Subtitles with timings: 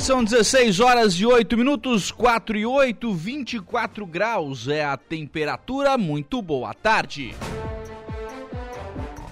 [0.00, 5.98] São 16 horas e 8 minutos, 4 e 8, 24 graus é a temperatura.
[5.98, 7.34] Muito boa tarde.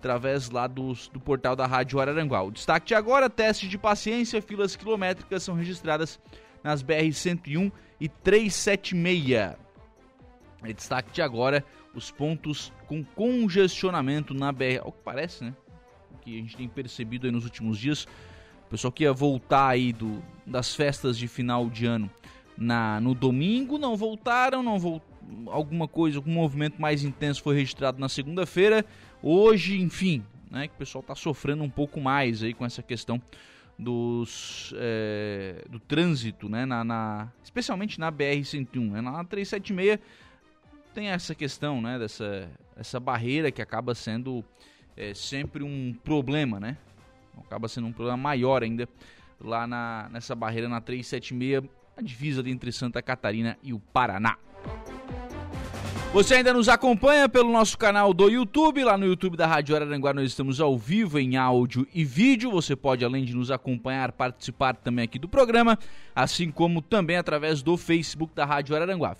[0.00, 2.42] através lá do, do portal da Rádio Araranguá.
[2.42, 6.18] O destaque de agora, testes de paciência, filas quilométricas são registradas
[6.64, 7.70] nas BR-101
[8.00, 9.56] e 376.
[10.64, 11.62] E destaque de agora,
[11.94, 15.54] os pontos com congestionamento na BR, o que parece, né?
[16.14, 18.04] O que a gente tem percebido aí nos últimos dias,
[18.66, 22.10] o pessoal que ia voltar aí do, das festas de final de ano
[22.56, 25.10] na, no domingo, não voltaram, não voltaram,
[25.46, 28.84] alguma coisa, algum movimento mais intenso foi registrado na segunda-feira,
[29.22, 33.20] Hoje, enfim, né, que o pessoal está sofrendo um pouco mais aí com essa questão
[33.78, 38.90] dos, é, do trânsito, né, na, na especialmente na BR-101.
[38.90, 39.98] Né, na 376
[40.94, 44.42] tem essa questão, né, dessa essa barreira que acaba sendo
[44.96, 46.78] é, sempre um problema, né?
[47.38, 48.88] Acaba sendo um problema maior ainda
[49.38, 54.38] lá na, nessa barreira na 376, a divisa entre Santa Catarina e o Paraná.
[56.12, 60.12] Você ainda nos acompanha pelo nosso canal do YouTube, lá no YouTube da Rádio Araranguá
[60.12, 62.50] nós estamos ao vivo em áudio e vídeo.
[62.50, 65.78] Você pode, além de nos acompanhar, participar também aqui do programa,
[66.12, 69.14] assim como também através do Facebook da Rádio Araranguá.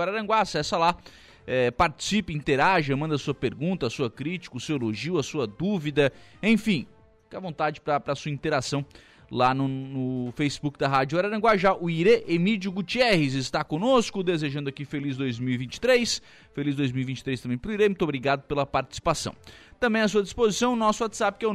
[0.00, 0.96] Araranguá, acessa lá,
[1.46, 6.10] é, participe, interaja, manda sua pergunta, sua crítica, o seu elogio, a sua dúvida,
[6.42, 6.86] enfim,
[7.24, 8.82] fique à vontade para a sua interação
[9.30, 11.56] lá no, no, Facebook da Rádio Araranguá.
[11.56, 16.22] Já o Ire Emílio Gutierrez está conosco, desejando aqui feliz 2023.
[16.52, 17.88] Feliz 2023 também para o Ire.
[17.88, 19.34] Muito obrigado pela participação.
[19.80, 21.54] Também à sua disposição o nosso WhatsApp que é o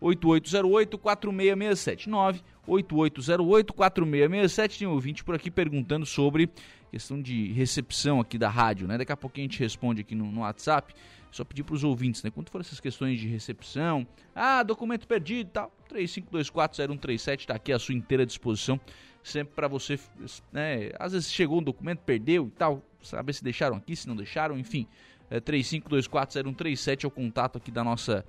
[0.00, 2.08] 98808-4667.
[2.66, 4.78] 98808-4667.
[4.78, 6.48] Tem um ouvinte por aqui perguntando sobre
[6.90, 8.96] questão de recepção aqui da rádio, né?
[8.96, 10.94] Daqui a pouquinho a gente responde aqui no, no WhatsApp.
[11.36, 12.30] Só pedir para os ouvintes, né?
[12.30, 17.78] Quando for essas questões de recepção, ah, documento perdido e tal, 35240137 está aqui à
[17.78, 18.80] sua inteira disposição,
[19.22, 20.00] sempre para você,
[20.50, 20.92] né?
[20.98, 24.58] Às vezes chegou um documento, perdeu e tal, saber se deixaram aqui, se não deixaram,
[24.58, 24.86] enfim.
[25.28, 28.24] É 35240137 é o contato aqui da nossa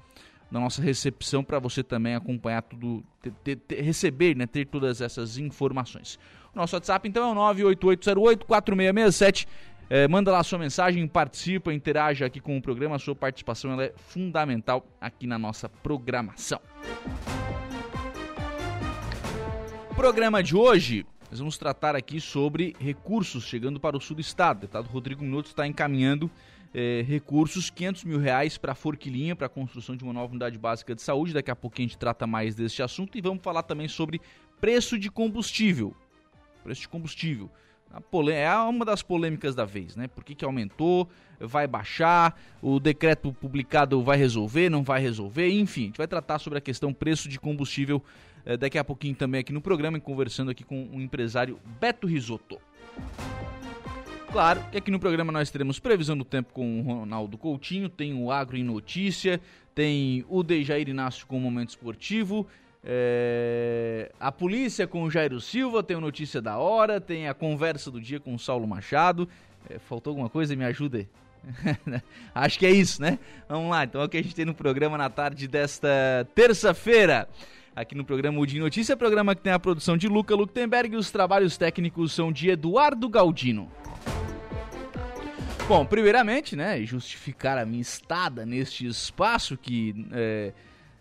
[0.49, 5.01] da nossa recepção para você também acompanhar tudo, ter, ter, ter, receber, né, ter todas
[5.01, 6.17] essas informações.
[6.53, 9.47] O nosso WhatsApp então é o 98808 4667
[9.89, 12.97] é, manda lá sua mensagem, participa, interaja aqui com o programa.
[12.97, 16.59] A sua participação é fundamental aqui na nossa programação.
[19.95, 24.57] Programa de hoje, nós vamos tratar aqui sobre recursos chegando para o sul do estado.
[24.57, 26.29] O deputado Rodrigo Minuto está encaminhando
[26.73, 30.57] é, recursos, 500 mil reais para a Forquilinha, para a construção de uma nova unidade
[30.57, 31.33] básica de saúde.
[31.33, 34.19] Daqui a pouquinho a gente trata mais deste assunto e vamos falar também sobre
[34.59, 35.95] preço de combustível.
[36.61, 37.49] Preço de combustível
[38.33, 40.07] é uma das polêmicas da vez, né?
[40.07, 41.09] Por que, que aumentou?
[41.39, 42.39] Vai baixar?
[42.61, 44.69] O decreto publicado vai resolver?
[44.69, 45.49] Não vai resolver?
[45.49, 48.03] Enfim, a gente vai tratar sobre a questão preço de combustível
[48.45, 52.59] eh, daqui a pouquinho também aqui no programa, conversando aqui com o empresário Beto Risotto.
[54.31, 58.13] Claro que aqui no programa nós teremos previsão do tempo com o Ronaldo Coutinho, tem
[58.13, 59.39] o Agro em Notícia,
[59.73, 62.45] tem o Dejair Inácio com o Momento Esportivo
[62.83, 67.91] é, a polícia com o Jairo Silva, tem a notícia da hora, tem a conversa
[67.91, 69.27] do dia com o Saulo Machado.
[69.69, 70.55] É, faltou alguma coisa?
[70.55, 71.07] Me ajude.
[72.33, 73.19] Acho que é isso, né?
[73.47, 77.27] Vamos lá, então é o que a gente tem no programa na tarde desta terça-feira.
[77.75, 81.11] aqui no programa de Notícia, programa que tem a produção de Luca Luktenberg e os
[81.11, 83.71] trabalhos técnicos são de Eduardo Galdino.
[85.67, 90.53] Bom, primeiramente, né, justificar a minha estada neste espaço que é,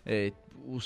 [0.05, 0.33] é,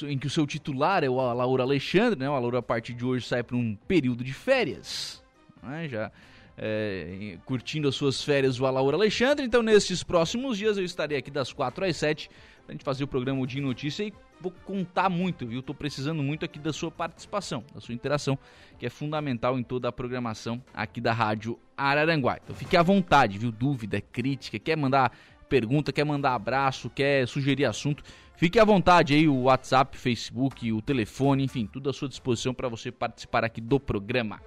[0.08, 2.30] em que o seu titular é o Laura Alexandre, né?
[2.30, 5.24] O Laura a partir de hoje sai para um período de férias,
[5.64, 5.88] né?
[5.88, 6.12] Já
[6.58, 9.46] é, curtindo as suas férias o Laura Alexandre.
[9.46, 12.30] Então, nesses próximos dias eu estarei aqui das 4 às 7
[12.68, 15.62] a gente fazer o programa de notícia e vou contar muito, viu?
[15.62, 18.38] Tô precisando muito aqui da sua participação, da sua interação,
[18.80, 22.40] que é fundamental em toda a programação aqui da Rádio Araranguá.
[22.42, 23.52] Então fique à vontade, viu?
[23.52, 25.12] Dúvida, crítica, quer mandar
[25.50, 28.04] pergunta, quer mandar abraço, quer sugerir assunto,
[28.42, 32.68] fique à vontade aí, o WhatsApp, Facebook, o telefone, enfim, tudo à sua disposição para
[32.68, 34.42] você participar aqui do programa.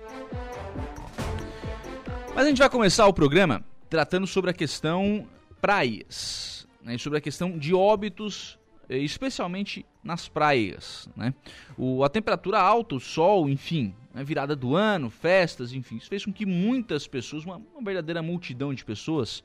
[2.35, 5.29] Mas a gente vai começar o programa tratando sobre a questão
[5.61, 8.59] praias, né, sobre a questão de óbitos,
[8.89, 11.09] eh, especialmente nas praias.
[11.17, 11.33] Né?
[11.79, 16.09] O, a temperatura alta, o sol, enfim, a né, virada do ano, festas, enfim, isso
[16.09, 19.45] fez com que muitas pessoas, uma, uma verdadeira multidão de pessoas,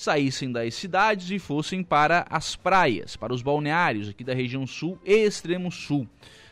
[0.00, 4.98] saíssem das cidades e fossem para as praias, para os balneários aqui da região sul
[5.04, 6.08] e extremo sul,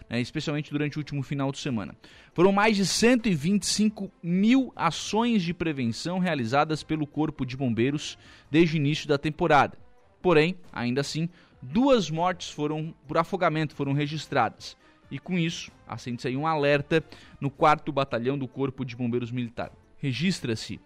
[0.06, 1.96] né, especialmente durante o último final de semana.
[2.34, 8.18] Foram mais de 125 mil ações de prevenção realizadas pelo Corpo de Bombeiros
[8.50, 9.78] desde o início da temporada.
[10.20, 11.26] Porém, ainda assim,
[11.62, 14.76] duas mortes foram por afogamento foram registradas.
[15.10, 17.02] E com isso, acende-se aí um alerta
[17.40, 19.72] no 4 Batalhão do Corpo de Bombeiros Militar.
[19.96, 20.78] Registra-se,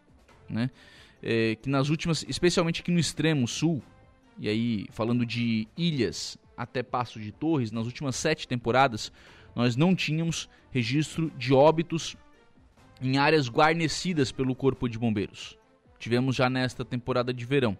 [0.48, 0.70] né?
[1.22, 3.82] É, que nas últimas, especialmente aqui no extremo sul,
[4.38, 9.12] e aí falando de ilhas até Passo de Torres, nas últimas sete temporadas,
[9.54, 12.16] nós não tínhamos registro de óbitos
[13.00, 15.58] em áreas guarnecidas pelo Corpo de Bombeiros.
[15.98, 17.76] Tivemos já nesta temporada de verão.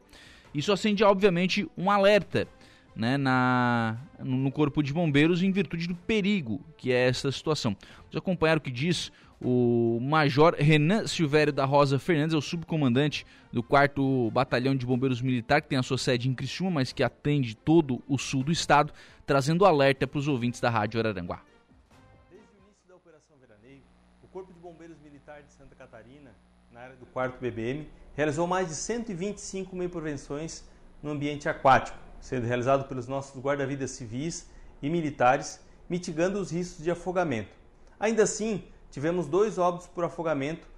[0.55, 2.47] Isso acende, obviamente, um alerta
[2.95, 7.77] né, na, no Corpo de Bombeiros em virtude do perigo que é essa situação.
[7.99, 9.11] Vamos acompanhar o que diz
[9.45, 15.21] o Major Renan Silvério da Rosa Fernandes é o subcomandante do 4 Batalhão de Bombeiros
[15.21, 18.53] Militar, que tem a sua sede em Criciúma, mas que atende todo o sul do
[18.53, 18.93] estado,
[19.27, 21.43] trazendo alerta para os ouvintes da Rádio Araranguá.
[22.31, 23.83] Desde o início da Operação Veraneio,
[24.23, 26.31] o Corpo de Bombeiros Militar de Santa Catarina,
[26.71, 30.65] na área do 4 BBM, realizou mais de 125 mil prevenções
[31.03, 34.49] no ambiente aquático, sendo realizado pelos nossos guarda-vidas civis
[34.81, 35.61] e militares,
[35.91, 37.51] mitigando os riscos de afogamento.
[37.99, 38.63] Ainda assim,
[38.93, 40.69] tivemos dois óbitos por afogamento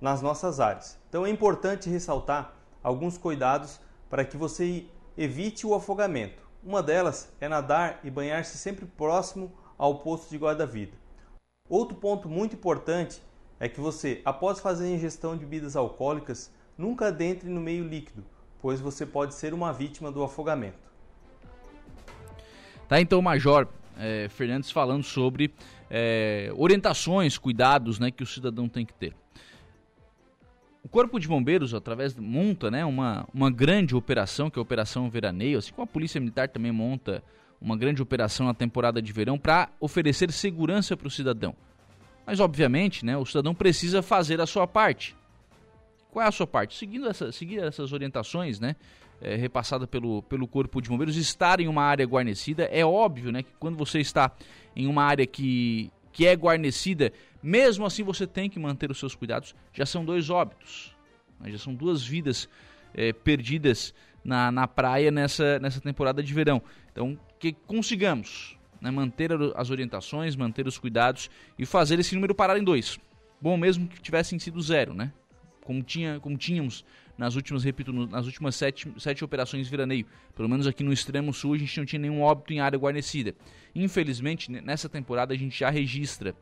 [0.00, 0.98] nas nossas áreas.
[1.08, 2.52] Então é importante ressaltar
[2.82, 3.80] alguns cuidados
[4.10, 4.86] para que você
[5.16, 6.42] evite o afogamento.
[6.62, 10.92] Uma delas é nadar e banhar-se sempre próximo ao posto de guarda-vida.
[11.68, 13.22] Outro ponto muito importante
[13.60, 18.24] é que você, após fazer a ingestão de bebidas alcoólicas, nunca adentre no meio líquido,
[18.60, 20.90] pois você pode ser uma vítima do afogamento.
[22.88, 23.68] Tá então, Major
[24.00, 25.52] é, Fernandes falando sobre
[25.90, 29.14] é, orientações, cuidados né, que o cidadão tem que ter.
[30.82, 35.10] O Corpo de Bombeiros, através monta né, uma, uma grande operação, que é a Operação
[35.10, 37.22] Veraneio, assim como a Polícia Militar também monta
[37.60, 41.54] uma grande operação na temporada de verão para oferecer segurança para o cidadão.
[42.26, 45.14] Mas, obviamente, né, o cidadão precisa fazer a sua parte.
[46.10, 46.76] Qual é a sua parte?
[46.76, 48.76] Seguindo essa, seguir essas orientações, né?
[49.20, 52.64] É, repassada pelo, pelo Corpo de Bombeiros, estar em uma área guarnecida.
[52.64, 54.32] É óbvio né, que quando você está
[54.74, 57.12] em uma área que, que é guarnecida,
[57.42, 59.54] mesmo assim você tem que manter os seus cuidados.
[59.72, 60.94] Já são dois óbitos,
[61.38, 62.48] né, já são duas vidas
[62.94, 66.62] é, perdidas na, na praia nessa, nessa temporada de verão.
[66.92, 72.58] Então, que consigamos né, manter as orientações, manter os cuidados e fazer esse número parar
[72.58, 72.98] em dois.
[73.40, 75.12] Bom mesmo que tivessem sido zero, né?
[75.62, 76.84] Como, tinha, como tínhamos
[77.20, 80.06] nas últimas, repito, nas últimas sete, sete operações de veraneio.
[80.34, 83.34] Pelo menos aqui no extremo sul a gente não tinha nenhum óbito em área guarnecida.
[83.74, 86.34] Infelizmente, nessa temporada a gente já registra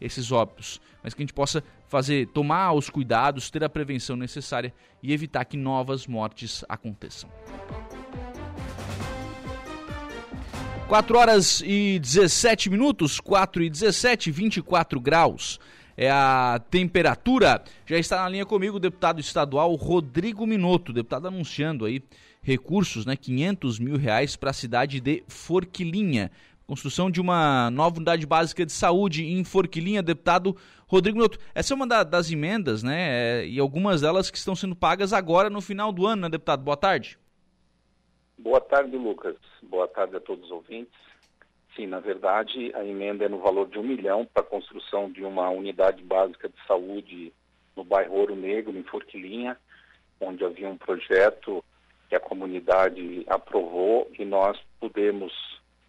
[0.00, 4.72] esses óbitos, mas que a gente possa fazer, tomar os cuidados, ter a prevenção necessária
[5.02, 7.28] e evitar que novas mortes aconteçam.
[10.88, 15.60] 4 horas e 17 minutos, 4 e 17, 24 graus
[15.96, 17.62] é a temperatura.
[17.86, 22.02] Já está na linha comigo o deputado estadual Rodrigo Minotto, deputado anunciando aí
[22.42, 26.30] recursos, né, 500 mil reais para a cidade de Forquilinha.
[26.66, 30.56] Construção de uma nova unidade básica de saúde em Forquilinha, deputado
[30.86, 31.38] Rodrigo Minotto.
[31.54, 35.12] Essa é uma da, das emendas, né, é, e algumas delas que estão sendo pagas
[35.12, 36.62] agora no final do ano, né, deputado?
[36.62, 37.18] Boa tarde.
[38.38, 39.36] Boa tarde, Lucas.
[39.62, 40.92] Boa tarde a todos os ouvintes.
[41.74, 45.24] Sim, na verdade, a emenda é no valor de um milhão para a construção de
[45.24, 47.32] uma unidade básica de saúde
[47.74, 49.56] no bairro Ouro Negro, em Forquilinha,
[50.20, 51.64] onde havia um projeto
[52.08, 55.32] que a comunidade aprovou e nós pudemos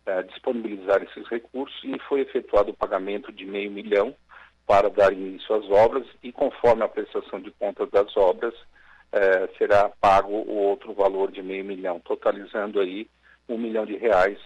[0.05, 4.15] é, disponibilizar esses recursos e foi efetuado o pagamento de meio milhão
[4.65, 8.53] para dar início às obras e conforme a prestação de contas das obras
[9.11, 13.05] é, será pago o outro valor de meio milhão, totalizando aí
[13.49, 14.39] um milhão de reais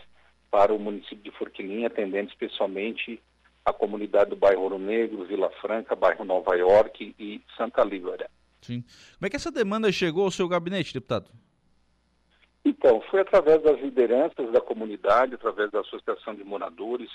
[0.50, 3.22] para o município de Forquilinha, atendendo especialmente
[3.66, 8.30] a comunidade do bairro Ouro Negro, Vila Franca, bairro Nova York e Santa Líbara.
[8.62, 8.82] Sim.
[9.18, 11.30] Como é que essa demanda chegou ao seu gabinete, deputado?
[12.63, 17.10] Então, foi através das lideranças da comunidade, através da Associação de Moradores,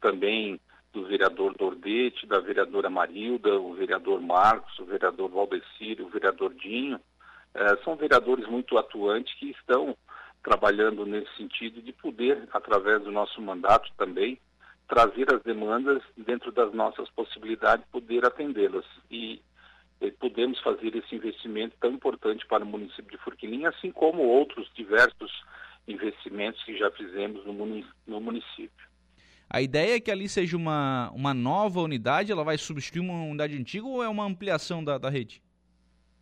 [0.00, 0.60] também
[0.92, 7.00] do vereador Dordete, da vereadora Marilda, o vereador Marcos, o vereador Valdecírio, o vereador Dinho.
[7.54, 9.96] Eh, são vereadores muito atuantes que estão
[10.42, 14.38] trabalhando nesse sentido de poder, através do nosso mandato também,
[14.88, 18.84] trazer as demandas dentro das nossas possibilidades, poder atendê-las.
[19.10, 19.40] E,
[20.00, 24.70] e podemos fazer esse investimento tão importante para o município de Forquilinha, assim como outros
[24.74, 25.30] diversos
[25.86, 28.92] investimentos que já fizemos no município.
[29.48, 33.54] A ideia é que ali seja uma, uma nova unidade, ela vai substituir uma unidade
[33.54, 35.42] antiga ou é uma ampliação da, da rede?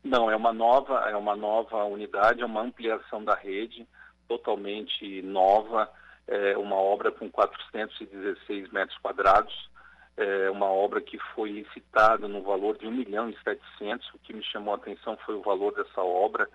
[0.02, 3.86] Não, é uma nova, é uma nova unidade, é uma ampliação da rede,
[4.30, 5.90] totalmente nova,
[6.28, 9.68] é uma obra com 416 metros quadrados,
[10.16, 14.32] é uma obra que foi licitada no valor de 1 milhão e 700, o que
[14.32, 16.48] me chamou a atenção foi o valor dessa obra,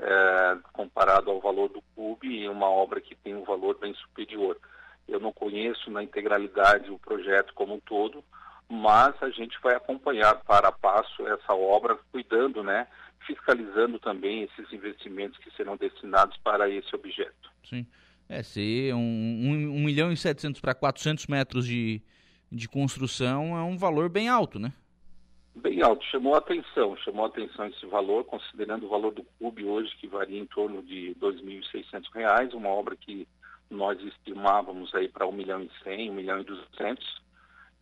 [0.00, 4.58] é, comparado ao valor do clube, e uma obra que tem um valor bem superior.
[5.06, 8.24] Eu não conheço na integralidade o projeto como um todo,
[8.68, 12.88] mas a gente vai acompanhar para passo essa obra, cuidando, né,
[13.26, 17.50] fiscalizando também esses investimentos que serão destinados para esse objeto.
[17.68, 17.86] Sim.
[18.28, 22.00] É, se um, um, 1 milhão e 700 para 400 metros de,
[22.50, 24.72] de construção é um valor bem alto, né?
[25.54, 29.64] Bem alto, chamou a atenção, chamou a atenção esse valor, considerando o valor do clube
[29.64, 33.28] hoje, que varia em torno de R$ 2.600, uma obra que
[33.68, 37.22] nós estimávamos aí para 1 milhão e 100, 1 milhão e 200.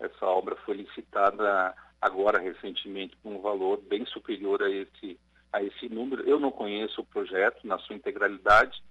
[0.00, 5.18] Essa obra foi licitada agora recentemente com um valor bem superior a esse,
[5.52, 6.22] a esse número.
[6.28, 8.82] Eu não conheço o projeto na sua integralidade,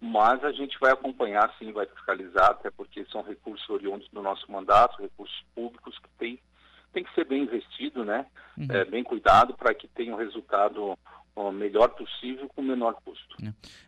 [0.00, 4.50] mas a gente vai acompanhar sim, vai fiscalizar, até porque são recursos oriundos do nosso
[4.50, 6.38] mandato, recursos públicos que tem,
[6.92, 8.26] tem que ser bem investido, né?
[8.56, 8.66] Uhum.
[8.70, 10.96] É, bem cuidado para que tenha um resultado
[11.36, 13.36] o melhor possível com o menor custo.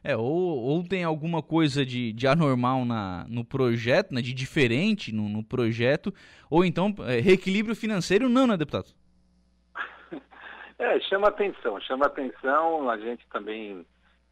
[0.03, 5.13] É, ou, ou tem alguma coisa de, de anormal na, no projeto, né, de diferente
[5.13, 6.13] no, no projeto,
[6.51, 8.89] ou então é, reequilíbrio financeiro não, né, deputado?
[10.79, 13.87] É, chama atenção, chama atenção, a gente também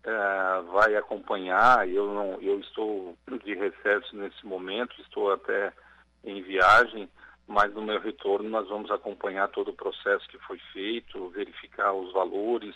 [0.05, 5.73] é, vai acompanhar, eu, não, eu estou de recesso nesse momento, estou até
[6.23, 7.09] em viagem,
[7.47, 12.13] mas no meu retorno nós vamos acompanhar todo o processo que foi feito, verificar os
[12.13, 12.75] valores,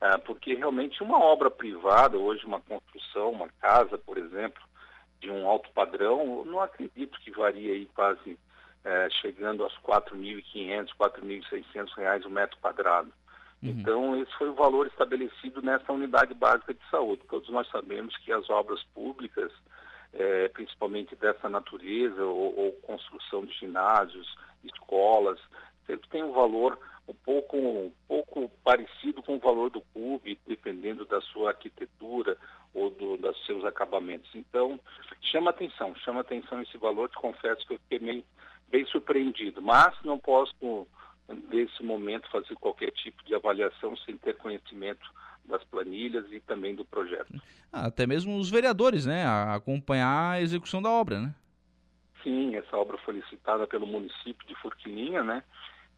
[0.00, 4.62] é, porque realmente uma obra privada, hoje uma construção, uma casa, por exemplo,
[5.20, 8.38] de um alto padrão, não acredito que varia aí quase
[8.84, 13.12] é, chegando aos 4.500, 4.600 reais o metro quadrado.
[13.62, 13.70] Uhum.
[13.70, 17.22] Então, esse foi o valor estabelecido nessa unidade básica de saúde.
[17.28, 19.52] Todos nós sabemos que as obras públicas,
[20.12, 25.40] é, principalmente dessa natureza, ou, ou construção de ginásios, escolas,
[25.86, 31.06] sempre tem um valor um pouco, um pouco parecido com o valor do clube, dependendo
[31.06, 32.36] da sua arquitetura
[32.74, 34.30] ou do, dos seus acabamentos.
[34.34, 34.78] Então,
[35.22, 38.24] chama atenção, chama atenção esse valor, te confesso que eu fiquei meio,
[38.70, 40.86] bem surpreendido, mas não posso,
[41.50, 45.06] nesse momento, fazer qualquer tipo de avaliação sem ter conhecimento
[45.44, 47.32] das planilhas e também do projeto.
[47.72, 51.34] Ah, até mesmo os vereadores, né, a acompanhar a execução da obra, né?
[52.22, 55.42] Sim, essa obra foi licitada pelo município de Furquilinha, né?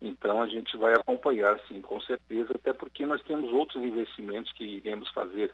[0.00, 4.64] Então a gente vai acompanhar, sim, com certeza, até porque nós temos outros investimentos que
[4.64, 5.52] iremos fazer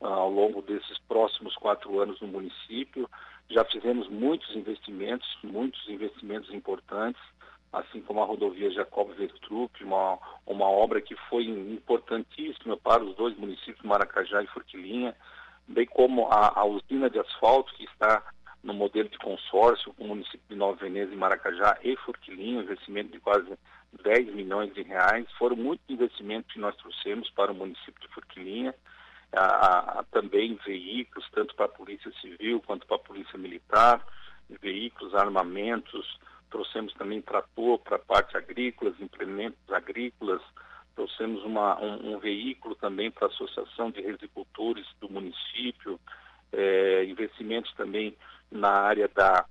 [0.00, 3.08] uh, ao longo desses próximos quatro anos no município.
[3.50, 7.20] Já fizemos muitos investimentos, muitos investimentos importantes,
[7.72, 13.36] assim como a rodovia Jacob Vertrup, uma, uma obra que foi importantíssima para os dois
[13.36, 15.14] municípios, Maracajá e Forquilinha,
[15.66, 18.22] bem como a, a usina de asfalto que está
[18.62, 23.20] no modelo de consórcio com o município de Nova Veneza Maracajá e Forquilinha, investimento de
[23.20, 23.58] quase
[24.02, 25.30] 10 milhões de reais.
[25.38, 28.74] Foram muitos investimentos que nós trouxemos para o município de Forquilinha,
[29.36, 34.04] a, a, também veículos, tanto para a Polícia Civil quanto para a Polícia Militar,
[34.60, 36.18] veículos, armamentos,
[36.50, 40.40] trouxemos também trator para a parte agrícola, implementos agrícolas,
[40.94, 45.98] trouxemos uma, um, um, veículo também para a Associação de Resicultores do município,
[46.52, 48.16] é, investimentos também
[48.50, 49.44] na área da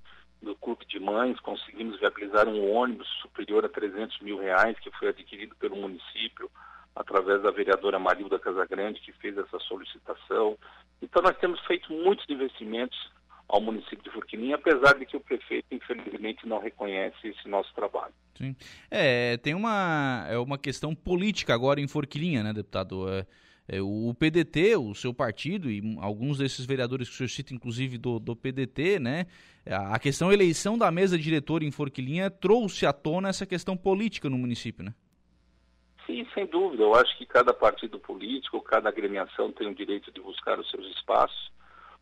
[0.44, 5.08] do Clube de Mães, conseguimos viabilizar um ônibus superior a 300 mil reais, que foi
[5.08, 6.50] adquirido pelo município,
[6.94, 10.56] através da vereadora Marilda Casagrande, que fez essa solicitação.
[11.02, 12.96] Então, nós temos feito muitos investimentos
[13.48, 18.14] ao município de Forquilinha, apesar de que o prefeito, infelizmente, não reconhece esse nosso trabalho.
[18.36, 18.56] Sim.
[18.90, 23.08] É, tem uma, é uma questão política agora em Forquilinha, né, deputado?
[23.08, 23.26] É,
[23.66, 27.96] é, o PDT, o seu partido, e alguns desses vereadores que o senhor cita, inclusive
[27.98, 29.26] do, do PDT, né?
[29.66, 34.36] A questão eleição da mesa diretora em Forquilinha trouxe à tona essa questão política no
[34.36, 34.94] município, né?
[36.06, 36.82] Sim, sem dúvida.
[36.82, 40.86] Eu acho que cada partido político, cada agremiação tem o direito de buscar os seus
[40.96, 41.50] espaços.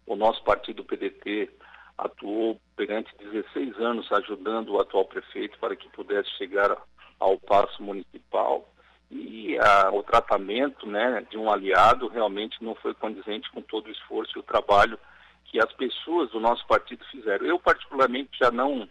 [0.06, 1.50] O nosso partido PDT
[1.97, 6.76] atuou durante 16 anos ajudando o atual prefeito para que pudesse chegar
[7.21, 8.68] ao passo municipal
[9.12, 13.90] e a, o tratamento né, de um aliado realmente não foi condizente com todo o
[13.90, 14.99] esforço e o trabalho
[15.44, 17.44] que as pessoas do nosso partido fizeram.
[17.44, 18.88] Eu, particularmente, já não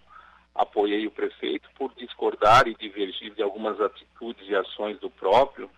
[0.53, 5.69] apoiei o prefeito por discordar e divergir de algumas atitudes e ações do próprio.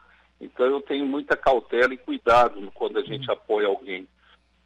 [0.41, 4.07] Então, eu tenho muita cautela e cuidado quando a gente apoia alguém.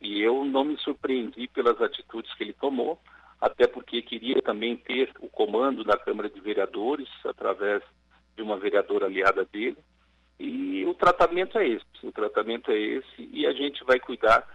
[0.02, 3.00] E eu não me surpreendi pelas atitudes que ele tomou,
[3.40, 7.84] até porque queria também ter o comando da Câmara de Vereadores através
[8.36, 9.78] de uma vereadora aliada dele.
[10.40, 14.48] E o tratamento é esse, o tratamento é esse e a gente vai cuidar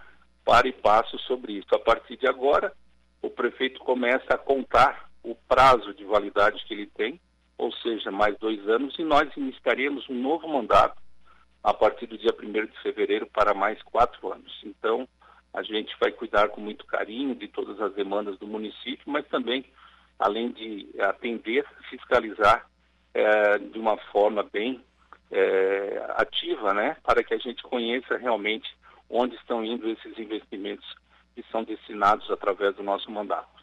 [0.44, 1.74] para e passo sobre isso.
[1.74, 2.72] A partir de agora,
[3.20, 7.20] o prefeito começa a contar o prazo de validade que ele tem,
[7.56, 11.00] ou seja, mais dois anos, e nós iniciaremos um novo mandato
[11.62, 14.52] a partir do dia 1 de fevereiro para mais quatro anos.
[14.64, 15.08] Então,
[15.54, 19.64] a gente vai cuidar com muito carinho de todas as demandas do município, mas também,
[20.18, 22.66] além de atender, fiscalizar
[23.14, 24.82] é, de uma forma bem
[25.30, 28.74] é, ativa, né, para que a gente conheça realmente
[29.08, 30.86] onde estão indo esses investimentos
[31.34, 33.61] que são destinados através do nosso mandato.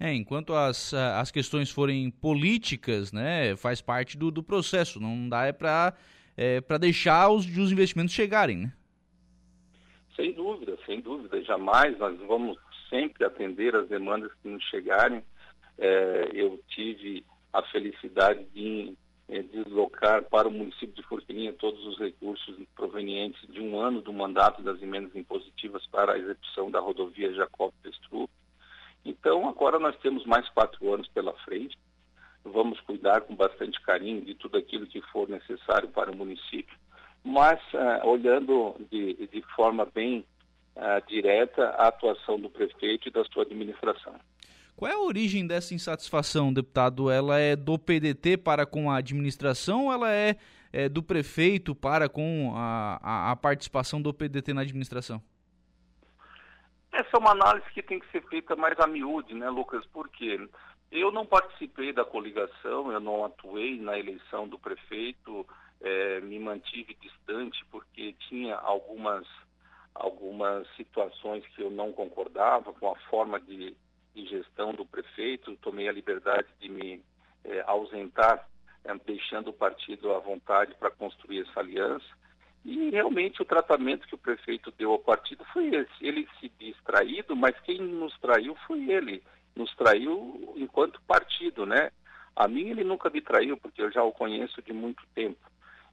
[0.00, 5.46] É, enquanto as, as questões forem políticas, né, faz parte do, do processo, não dá
[5.46, 5.94] é para
[6.36, 8.72] é, deixar os, os investimentos chegarem, né?
[10.16, 11.42] Sem dúvida, sem dúvida.
[11.42, 12.56] Jamais nós vamos
[12.88, 15.22] sempre atender as demandas que nos chegarem.
[15.76, 18.94] É, eu tive a felicidade de
[19.28, 24.12] é, deslocar para o município de Forquilinha todos os recursos provenientes de um ano do
[24.12, 28.28] mandato das emendas impositivas para a execução da rodovia Jacob Pestru.
[29.04, 31.76] Então, agora nós temos mais quatro anos pela frente.
[32.44, 36.76] Vamos cuidar com bastante carinho de tudo aquilo que for necessário para o município,
[37.22, 40.24] mas uh, olhando de, de, forma bem
[40.76, 44.14] uh, direta a atuação do prefeito e da sua administração.
[44.76, 47.10] Qual é a origem dessa insatisfação, deputado?
[47.10, 50.36] Ela é do PDT para com a administração ou ela é,
[50.72, 55.22] é do prefeito para com a, a, a, participação do PDT na administração?
[56.94, 59.84] Essa é uma análise que tem que ser feita mais a miúde, né, Lucas?
[59.86, 60.48] Porque
[60.90, 65.46] eu não participei da coligação, eu não atuei na eleição do prefeito,
[65.80, 69.26] é, me mantive distante porque tinha algumas,
[69.94, 73.76] algumas situações que eu não concordava com a forma de
[74.14, 77.02] de gestão do prefeito, tomei a liberdade de me
[77.44, 78.48] é, ausentar,
[78.84, 82.06] é, deixando o partido à vontade para construir essa aliança.
[82.64, 85.92] E realmente o tratamento que o prefeito deu ao partido foi esse.
[86.00, 89.22] Ele se diz traído, mas quem nos traiu foi ele.
[89.54, 91.90] Nos traiu enquanto partido, né?
[92.34, 95.38] A mim ele nunca me traiu, porque eu já o conheço de muito tempo.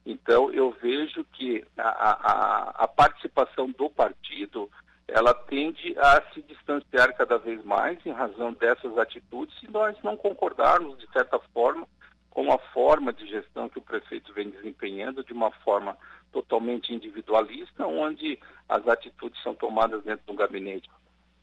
[0.04, 4.68] Então eu vejo que a, a, a participação do partido
[5.06, 10.16] ela tende a se distanciar cada vez mais em razão dessas atitudes se nós não
[10.16, 11.86] concordarmos, de certa forma,
[12.30, 15.96] com a forma de gestão que o prefeito vem desempenhando, de uma forma
[16.32, 20.90] totalmente individualista, onde as atitudes são tomadas dentro do gabinete.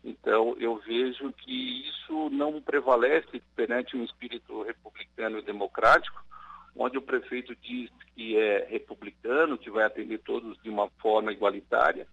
[0.03, 6.23] Então, eu vejo que isso não prevalece perante um espírito republicano e democrático,
[6.75, 12.07] onde o prefeito diz que é republicano, que vai atender todos de uma forma igualitária,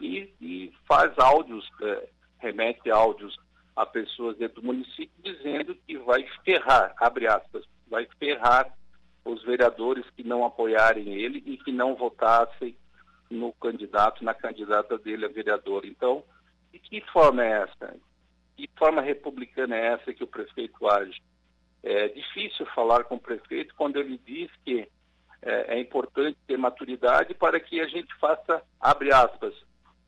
[0.00, 2.08] e, e faz áudios, é,
[2.38, 3.38] remete áudios
[3.74, 8.72] a pessoas dentro do município dizendo que vai ferrar, abre aspas, vai ferrar
[9.26, 12.76] os vereadores que não apoiarem ele e que não votassem
[13.30, 15.84] no candidato, na candidata dele a vereador.
[15.84, 16.22] Então,
[16.72, 17.96] de que forma é essa?
[18.56, 21.20] Que forma republicana é essa que o prefeito age?
[21.82, 24.88] É difícil falar com o prefeito quando ele diz que
[25.42, 29.54] é, é importante ter maturidade para que a gente faça, abre aspas,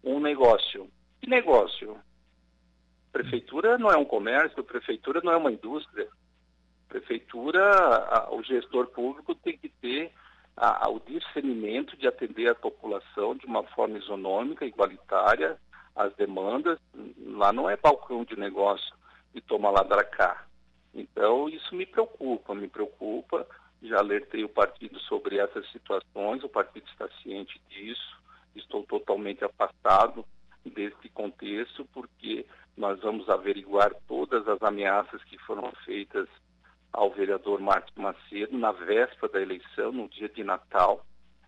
[0.03, 0.89] um negócio.
[1.21, 1.99] Que negócio?
[3.13, 6.09] Prefeitura não é um comércio, prefeitura não é uma indústria.
[6.89, 10.13] Prefeitura, a, o gestor público tem que ter
[10.57, 15.59] a, a, o discernimento de atender a população de uma forma isonômica, igualitária,
[15.95, 16.79] as demandas.
[17.19, 18.95] Lá não é balcão de negócio
[19.35, 20.47] e toma lá da cá.
[20.95, 23.47] Então, isso me preocupa, me preocupa.
[23.83, 28.19] Já alertei o partido sobre essas situações, o partido está ciente disso
[28.59, 30.25] estou totalmente afastado
[30.65, 32.47] deste contexto, porque
[32.77, 36.29] nós vamos averiguar todas as ameaças que foram feitas
[36.93, 41.05] ao vereador Marcos Macedo na véspera da eleição, no dia de Natal.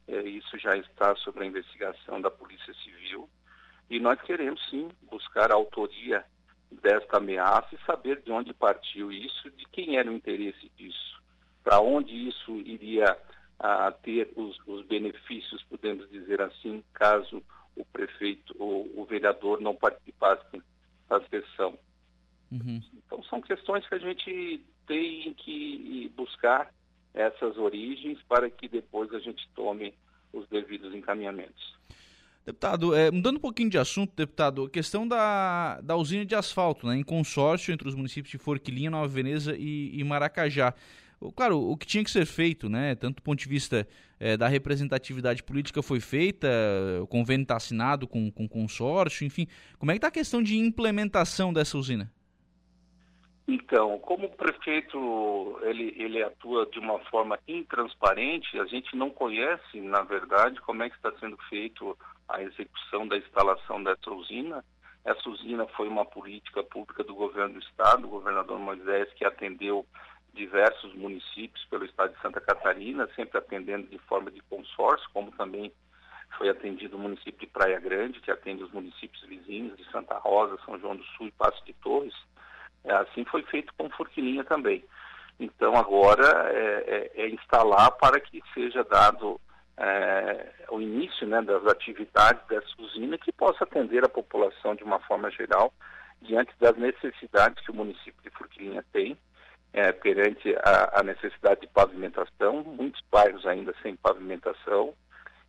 [0.06, 3.28] É, isso já está sob a investigação da Polícia Civil.
[3.88, 6.24] E nós queremos, sim, buscar a autoria
[6.70, 11.20] desta ameaça e saber de onde partiu isso, de quem era o interesse disso,
[11.64, 13.16] para onde isso iria
[13.58, 17.42] a, ter os, os, benefícios, podemos dizer assim, caso
[17.76, 20.62] o prefeito ou o vereador não participasse
[21.08, 21.78] da sessão.
[22.52, 22.80] Uhum.
[22.94, 26.74] Então são questões que a gente tem que buscar
[27.14, 29.94] essas origens para que depois a gente tome
[30.32, 31.78] os devidos encaminhamentos.
[32.44, 36.88] Deputado, é, mudando um pouquinho de assunto, deputado, a questão da, da usina de asfalto,
[36.88, 40.74] né, em consórcio entre os municípios de Forquilinha, Nova Veneza e, e Maracajá.
[41.36, 43.86] Claro, o que tinha que ser feito, né, tanto do ponto de vista
[44.18, 46.48] é, da representatividade política foi feita,
[47.00, 49.46] o convênio está assinado com, com consórcio, enfim.
[49.78, 52.10] Como é que está a questão de implementação dessa usina?
[53.52, 59.80] Então, como o prefeito ele, ele atua de uma forma intransparente, a gente não conhece,
[59.80, 64.64] na verdade, como é que está sendo feito a execução da instalação dessa usina.
[65.04, 69.84] Essa usina foi uma política pública do governo do estado, o governador Moisés, que atendeu
[70.32, 75.72] diversos municípios pelo estado de Santa Catarina, sempre atendendo de forma de consórcio, como também
[76.38, 80.56] foi atendido o município de Praia Grande, que atende os municípios vizinhos de Santa Rosa,
[80.64, 82.14] São João do Sul e Passo de Torres.
[82.84, 84.84] É, assim foi feito com Forquilinha também.
[85.38, 89.40] Então agora é, é, é instalar para que seja dado
[89.76, 95.00] é, o início né, das atividades dessa usina que possa atender a população de uma
[95.00, 95.72] forma geral
[96.20, 99.16] diante das necessidades que o município de Forquilinha tem
[99.72, 104.92] é, perante a, a, necessidade de pavimentação, muitos bairros ainda sem pavimentação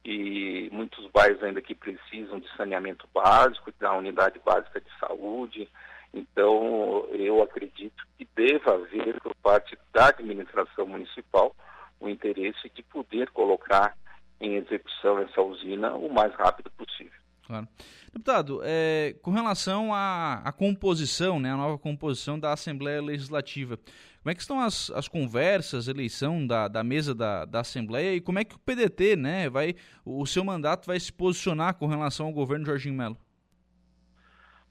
[0.06, 5.70] e muitos bairros ainda que precisam de saneamento básico, da unidade básica de saúde,
[6.14, 11.56] então, eu acredito que deva haver, por parte da administração municipal,
[12.00, 13.96] o interesse de poder colocar
[14.40, 17.22] em execução essa usina o mais rápido possível.
[17.46, 17.68] Claro.
[18.12, 23.78] Deputado, é, com relação à, à, composição, né, a nova composição da Assembleia Legislativa,
[24.22, 28.22] como é que estão as, as conversas, eleição da, da mesa da, da Assembleia e
[28.22, 32.28] como é que o PDT, né, vai, o seu mandato vai se posicionar com relação
[32.28, 33.18] ao governo Jorginho Melo?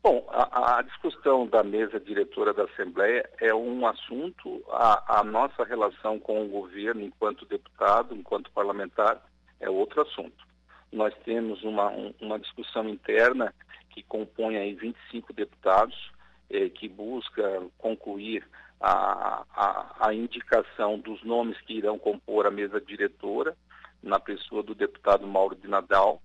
[0.02, 5.62] Bom, a, a, discussão da mesa diretora da Assembleia é um assunto, a, a, nossa
[5.62, 9.22] relação com o governo enquanto deputado, enquanto parlamentar,
[9.60, 10.46] é outro assunto.
[10.90, 13.54] Nós temos uma, um, uma discussão interna
[13.90, 16.10] que compõe aí 25 deputados,
[16.48, 18.42] eh, que busca concluir
[18.80, 23.54] a, a, a indicação dos nomes que irão compor a mesa diretora,
[24.02, 26.22] na pessoa do deputado Mauro de Nadal,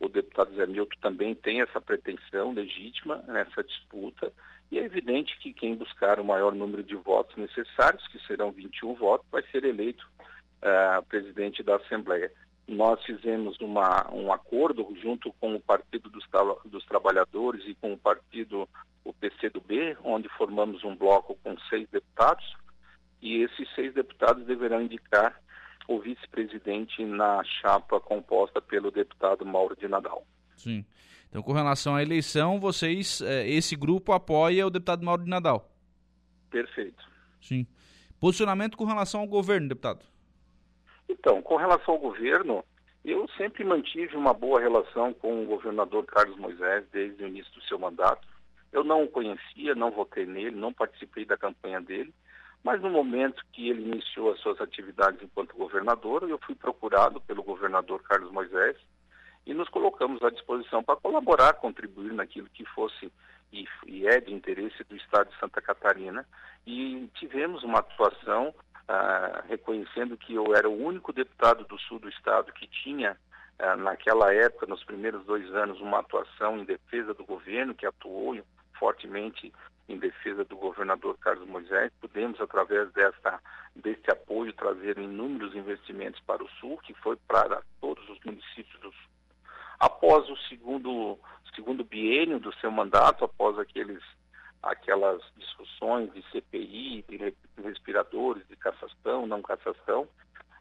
[0.00, 4.32] o deputado Zé Milton também tem essa pretensão legítima nessa disputa,
[4.72, 8.94] e é evidente que quem buscar o maior número de votos necessários, que serão 21
[8.94, 10.06] votos, vai ser eleito
[10.62, 12.32] uh, presidente da Assembleia.
[12.66, 16.24] Nós fizemos uma, um acordo junto com o Partido dos,
[16.64, 18.68] dos Trabalhadores e com o partido,
[19.04, 22.56] o PCdoB, onde formamos um bloco com seis deputados,
[23.20, 25.36] e esses seis deputados deverão indicar
[25.90, 30.24] o vice-presidente na chapa composta pelo deputado Mauro de Nadal.
[30.56, 30.84] Sim.
[31.28, 35.68] Então, com relação à eleição, vocês, é, esse grupo apoia o deputado Mauro de Nadal?
[36.48, 37.04] Perfeito.
[37.40, 37.66] Sim.
[38.20, 40.04] Posicionamento com relação ao governo, deputado?
[41.08, 42.64] Então, com relação ao governo,
[43.04, 47.62] eu sempre mantive uma boa relação com o governador Carlos Moisés desde o início do
[47.62, 48.28] seu mandato.
[48.72, 52.14] Eu não o conhecia, não votei nele, não participei da campanha dele,
[52.62, 57.42] mas no momento que ele iniciou as suas atividades enquanto governador, eu fui procurado pelo
[57.42, 58.76] governador Carlos Moisés
[59.46, 63.10] e nos colocamos à disposição para colaborar, contribuir naquilo que fosse
[63.52, 66.26] e, e é de interesse do Estado de Santa Catarina.
[66.66, 68.54] E tivemos uma atuação
[68.86, 73.16] ah, reconhecendo que eu era o único deputado do sul do Estado que tinha
[73.58, 78.38] ah, naquela época, nos primeiros dois anos, uma atuação em defesa do governo, que atuou
[78.78, 79.52] fortemente
[79.90, 81.92] em defesa do governador Carlos Moisés.
[82.00, 83.40] Pudemos, através desta,
[83.74, 88.92] deste apoio, trazer inúmeros investimentos para o Sul, que foi para todos os municípios do
[88.92, 89.10] Sul.
[89.78, 91.18] Após o segundo,
[91.54, 94.02] segundo biênio do seu mandato, após aqueles,
[94.62, 100.06] aquelas discussões de CPI, de respiradores, de cassação, não cassação,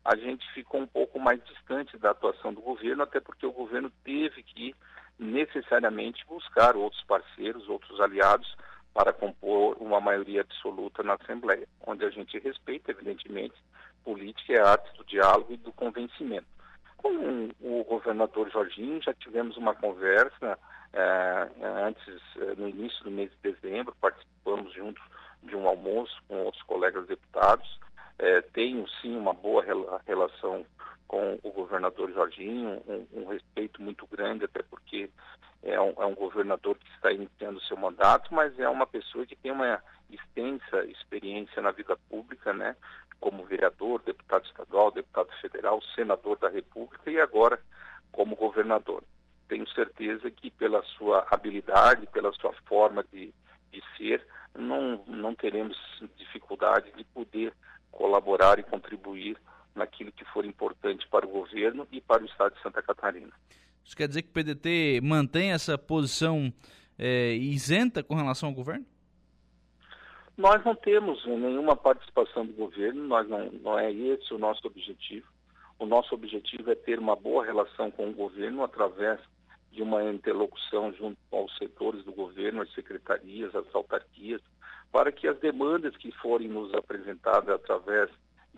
[0.04, 3.92] a gente ficou um pouco mais distante da atuação do governo, até porque o governo
[4.04, 4.74] teve que
[5.20, 8.56] necessariamente buscar outros parceiros, outros aliados
[8.94, 13.56] para compor uma maioria absoluta na Assembleia, onde a gente respeita, evidentemente,
[14.04, 16.48] política é a arte do diálogo e do convencimento.
[16.98, 20.58] Com o governador Jorginho, já tivemos uma conversa
[20.92, 21.48] É,
[21.86, 25.04] antes, é, no início do mês de dezembro, participamos juntos
[25.44, 27.80] de um almoço com outros colegas deputados.
[28.18, 29.64] É, tenho sim uma boa
[30.08, 30.66] relação
[31.08, 35.12] com o governador Jorginho, um, um respeito muito grande, até porque
[35.64, 39.36] é um, é um, governador que está iniciando seu mandato, mas é uma pessoa que
[39.36, 42.76] tem uma extensa experiência na vida pública, né?
[43.20, 47.60] Como vereador, deputado estadual, deputado federal, senador da República e agora
[48.12, 49.04] como governador.
[49.48, 53.34] Tenho certeza que pela sua habilidade, pela sua forma de,
[53.72, 55.78] de ser, não, não teremos
[56.16, 57.54] dificuldade de poder
[57.92, 59.38] colaborar e contribuir
[59.76, 63.32] naquilo que for importante para o governo e para o Estado de Santa Catarina.
[63.84, 66.54] Isso quer dizer que o PDT mantém essa posição
[66.98, 68.86] é, isenta com relação ao governo?
[70.38, 75.28] Nós não temos nenhuma participação do governo, nós não, não é esse o nosso objetivo.
[75.78, 79.20] O nosso objetivo é ter uma boa relação com o governo através
[79.72, 84.42] de uma interlocução junto aos setores do governo, as secretarias, as autarquias,
[84.92, 88.10] para que as demandas que forem nos apresentadas através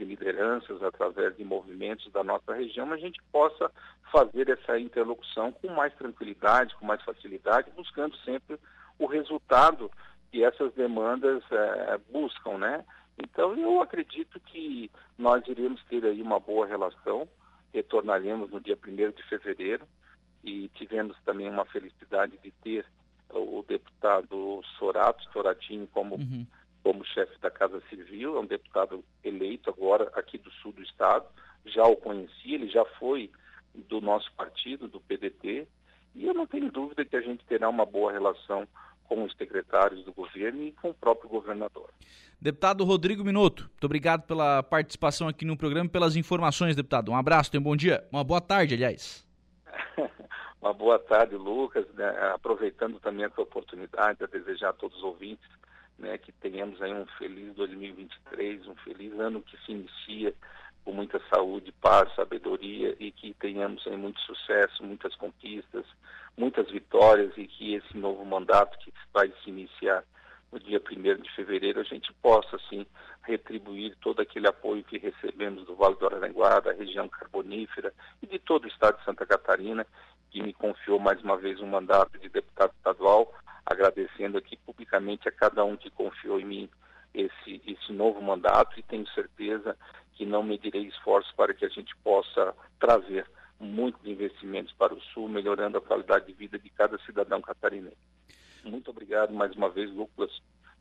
[0.02, 3.72] de lideranças, através de movimentos da nossa região, a gente possa
[4.12, 8.58] fazer essa interlocução com mais tranquilidade, com mais facilidade, buscando sempre
[8.98, 9.92] o resultado
[10.32, 12.84] que essas demandas é, buscam, né?
[13.22, 17.28] Então eu acredito que nós iremos ter aí uma boa relação,
[17.72, 19.86] retornaremos no dia 1 de fevereiro
[20.44, 22.86] e tivemos também uma felicidade de ter
[23.30, 26.46] o deputado Sorato Soratinho como uhum
[26.84, 31.26] como chefe da Casa Civil, é um deputado eleito agora aqui do sul do estado,
[31.66, 33.30] já o conheci, ele já foi
[33.74, 35.68] do nosso partido, do PDT,
[36.16, 38.68] e eu não tenho dúvida que a gente terá uma boa relação
[39.06, 41.90] com os secretários do governo e com o próprio governador.
[42.40, 47.12] Deputado Rodrigo Minuto, muito obrigado pela participação aqui no programa e pelas informações, deputado.
[47.12, 49.28] Um abraço, tenha um bom dia, uma boa tarde, aliás.
[50.62, 51.86] uma boa tarde, Lucas.
[51.94, 52.08] Né?
[52.34, 55.48] Aproveitando também essa oportunidade a desejar a todos os ouvintes
[56.02, 60.34] né, que tenhamos aí um feliz 2023, um feliz ano que se inicia
[60.84, 65.86] com muita saúde, paz, sabedoria e que tenhamos aí muito sucesso, muitas conquistas,
[66.36, 70.04] muitas vitórias e que esse novo mandato que vai se iniciar
[70.52, 72.86] no dia 1 de fevereiro a gente possa, assim,
[73.24, 78.40] retribuir todo aquele apoio que recebemos do Vale do Araranguá, da região carbonífera e de
[78.40, 79.86] todo o estado de Santa Catarina,
[80.32, 83.32] que me confiou mais uma vez um mandato de deputado estadual,
[83.66, 86.70] agradecendo aqui publicamente a cada um que confiou em mim
[87.14, 89.78] esse, esse novo mandato e tenho certeza
[90.14, 93.26] que não medirei esforços para que a gente possa trazer
[93.60, 97.98] muitos investimentos para o Sul, melhorando a qualidade de vida de cada cidadão catarinense.
[98.64, 100.32] Muito obrigado mais uma vez, Lucas,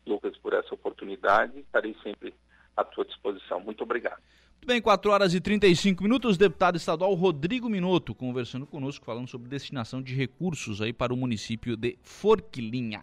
[0.06, 1.58] Lucas, por essa oportunidade.
[1.60, 2.34] Estarei sempre
[2.76, 3.60] à tua disposição.
[3.60, 4.20] Muito obrigado.
[4.61, 6.37] Muito bem, 4 horas e 35 minutos.
[6.37, 11.79] Deputado estadual Rodrigo Minuto conversando conosco, falando sobre destinação de recursos aí para o município
[11.79, 13.03] de Forquilinha.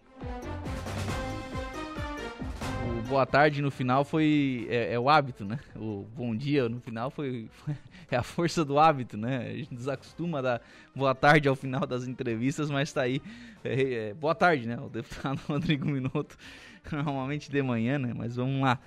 [2.87, 4.67] O boa tarde no final foi.
[4.69, 5.59] É, é, o hábito, né?
[5.75, 7.49] O bom dia no final foi.
[8.09, 9.49] É a força do hábito, né?
[9.49, 10.61] A gente desacostuma dar
[10.95, 13.21] boa tarde ao final das entrevistas, mas tá aí.
[13.65, 14.77] É, é, boa tarde, né?
[14.79, 16.37] O deputado Rodrigo Minuto.
[16.89, 18.13] Normalmente de manhã, né?
[18.15, 18.79] Mas vamos lá.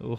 [0.00, 0.16] O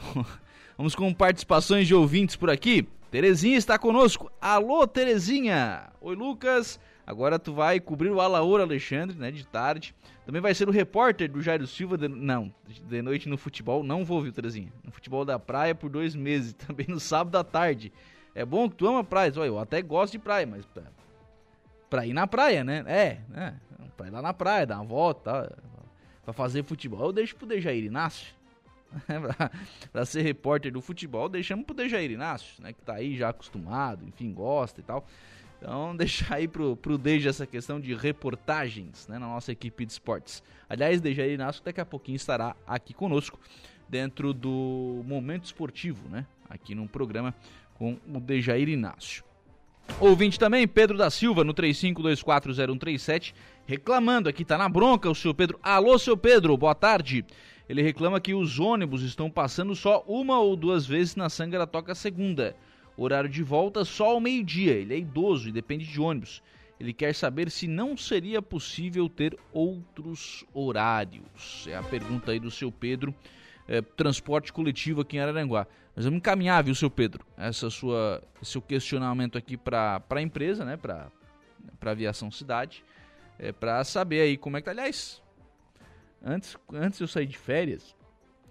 [0.77, 2.85] Vamos com participações de ouvintes por aqui.
[3.09, 4.29] Terezinha está conosco.
[4.41, 5.89] Alô, Terezinha.
[6.01, 6.77] Oi, Lucas.
[7.07, 9.95] Agora tu vai cobrir o Alaor Alexandre, né, de tarde.
[10.25, 12.09] Também vai ser o repórter do Jairo Silva, de...
[12.09, 13.83] não, de noite no futebol.
[13.83, 14.73] Não vou, viu, Terezinha?
[14.83, 16.51] No futebol da praia por dois meses.
[16.67, 17.93] Também no sábado à tarde.
[18.33, 19.31] É bom que tu ama praia.
[19.37, 20.83] Olha, eu até gosto de praia, mas pra,
[21.89, 22.83] pra ir na praia, né?
[22.85, 23.55] É, né?
[23.95, 25.55] Pra ir lá na praia, dar uma volta, tá?
[26.25, 27.05] pra fazer futebol.
[27.05, 28.34] Eu deixo pro Dejair Inácio.
[29.91, 34.05] para ser repórter do futebol, deixamos pro Dejair Inácio, né, que tá aí já acostumado,
[34.07, 35.05] enfim, gosta e tal.
[35.57, 39.91] Então, deixar aí pro, pro Deja essa questão de reportagens né, na nossa equipe de
[39.91, 40.43] esportes.
[40.69, 43.39] Aliás, Dejair Inácio daqui a pouquinho estará aqui conosco
[43.87, 46.25] dentro do Momento Esportivo, né?
[46.49, 47.33] Aqui no programa
[47.75, 49.23] com o Dejair Inácio.
[49.99, 53.33] Ouvinte também, Pedro da Silva, no 35240137,
[53.67, 55.59] reclamando aqui, tá na bronca o seu Pedro.
[55.61, 57.23] Alô, seu Pedro, boa tarde.
[57.67, 61.95] Ele reclama que os ônibus estão passando só uma ou duas vezes na Sangara Toca
[61.95, 62.55] Segunda.
[62.95, 64.73] Horário de volta só ao meio-dia.
[64.73, 66.41] Ele é idoso e depende de ônibus.
[66.79, 71.67] Ele quer saber se não seria possível ter outros horários.
[71.67, 73.13] É a pergunta aí do seu Pedro.
[73.67, 75.65] É, transporte coletivo aqui em Araranguá.
[75.95, 80.75] Mas vamos encaminhar, viu, seu Pedro, essa sua, seu questionamento aqui para a empresa, né,
[80.75, 81.09] para
[81.81, 82.83] a aviação cidade,
[83.39, 84.71] é, para saber aí como é que tá.
[84.71, 85.21] Aliás,
[86.25, 87.95] Antes, antes eu sair de férias,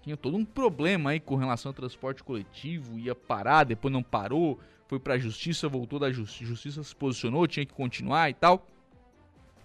[0.01, 4.57] tinha todo um problema aí com relação ao transporte coletivo, ia parar, depois não parou,
[4.87, 8.65] foi pra justiça, voltou da justiça, justiça se posicionou, tinha que continuar e tal.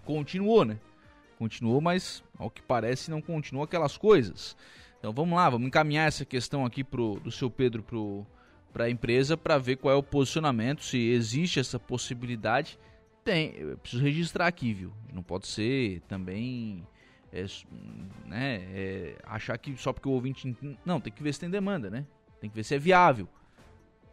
[0.03, 0.77] continuou, né?
[1.39, 4.57] Continuou, mas ao que parece não continuou aquelas coisas.
[4.99, 7.83] Então vamos lá, vamos encaminhar essa questão aqui pro, do seu Pedro
[8.73, 12.77] para a empresa para ver qual é o posicionamento, se existe essa possibilidade.
[13.23, 14.91] Tem, eu preciso registrar aqui, viu?
[15.13, 16.85] Não pode ser também
[17.31, 17.45] é,
[18.25, 20.55] né, é, achar que só porque o ouvinte.
[20.85, 22.05] Não, tem que ver se tem demanda, né?
[22.39, 23.27] Tem que ver se é viável.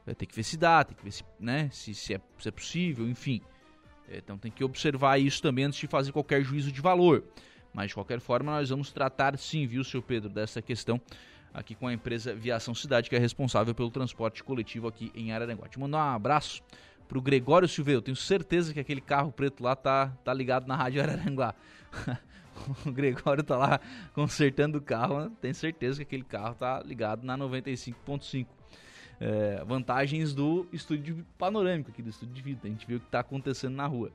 [0.07, 2.48] É, tem que ver se dá, tem que ver se, né, se, se, é, se
[2.48, 3.42] é possível, enfim.
[4.09, 7.24] É, então tem que observar isso também antes de fazer qualquer juízo de valor.
[7.74, 11.00] Mas de qualquer forma, nós vamos tratar sim, viu, seu Pedro, dessa questão
[11.52, 15.68] aqui com a empresa Viação Cidade, que é responsável pelo transporte coletivo aqui em Araranguá.
[15.68, 16.62] Te mandar um abraço
[17.07, 17.98] pro Gregório Silveira.
[17.98, 21.54] Eu tenho certeza que aquele carro preto lá tá, tá ligado na Rádio Araranguá.
[22.87, 23.81] o Gregório tá lá
[24.14, 25.31] consertando o carro, né?
[25.40, 28.47] tenho certeza que aquele carro tá ligado na 95.5.
[29.21, 32.61] É, vantagens do estúdio panorâmico aqui, do estúdio de vida.
[32.64, 34.12] A gente viu o que tá acontecendo na rua.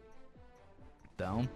[1.14, 1.48] Então,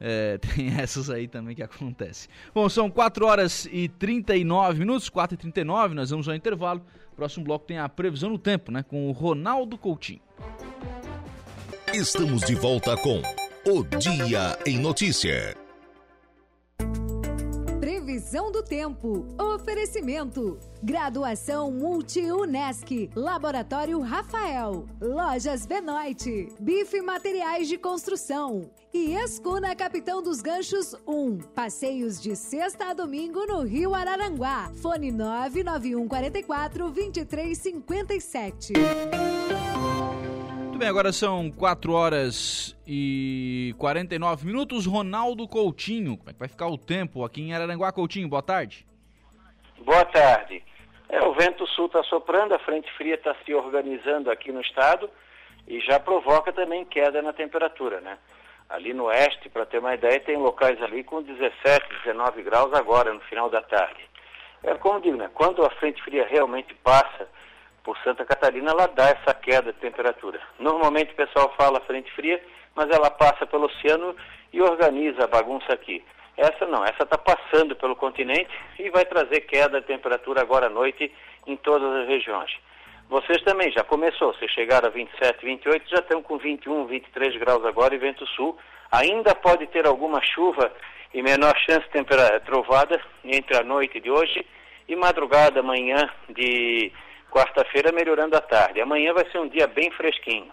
[0.00, 2.28] é, tem essas aí também que acontece.
[2.54, 6.82] Bom, são 4 horas e 39 minutos, 4 e 39, nós vamos ao intervalo.
[7.16, 8.82] Próximo bloco tem a previsão do tempo, né?
[8.82, 10.20] Com o Ronaldo Coutinho.
[11.92, 13.20] Estamos de volta com
[13.66, 15.61] o Dia em Notícia.
[18.32, 19.26] Previsão do tempo.
[19.38, 20.58] Oferecimento.
[20.82, 23.10] Graduação Multi-UNESC.
[23.14, 24.86] Laboratório Rafael.
[25.02, 26.48] Lojas Benoit.
[26.58, 28.70] Bife Materiais de Construção.
[28.90, 31.40] E Escuna Capitão dos Ganchos 1.
[31.54, 34.72] Passeios de sexta a domingo no Rio Araranguá.
[34.80, 38.72] Fone 99144 2357
[40.82, 44.84] bem, agora são 4 horas e 49 minutos.
[44.84, 48.28] Ronaldo Coutinho, como é que vai ficar o tempo aqui em Araranguá, Coutinho?
[48.28, 48.84] Boa tarde.
[49.78, 50.60] Boa tarde.
[51.08, 55.08] É, o vento sul está soprando, a frente fria está se organizando aqui no estado
[55.68, 58.18] e já provoca também queda na temperatura, né?
[58.68, 63.14] Ali no oeste, para ter uma ideia, tem locais ali com 17, 19 graus agora,
[63.14, 64.00] no final da tarde.
[64.64, 65.30] É como digo, né?
[65.32, 67.28] Quando a frente fria realmente passa
[67.84, 70.40] por Santa Catarina, ela dá essa queda de temperatura.
[70.58, 72.42] Normalmente o pessoal fala frente fria,
[72.74, 74.14] mas ela passa pelo oceano
[74.52, 76.04] e organiza a bagunça aqui.
[76.36, 80.70] Essa não, essa está passando pelo continente e vai trazer queda de temperatura agora à
[80.70, 81.12] noite
[81.46, 82.50] em todas as regiões.
[83.08, 87.64] Vocês também já começou, vocês chegaram a 27, 28, já estão com 21, 23 graus
[87.64, 88.56] agora e vento sul.
[88.90, 90.72] Ainda pode ter alguma chuva
[91.12, 94.46] e menor chance de trovada entre a noite de hoje
[94.88, 96.90] e madrugada amanhã de
[97.32, 98.80] quarta-feira melhorando à tarde.
[98.80, 100.52] Amanhã vai ser um dia bem fresquinho.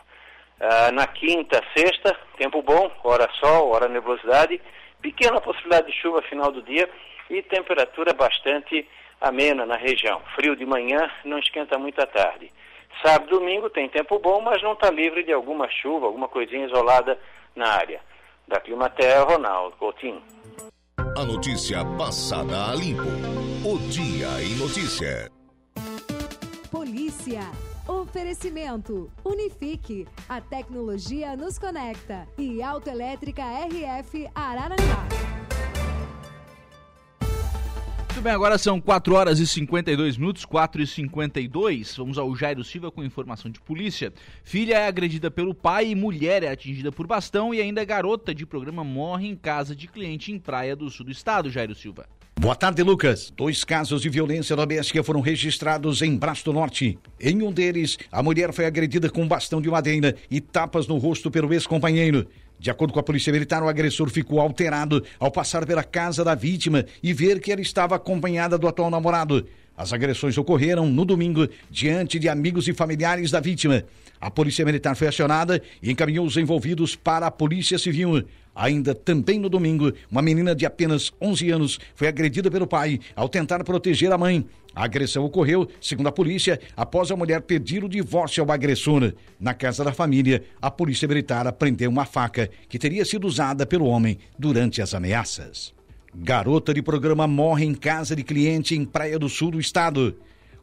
[0.59, 4.61] Ah, na quinta, sexta, tempo bom, hora sol, hora nebulosidade,
[5.01, 6.89] pequena possibilidade de chuva final do dia
[7.29, 8.87] e temperatura bastante
[9.21, 10.21] amena na região.
[10.35, 12.51] Frio de manhã, não esquenta muito à tarde.
[13.03, 17.17] Sábado domingo tem tempo bom, mas não está livre de alguma chuva, alguma coisinha isolada
[17.55, 18.01] na área.
[18.47, 20.23] Da Climaterra, Ronaldo Coutinho.
[21.17, 23.03] A notícia passada a limpo.
[23.63, 25.38] O Dia em Notícia.
[26.71, 27.41] Polícia.
[27.87, 29.11] Oferecimento.
[29.25, 30.07] Unifique.
[30.27, 32.27] A tecnologia nos conecta.
[32.37, 35.07] E Autoelétrica RF Araranguá.
[38.19, 41.97] Muito bem, agora são 4 horas e 52 minutos, 4 e 52.
[41.97, 44.13] Vamos ao Jairo Silva com informação de polícia.
[44.43, 48.45] Filha é agredida pelo pai e mulher é atingida por bastão e ainda garota de
[48.45, 52.07] programa morre em casa de cliente em Praia do Sul do Estado, Jairo Silva.
[52.39, 53.33] Boa tarde, Lucas.
[53.35, 56.97] Dois casos de violência doméstica foram registrados em Braço do Norte.
[57.19, 60.97] Em um deles, a mulher foi agredida com um bastão de madeira e tapas no
[60.97, 62.25] rosto pelo ex-companheiro.
[62.57, 66.33] De acordo com a Polícia Militar, o agressor ficou alterado ao passar pela casa da
[66.33, 69.45] vítima e ver que ela estava acompanhada do atual namorado.
[69.75, 73.83] As agressões ocorreram no domingo diante de amigos e familiares da vítima.
[74.19, 78.25] A Polícia Militar foi acionada e encaminhou os envolvidos para a Polícia Civil.
[78.53, 83.29] Ainda também no domingo, uma menina de apenas 11 anos foi agredida pelo pai ao
[83.29, 84.45] tentar proteger a mãe.
[84.75, 89.13] A agressão ocorreu, segundo a polícia, após a mulher pedir o divórcio ao agressor.
[89.39, 93.85] Na casa da família, a polícia militar apreendeu uma faca que teria sido usada pelo
[93.85, 95.73] homem durante as ameaças.
[96.13, 100.15] Garota de programa morre em casa de cliente em Praia do Sul do estado.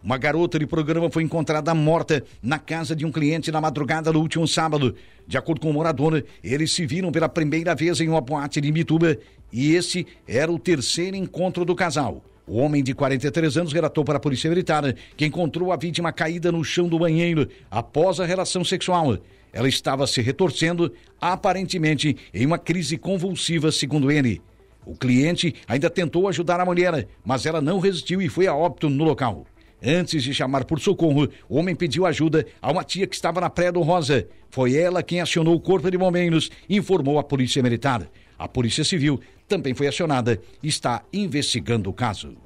[0.02, 4.20] Uma garota de programa foi encontrada morta na casa de um cliente na madrugada do
[4.20, 4.94] último sábado.
[5.26, 8.70] De acordo com o morador, eles se viram pela primeira vez em uma boate de
[8.70, 9.18] Mituba
[9.52, 12.22] e esse era o terceiro encontro do casal.
[12.46, 16.52] O homem de 43 anos relatou para a Polícia Militar que encontrou a vítima caída
[16.52, 19.18] no chão do banheiro após a relação sexual.
[19.52, 24.40] Ela estava se retorcendo, aparentemente em uma crise convulsiva, segundo ele.
[24.84, 28.88] O cliente ainda tentou ajudar a mulher, mas ela não resistiu e foi a óbito
[28.88, 29.44] no local.
[29.82, 33.50] Antes de chamar por socorro, o homem pediu ajuda a uma tia que estava na
[33.50, 34.26] Praia do Rosa.
[34.50, 38.08] Foi ela quem acionou o corpo de bombeiros e informou a polícia militar.
[38.38, 42.36] A Polícia Civil também foi acionada e está investigando o caso.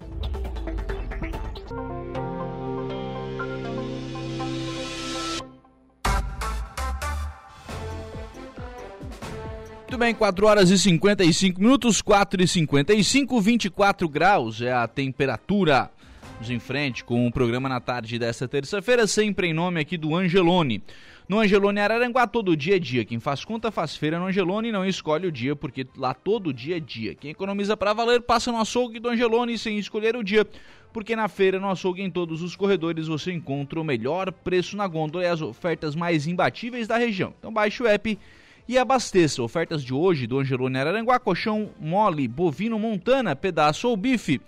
[9.90, 15.90] Muito bem, 4 horas e 55 minutos, 4 e 55, 24 graus é a temperatura.
[16.41, 20.16] Vamos em frente com o programa na tarde desta terça-feira, sempre em nome aqui do
[20.16, 20.82] Angelone.
[21.28, 23.05] No Angelone Araranguá, todo dia é dia.
[23.05, 26.51] Quem faz conta faz feira no Angelone e não escolhe o dia, porque lá todo
[26.51, 27.14] dia é dia.
[27.14, 30.47] Quem economiza para valer passa no açougue do Angelone sem escolher o dia,
[30.95, 34.86] porque na feira, no açougue, em todos os corredores, você encontra o melhor preço na
[34.86, 37.34] gôndola e as ofertas mais imbatíveis da região.
[37.38, 38.18] Então baixe o app
[38.66, 39.43] e abasteça.
[39.43, 44.41] Ofertas de hoje do Angelone Araranguá, colchão mole, bovino montana, pedaço ou bife,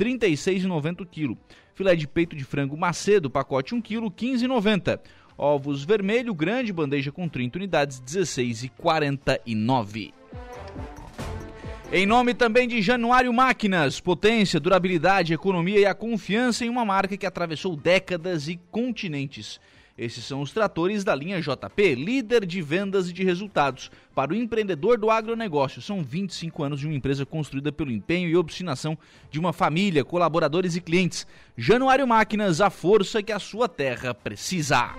[0.00, 1.36] 36,90 kg.
[1.74, 4.98] Filé de peito de frango macedo, pacote 1 kg, R$ 15,90.
[5.36, 10.14] Ovos vermelho, grande bandeja com 30 unidades, R$ 16,49.
[11.92, 17.16] Em nome também de Januário Máquinas, potência, durabilidade, economia e a confiança em uma marca
[17.16, 19.60] que atravessou décadas e continentes.
[20.00, 23.90] Esses são os tratores da linha JP, líder de vendas e de resultados.
[24.14, 28.34] Para o empreendedor do agronegócio, são 25 anos de uma empresa construída pelo empenho e
[28.34, 28.96] obstinação
[29.30, 31.26] de uma família, colaboradores e clientes.
[31.54, 34.94] Januário Máquinas, a força que a sua terra precisa.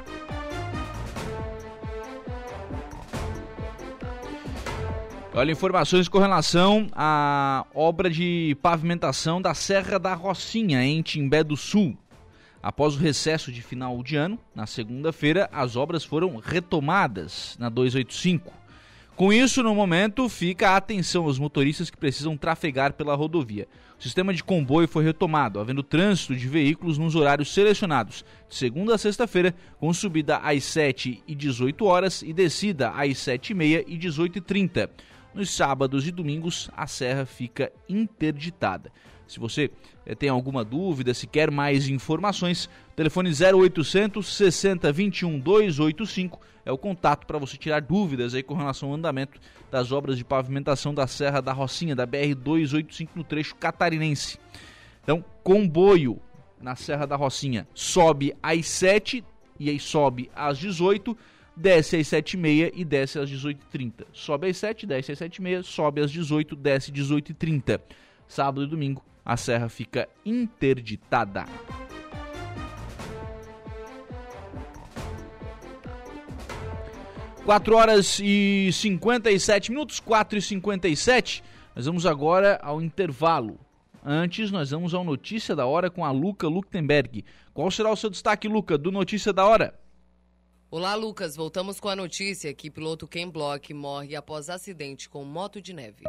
[5.33, 11.57] Olha, informações com relação à obra de pavimentação da Serra da Rocinha, em Timbé do
[11.57, 11.97] Sul.
[12.63, 18.61] Após o recesso de final de ano, na segunda-feira, as obras foram retomadas na 285.
[19.15, 23.67] Com isso, no momento, fica a atenção aos motoristas que precisam trafegar pela rodovia.
[23.99, 28.95] O sistema de comboio foi retomado, havendo trânsito de veículos nos horários selecionados, de segunda
[28.95, 33.83] a sexta-feira, com subida às 7 e 18 horas e descida às 7 e meia
[33.87, 34.89] e 18 e 30.
[35.33, 38.91] Nos sábados e domingos, a serra fica interditada.
[39.31, 39.71] Se você
[40.05, 46.77] eh, tem alguma dúvida, se quer mais informações, telefone 0800 60 21 285 é o
[46.77, 49.39] contato para você tirar dúvidas aí com relação ao andamento
[49.71, 54.37] das obras de pavimentação da Serra da Rocinha, da BR 285 no trecho catarinense.
[55.01, 56.19] Então, comboio
[56.61, 59.23] na Serra da Rocinha sobe às 7
[59.57, 61.17] e aí sobe às 18
[61.55, 64.05] desce às 7h30 e desce às 18h30.
[64.11, 67.79] Sobe às 7, desce às 7h30, sobe às 18, desce às 18h30.
[68.27, 71.45] Sábado e domingo, a serra fica interditada.
[77.45, 81.43] Quatro horas e 57 minutos, 4 e 57.
[81.75, 83.59] Nós vamos agora ao intervalo.
[84.03, 87.23] Antes, nós vamos ao Notícia da Hora com a Luca Luktenberg.
[87.53, 89.79] Qual será o seu destaque, Luca, do Notícia da Hora?
[90.69, 91.35] Olá, Lucas.
[91.35, 96.03] Voltamos com a notícia que piloto Ken Block morre após acidente com moto de neve.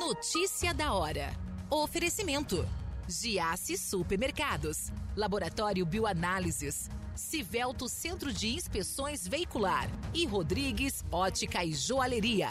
[0.00, 1.30] Notícia da hora.
[1.68, 2.66] Oferecimento:
[3.06, 12.48] Giasse Supermercados, Laboratório Bioanálises, Civelto Centro de Inspeções Veicular e Rodrigues Ótica e Joalheria.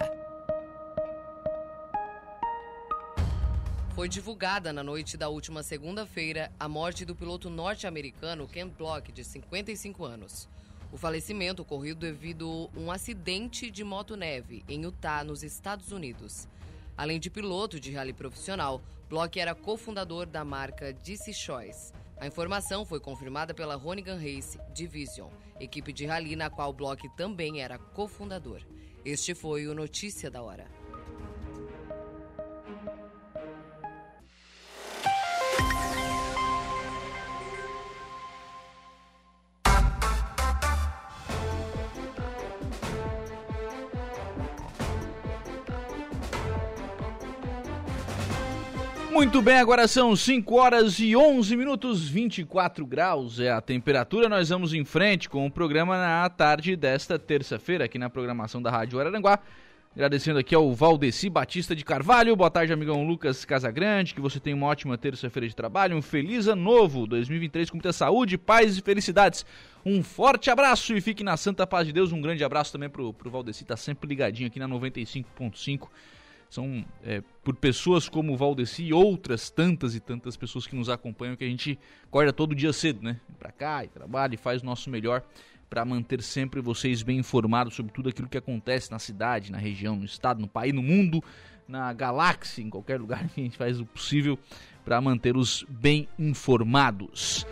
[3.95, 9.23] Foi divulgada na noite da última segunda-feira a morte do piloto norte-americano Ken Block, de
[9.23, 10.47] 55 anos.
[10.91, 16.47] O falecimento ocorreu devido a um acidente de motoneve em Utah, nos Estados Unidos.
[16.99, 21.93] Além de piloto de rally profissional, Block era cofundador da marca DC Choice.
[22.17, 25.29] A informação foi confirmada pela Ronigan Race Division,
[25.61, 28.59] equipe de rally na qual Block também era cofundador.
[29.05, 30.78] Este foi o Notícia da Hora.
[49.19, 54.29] Muito bem, agora são 5 horas e 11 minutos, 24 graus é a temperatura.
[54.29, 58.71] Nós vamos em frente com o programa na tarde desta terça-feira, aqui na programação da
[58.71, 59.37] Rádio Araranguá.
[59.93, 62.33] Agradecendo aqui ao Valdeci Batista de Carvalho.
[62.33, 64.15] Boa tarde, amigão Lucas Casagrande.
[64.15, 65.97] Que você tenha uma ótima terça-feira de trabalho.
[65.97, 69.45] Um feliz ano novo 2023 com muita saúde, paz e felicidades.
[69.85, 72.13] Um forte abraço e fique na santa paz de Deus.
[72.13, 75.89] Um grande abraço também pro, pro Valdeci, tá sempre ligadinho aqui na 95.5
[76.49, 80.89] são é, por pessoas como o Valdeci e outras tantas e tantas pessoas que nos
[80.89, 83.19] acompanham que a gente acorda todo dia cedo, né?
[83.37, 85.23] Pra cá e trabalha e faz o nosso melhor
[85.69, 89.95] para manter sempre vocês bem informados sobre tudo aquilo que acontece na cidade, na região,
[89.95, 91.23] no estado, no país, no mundo,
[91.67, 94.37] na galáxia, em qualquer lugar que a gente faz o possível
[94.83, 97.45] para mantê-los bem informados.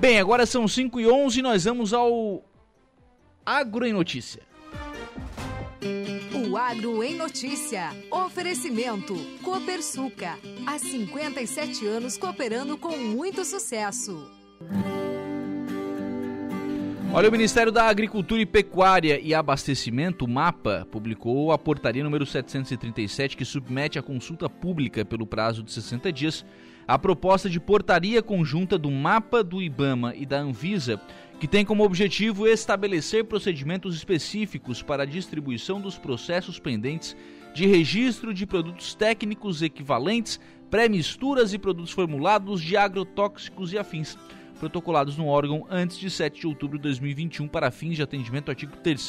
[0.00, 2.42] Bem, agora são 5 e 11 e nós vamos ao
[3.44, 4.42] Agro em Notícia.
[6.54, 7.90] Agro em Notícia.
[8.10, 9.14] Oferecimento.
[9.42, 10.38] Copersuca.
[10.66, 14.30] Há 57 anos cooperando com muito sucesso.
[17.10, 23.38] Olha, o Ministério da Agricultura e Pecuária e Abastecimento, MAPA, publicou a portaria número 737
[23.38, 26.44] que submete à consulta pública pelo prazo de 60 dias
[26.86, 31.00] a proposta de portaria conjunta do MAPA, do IBAMA e da Anvisa,
[31.38, 37.14] que tem como objetivo estabelecer procedimentos específicos para a distribuição dos processos pendentes
[37.54, 44.16] de registro de produtos técnicos equivalentes, pré-misturas e produtos formulados de agrotóxicos e afins
[44.58, 48.52] protocolados no órgão antes de 7 de outubro de 2021 para fins de atendimento ao
[48.52, 49.08] artigo 3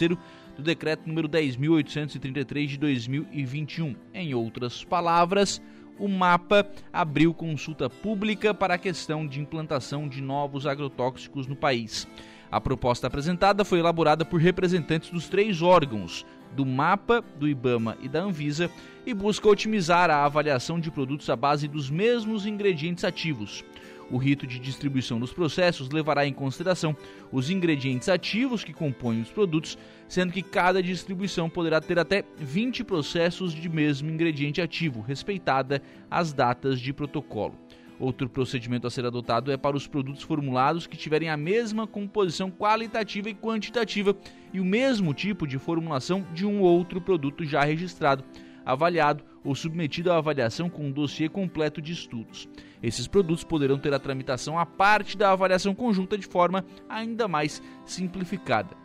[0.58, 3.96] do decreto número 10.833 de 2021.
[4.14, 5.62] Em outras palavras,
[6.00, 12.08] o MAPA abriu consulta pública para a questão de implantação de novos agrotóxicos no país.
[12.52, 16.26] A proposta apresentada foi elaborada por representantes dos três órgãos,
[16.56, 18.72] do MAPA, do IBAMA e da Anvisa,
[19.06, 23.64] e busca otimizar a avaliação de produtos à base dos mesmos ingredientes ativos.
[24.10, 26.96] O rito de distribuição dos processos levará em consideração
[27.32, 29.78] os ingredientes ativos que compõem os produtos,
[30.08, 36.32] sendo que cada distribuição poderá ter até 20 processos de mesmo ingrediente ativo, respeitada as
[36.32, 37.56] datas de protocolo.
[38.00, 42.52] Outro procedimento a ser adotado é para os produtos formulados que tiverem a mesma composição
[42.52, 44.16] qualitativa e quantitativa
[44.54, 48.24] e o mesmo tipo de formulação de um outro produto já registrado,
[48.64, 52.48] avaliado ou submetido à avaliação com um dossiê completo de estudos.
[52.82, 57.62] Esses produtos poderão ter a tramitação à parte da avaliação conjunta de forma ainda mais
[57.86, 58.76] simplificada.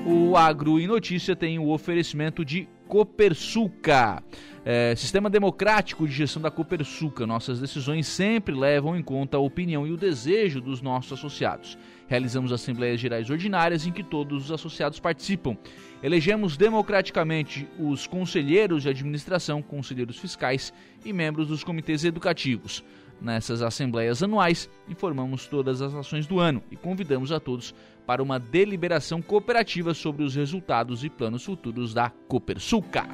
[0.05, 4.23] O Agro em Notícia tem o oferecimento de Copersuca.
[4.65, 7.25] É, sistema democrático de gestão da Copersuca.
[7.25, 11.77] Nossas decisões sempre levam em conta a opinião e o desejo dos nossos associados.
[12.07, 15.55] Realizamos assembleias gerais ordinárias em que todos os associados participam.
[16.01, 20.73] Elegemos democraticamente os conselheiros de administração, conselheiros fiscais
[21.05, 22.83] e membros dos comitês educativos.
[23.21, 28.39] Nessas assembleias anuais, informamos todas as ações do ano e convidamos a todos para uma
[28.39, 33.05] deliberação cooperativa sobre os resultados e planos futuros da Copersuca.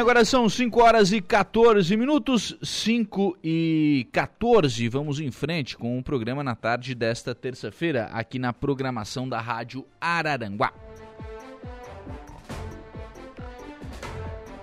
[0.00, 4.88] Agora são 5 horas e 14 minutos, 5 e 14.
[4.88, 9.84] Vamos em frente com o programa na tarde desta terça-feira, aqui na programação da Rádio
[10.00, 10.72] Araranguá.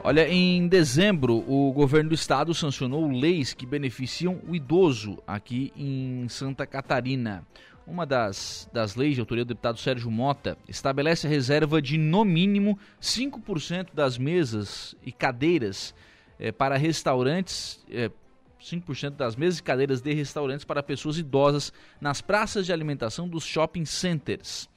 [0.04, 6.28] Olha, em dezembro, o governo do estado sancionou leis que beneficiam o idoso aqui em
[6.30, 7.46] Santa Catarina.
[7.88, 12.26] Uma das, das leis de autoria do deputado Sérgio Mota estabelece a reserva de, no
[12.26, 15.96] mínimo, 5% das mesas e cadeiras
[16.38, 17.80] é, para restaurantes.
[17.90, 18.12] É,
[18.60, 21.72] 5% das mesas e cadeiras de restaurantes para pessoas idosas
[22.02, 24.68] nas praças de alimentação dos shopping centers.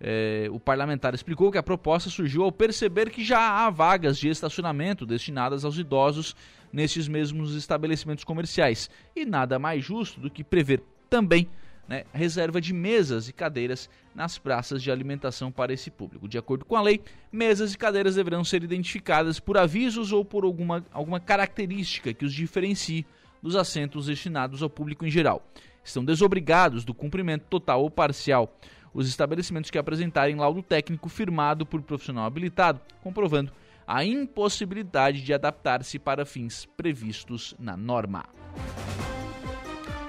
[0.00, 4.28] É, o parlamentar explicou que a proposta surgiu ao perceber que já há vagas de
[4.28, 6.34] estacionamento destinadas aos idosos
[6.72, 11.48] nesses mesmos estabelecimentos comerciais e nada mais justo do que prever também
[11.88, 16.28] né, reserva de mesas e cadeiras nas praças de alimentação para esse público.
[16.28, 20.44] De acordo com a lei, mesas e cadeiras deverão ser identificadas por avisos ou por
[20.44, 23.06] alguma, alguma característica que os diferencie
[23.42, 25.46] dos assentos destinados ao público em geral.
[25.82, 28.56] Estão desobrigados do cumprimento total ou parcial
[28.94, 33.52] os estabelecimentos que apresentarem laudo técnico firmado por profissional habilitado, comprovando
[33.86, 38.24] a impossibilidade de adaptar-se para fins previstos na norma.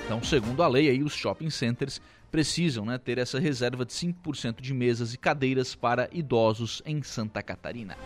[0.06, 2.00] Então, segundo a lei, aí, os shopping centers
[2.32, 7.42] precisam né, ter essa reserva de 5% de mesas e cadeiras para idosos em Santa
[7.42, 7.98] Catarina.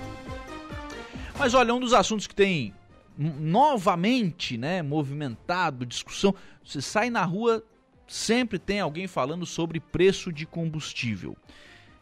[1.38, 2.74] Mas olha, um dos assuntos que tem
[3.18, 6.34] novamente né, movimentado discussão,
[6.64, 7.62] você sai na rua,
[8.08, 11.36] sempre tem alguém falando sobre preço de combustível.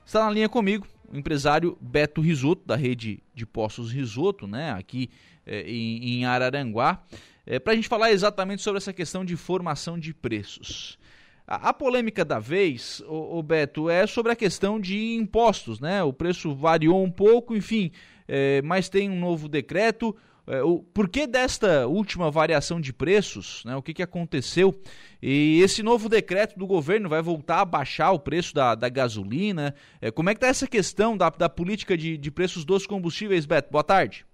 [0.05, 5.09] Está na linha comigo o empresário Beto Risoto, da rede de postos Risoto, né, aqui
[5.43, 7.01] é, em, em Araranguá
[7.47, 10.99] é, para a gente falar exatamente sobre essa questão de formação de preços.
[11.47, 16.03] A, a polêmica da vez, o, o, Beto, é sobre a questão de impostos, né?
[16.03, 17.89] O preço variou um pouco, enfim,
[18.27, 20.13] é, mas tem um novo decreto.
[20.45, 23.77] É, o porquê desta última variação de preços, né?
[23.77, 24.77] O que, que aconteceu?
[25.21, 29.73] E esse novo decreto do governo vai voltar a baixar o preço da, da gasolina.
[30.01, 33.45] É, como é que está essa questão da, da política de, de preços dos combustíveis,
[33.45, 33.71] Beto?
[33.71, 34.25] Boa tarde.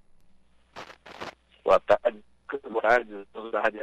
[1.63, 2.19] Boa tarde,
[2.69, 3.79] boa tarde, tarde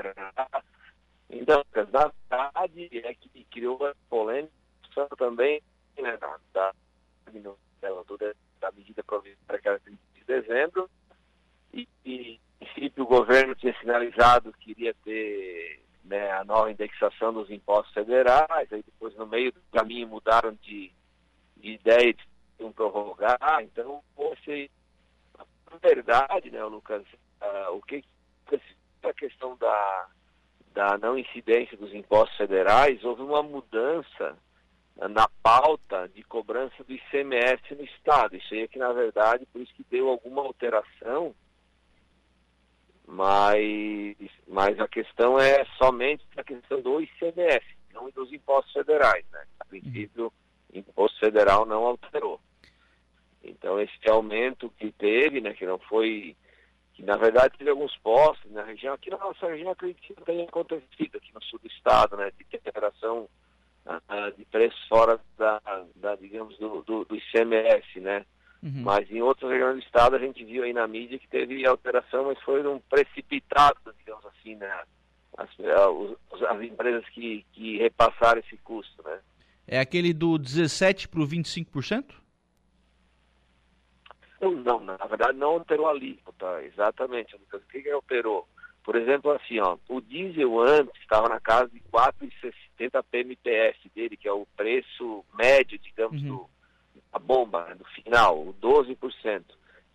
[1.29, 4.51] Então, na verdade, é que criou a polêmica
[5.17, 5.63] também
[5.99, 6.73] né, da, da,
[8.61, 10.91] da medida provisória que era de dezembro,
[11.73, 17.33] e, e em princípio o governo tinha sinalizado que iria ter né, a nova indexação
[17.33, 20.93] dos impostos federais, aí depois no meio do caminho mudaram de,
[21.57, 24.71] de ideia de um prorrogar, então você
[25.71, 27.03] na verdade, né, Lucas,
[27.41, 28.05] uh, o que
[29.03, 30.09] a questão da,
[30.73, 34.37] da não incidência dos impostos federais, houve uma mudança
[34.97, 38.37] na pauta de cobrança do ICMS no Estado.
[38.37, 41.35] Isso aí é que, na verdade, por isso que deu alguma alteração
[43.11, 49.25] mas, mas a questão é somente a questão do ICMS, não dos impostos federais.
[49.33, 49.45] Né?
[49.59, 50.33] A princípio,
[50.73, 52.41] imposto federal não alterou.
[53.43, 56.37] Então, esse aumento que teve, né, que não foi,
[57.01, 60.43] que na verdade teve alguns postos na região, aqui na nossa região, acredito que tem
[60.43, 63.27] acontecido, aqui no sul do estado, né, de alteração
[63.87, 65.63] uh, de preços fora da,
[65.97, 68.27] da digamos, do, do, do ICMS, né?
[68.63, 68.83] Uhum.
[68.83, 72.27] Mas em outras regiões do estado a gente viu aí na mídia que teve alteração,
[72.27, 74.71] mas foi um precipitado, digamos assim, né?
[75.39, 79.21] As, as, as empresas que, que repassaram esse custo, né?
[79.67, 82.05] É aquele do 17 para o 25%?
[84.41, 87.37] Não, não, na verdade não alterou a alíquota, exatamente.
[87.37, 88.49] O que, que alterou?
[88.83, 94.27] Por exemplo, assim, ó, o diesel antes estava na casa de 4,60 PMPS dele, que
[94.27, 96.29] é o preço médio, digamos, uhum.
[96.29, 96.51] do
[97.13, 99.45] a bomba né, do final, o 12%.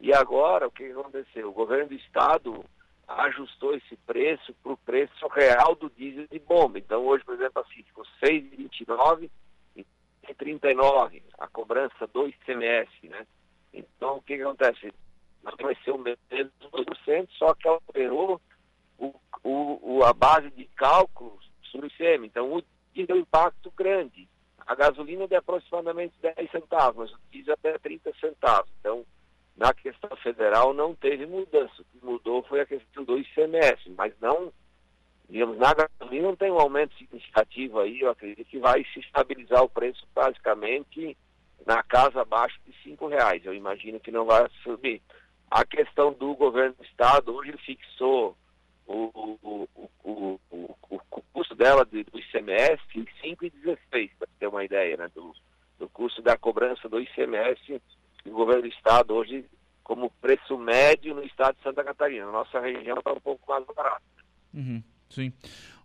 [0.01, 1.49] E agora, o que aconteceu?
[1.49, 2.65] O governo do estado
[3.07, 6.77] ajustou esse preço para o preço real do diesel de bomba.
[6.77, 9.29] Então, hoje, por exemplo, assim, ficou 6,29
[9.75, 9.85] e
[10.33, 13.25] 39 a cobrança do ICMS, né?
[13.79, 14.93] Então, o que, que acontece?
[15.61, 18.41] Vai ser o mesmo 2%, só que alterou
[18.97, 19.13] o,
[19.43, 21.37] o, a base de cálculo
[21.71, 22.25] sobre o ICM.
[22.25, 22.63] Então, o
[22.93, 24.27] diesel é um impacto grande.
[24.65, 28.71] A gasolina é de aproximadamente 10 centavos, mas o diesel até 30 centavos.
[28.79, 29.05] Então,
[29.55, 31.73] na questão federal não teve mudança.
[31.81, 34.51] O que mudou foi a questão do ICMS, mas não,
[35.29, 39.63] digamos, na gasolina não tem um aumento significativo aí, eu acredito que vai se estabilizar
[39.63, 41.15] o preço basicamente
[41.65, 43.43] na casa abaixo de cinco reais.
[43.45, 45.01] Eu imagino que não vai subir.
[45.49, 48.37] A questão do governo do estado, hoje ele fixou
[48.87, 49.69] o, o,
[50.03, 50.99] o, o, o
[51.33, 55.33] custo dela do ICMS em 5,16, para ter uma ideia, né, do,
[55.79, 57.81] do custo da cobrança do ICMS
[58.23, 59.45] do governo do estado hoje
[59.83, 62.25] como preço médio no estado de Santa Catarina.
[62.31, 64.01] Nossa região está um pouco mais barata.
[64.53, 65.31] Uhum, sim.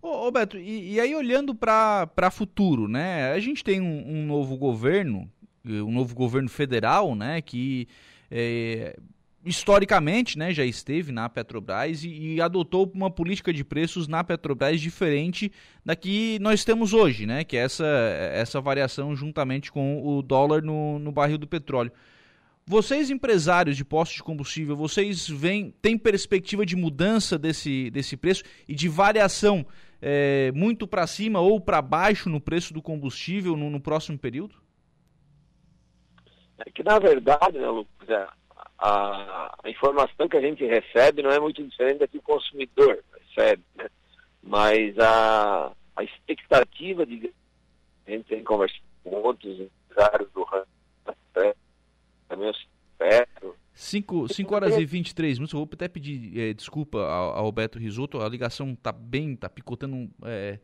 [0.01, 3.33] Ô, ô Beto, e, e, aí olhando para futuro, né?
[3.33, 5.31] A gente tem um, um, novo governo,
[5.65, 7.41] um novo governo federal, né?
[7.41, 7.87] Que
[8.31, 8.97] é,
[9.45, 14.81] historicamente, né, já esteve na Petrobras e, e, adotou uma política de preços na Petrobras
[14.81, 15.51] diferente
[15.85, 17.87] da que nós temos hoje, né, que é essa,
[18.35, 21.91] essa variação juntamente com o dólar no, no barril do petróleo.
[22.67, 28.45] Vocês, empresários de postos de combustível, vocês veem, têm perspectiva de mudança desse, desse preço
[28.69, 29.67] e de variação
[30.01, 34.55] é, muito para cima ou para baixo no preço do combustível no, no próximo período?
[36.67, 38.29] É que, na verdade, né, Lucas, é,
[38.79, 43.03] a, a, informação que a gente recebe não é muito diferente da que o consumidor
[43.19, 43.89] recebe, né?
[44.43, 47.33] Mas a, a expectativa de
[48.07, 50.67] a gente tem conversado com outros empresários do ramo,
[51.07, 51.55] né?
[52.29, 53.57] também eu espero.
[54.29, 55.53] 5 horas e 23 minutos.
[55.53, 58.21] Eu vou até pedir é, desculpa ao, ao Beto Risoto.
[58.21, 60.59] A ligação tá bem, tá picotando é,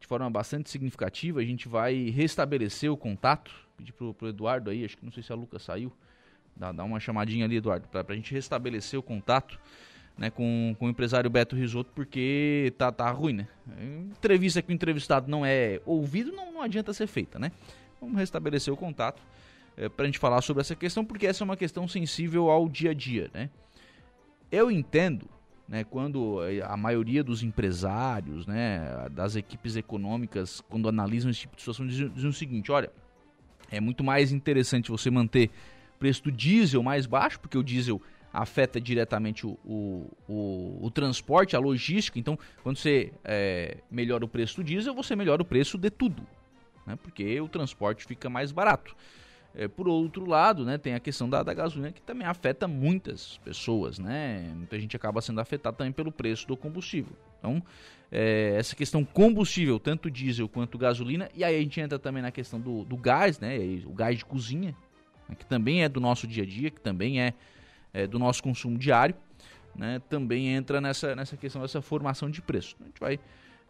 [0.00, 1.40] de forma bastante significativa.
[1.40, 3.50] A gente vai restabelecer o contato.
[3.76, 5.92] Pedir pro, pro Eduardo aí, acho que não sei se a Luca saiu.
[6.56, 9.58] Dá, dá uma chamadinha ali, Eduardo, para a gente restabelecer o contato
[10.18, 13.48] né, com, com o empresário Beto Risotto, porque tá, tá ruim, né?
[14.10, 17.52] Entrevista que o entrevistado não é ouvido, não, não adianta ser feita, né?
[18.00, 19.22] Vamos restabelecer o contato
[19.76, 22.68] é, para a gente falar sobre essa questão, porque essa é uma questão sensível ao
[22.68, 23.48] dia a dia, né?
[24.50, 25.28] Eu entendo,
[25.68, 31.62] né, quando a maioria dos empresários, né, das equipes econômicas, quando analisam esse tipo de
[31.62, 32.90] situação, dizem, dizem o seguinte, olha,
[33.70, 35.50] é muito mais interessante você manter
[35.98, 38.00] preço do diesel mais baixo, porque o diesel
[38.32, 42.18] afeta diretamente o, o, o, o transporte, a logística.
[42.18, 46.26] Então, quando você é, melhora o preço do diesel, você melhora o preço de tudo,
[46.86, 46.96] né?
[47.02, 48.96] porque o transporte fica mais barato.
[49.54, 53.38] É, por outro lado, né, tem a questão da, da, gasolina que também afeta muitas
[53.38, 54.52] pessoas, né?
[54.54, 57.16] Muita gente acaba sendo afetada também pelo preço do combustível.
[57.38, 57.62] Então,
[58.12, 62.30] é, essa questão combustível, tanto diesel quanto gasolina, e aí a gente entra também na
[62.30, 63.56] questão do, do gás, né?
[63.86, 64.76] O gás de cozinha,
[65.28, 67.34] né, que também é do nosso dia a dia, que também é,
[67.92, 69.14] é do nosso consumo diário,
[69.74, 70.00] né?
[70.08, 72.76] Também entra nessa, nessa questão dessa formação de preço.
[72.80, 73.18] A gente vai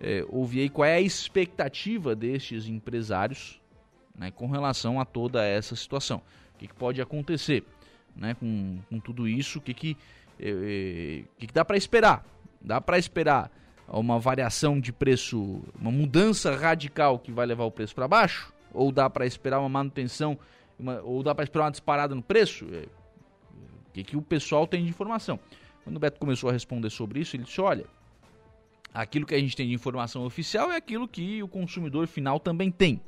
[0.00, 3.60] é, ouvir aí qual é a expectativa destes empresários
[4.18, 6.20] né, com relação a toda essa situação.
[6.54, 7.64] O que, que pode acontecer
[8.14, 9.58] né, com, com tudo isso?
[9.58, 9.96] O que, que,
[10.40, 12.26] eh, eh que, que dá para esperar?
[12.60, 13.50] Dá para esperar
[13.86, 18.52] uma variação de preço, uma mudança radical que vai levar o preço para baixo?
[18.74, 20.38] Ou dá para esperar uma manutenção,
[20.78, 22.66] uma, ou dá para esperar uma disparada no preço?
[22.72, 22.86] É,
[23.88, 25.38] o que, que o pessoal tem de informação?
[25.84, 27.86] Quando o Beto começou a responder sobre isso, ele disse: olha,
[28.92, 32.70] aquilo que a gente tem de informação oficial é aquilo que o consumidor final também
[32.70, 33.00] tem.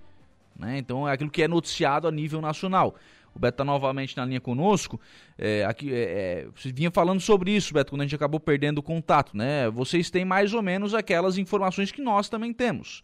[0.61, 0.79] Né?
[0.79, 2.95] Então é aquilo que é noticiado a nível nacional.
[3.35, 5.01] O Beto está novamente na linha conosco.
[5.39, 8.79] É, aqui, é, é, você vinha falando sobre isso, Beto, quando a gente acabou perdendo
[8.79, 9.37] o contato.
[9.37, 9.71] Né?
[9.71, 13.03] Vocês têm mais ou menos aquelas informações que nós também temos.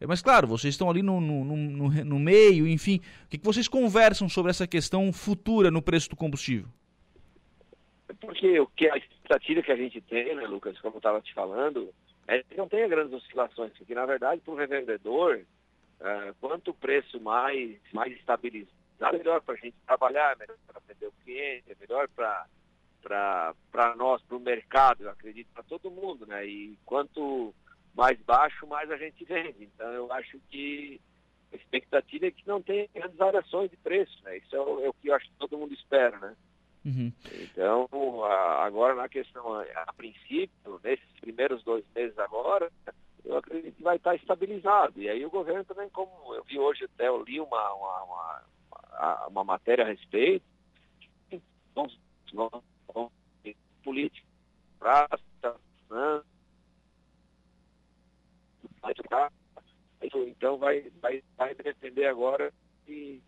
[0.00, 3.00] É, mas claro, vocês estão ali no, no, no, no meio, enfim.
[3.24, 6.68] O que, que vocês conversam sobre essa questão futura no preço do combustível?
[8.20, 11.32] Porque o que a expectativa que a gente tem, né, Lucas, como eu estava te
[11.34, 11.92] falando,
[12.26, 15.40] é que não tenha grandes oscilações, porque na verdade para o revendedor
[16.00, 18.72] Uh, quanto o preço mais, mais estabilizado,
[19.12, 24.36] melhor para a gente trabalhar, melhor para atender o cliente, é melhor para nós, para
[24.36, 26.46] o mercado, eu acredito, para todo mundo, né?
[26.46, 27.52] E quanto
[27.94, 29.64] mais baixo, mais a gente vende.
[29.64, 31.00] Então eu acho que
[31.52, 34.36] a expectativa é que não tenha grandes variações de preço, né?
[34.38, 36.36] Isso é o, é o que eu acho que todo mundo espera, né?
[36.84, 37.12] Uhum.
[37.42, 42.70] Então, a, agora na questão, a, a princípio, nesses primeiros dois meses agora,
[43.28, 45.00] eu acredito que vai estar estabilizado.
[45.00, 49.26] E aí o governo também, como eu vi hoje até, eu li uma, uma, uma,
[49.28, 50.44] uma matéria a respeito,
[53.84, 54.26] política,
[60.38, 62.52] então vai, vai, vai depender agora
[62.86, 63.20] de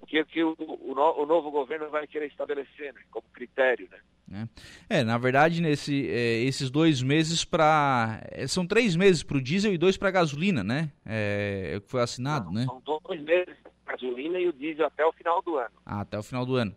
[0.00, 4.00] o que, que o, o, o, novo governo vai querer estabelecer né, como critério, né?
[4.30, 4.48] Né?
[4.88, 8.22] É, na verdade, nesse, é, esses dois meses para.
[8.30, 10.92] É, são três meses para o diesel e dois para a gasolina, né?
[11.04, 12.64] É, é, o que foi assinado, Não, né?
[12.64, 15.74] São dois meses para a gasolina e o diesel até o final do ano.
[15.84, 16.76] Ah, até o final do ano.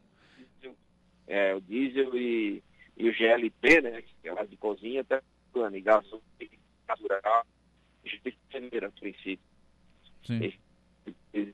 [1.27, 2.63] É, o diesel e,
[2.97, 4.01] e o GLP, né?
[4.01, 5.21] Que é o de cozinha até
[5.53, 5.77] o ano.
[5.77, 6.23] E gasolina
[8.03, 9.45] e de janeiro, a princípio.
[10.25, 10.53] Sim.
[11.35, 11.53] Hum,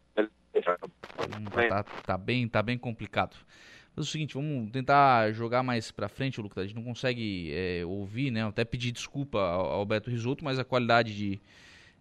[1.70, 3.36] tá, tá, bem, tá bem complicado.
[3.96, 6.64] Mas é o seguinte, vamos tentar jogar mais pra frente, Lucas.
[6.64, 8.46] A gente não consegue é, ouvir, né?
[8.46, 11.42] até pedir desculpa ao, ao, Beto Risoto, mas a qualidade de,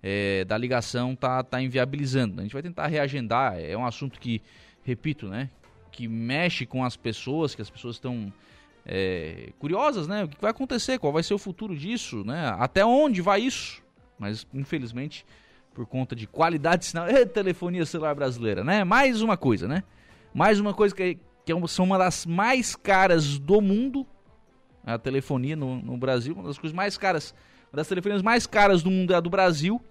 [0.03, 2.41] é, da ligação tá, tá inviabilizando.
[2.41, 3.59] A gente vai tentar reagendar.
[3.59, 4.43] É um assunto que,
[4.84, 5.51] repito, né?
[5.91, 8.32] Que mexe com as pessoas, que as pessoas estão
[8.86, 10.24] é, curiosas, né?
[10.24, 10.99] O que vai acontecer?
[10.99, 12.55] Qual vai ser o futuro disso, né?
[12.59, 13.82] Até onde vai isso?
[14.18, 15.26] Mas, infelizmente,
[15.74, 18.84] por conta de qualidade de sinal, é telefonia celular brasileira, né?
[18.84, 19.84] Mais uma coisa, né?
[20.34, 21.18] Mais uma coisa que,
[21.49, 24.07] que é são uma das mais caras do mundo,
[24.84, 27.34] a telefonia no, no, Brasil, uma das coisas mais caras,
[27.72, 29.82] uma das telefonias mais caras do mundo é a do Brasil.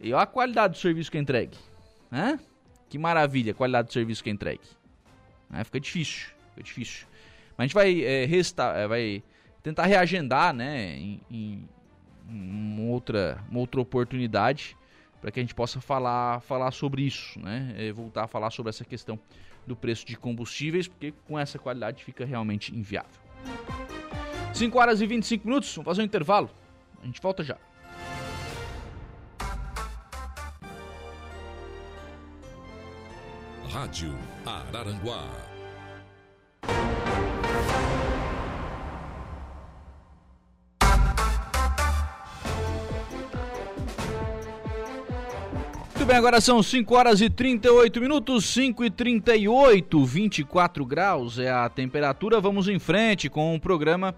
[0.00, 1.58] E olha a qualidade do serviço que é entregue.
[2.08, 2.38] Né?
[2.88, 4.62] Que maravilha a qualidade do serviço que é entregue.
[5.52, 7.06] É, fica difícil, fica difícil.
[7.56, 9.24] Mas a gente vai, é, resta, é, vai
[9.64, 11.68] tentar reagendar né, em, em,
[12.28, 14.76] uma, outra, uma outra oportunidade
[15.20, 17.74] para que a gente possa falar, falar sobre isso, né?
[17.76, 19.18] É, voltar a falar sobre essa questão
[19.66, 23.10] do preço de combustíveis, porque com essa qualidade fica realmente inviável.
[24.54, 26.50] 5 horas e 25 minutos, vamos fazer um intervalo.
[27.02, 27.58] A gente volta já.
[33.68, 34.14] Rádio
[34.46, 35.55] Araranguá
[46.16, 51.68] bem, agora são 5 horas e 38 minutos, 5 e 38, 24 graus é a
[51.68, 52.40] temperatura.
[52.40, 54.14] Vamos em frente com o programa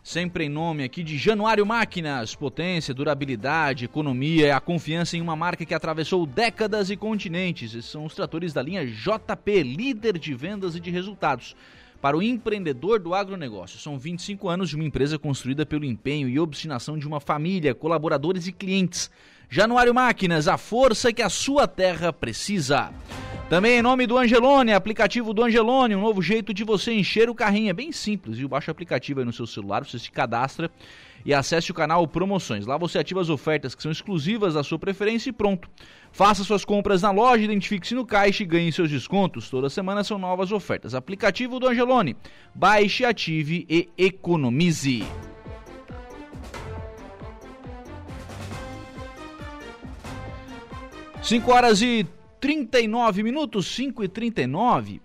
[0.00, 2.36] sempre em nome aqui de Januário Máquinas.
[2.36, 7.74] Potência, durabilidade, economia, é a confiança em uma marca que atravessou décadas e continentes.
[7.74, 11.56] Esses são os tratores da linha JP, líder de vendas e de resultados.
[12.00, 16.38] Para o empreendedor do agronegócio, são 25 anos de uma empresa construída pelo empenho e
[16.38, 19.10] obstinação de uma família, colaboradores e clientes.
[19.48, 22.90] Januário Máquinas, a força que a sua terra precisa.
[23.48, 27.34] Também em nome do Angelone, aplicativo do Angelone, um novo jeito de você encher o
[27.34, 27.70] carrinho.
[27.70, 28.48] É bem simples, viu?
[28.48, 30.70] Baixa o aplicativo aí no seu celular, você se cadastra
[31.24, 32.66] e acesse o canal Promoções.
[32.66, 35.68] Lá você ativa as ofertas que são exclusivas da sua preferência e pronto.
[36.10, 39.50] Faça suas compras na loja, identifique-se no caixa e ganhe seus descontos.
[39.50, 40.94] Toda semana são novas ofertas.
[40.94, 42.16] Aplicativo do Angelone.
[42.54, 45.04] Baixe, ative e economize.
[51.24, 52.06] Cinco horas e
[52.38, 55.00] 39 minutos, 5 e 39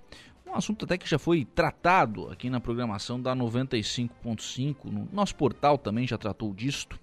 [0.45, 5.78] um assunto até que já foi tratado aqui na programação da 95.5, no nosso portal
[5.78, 6.99] também já tratou disto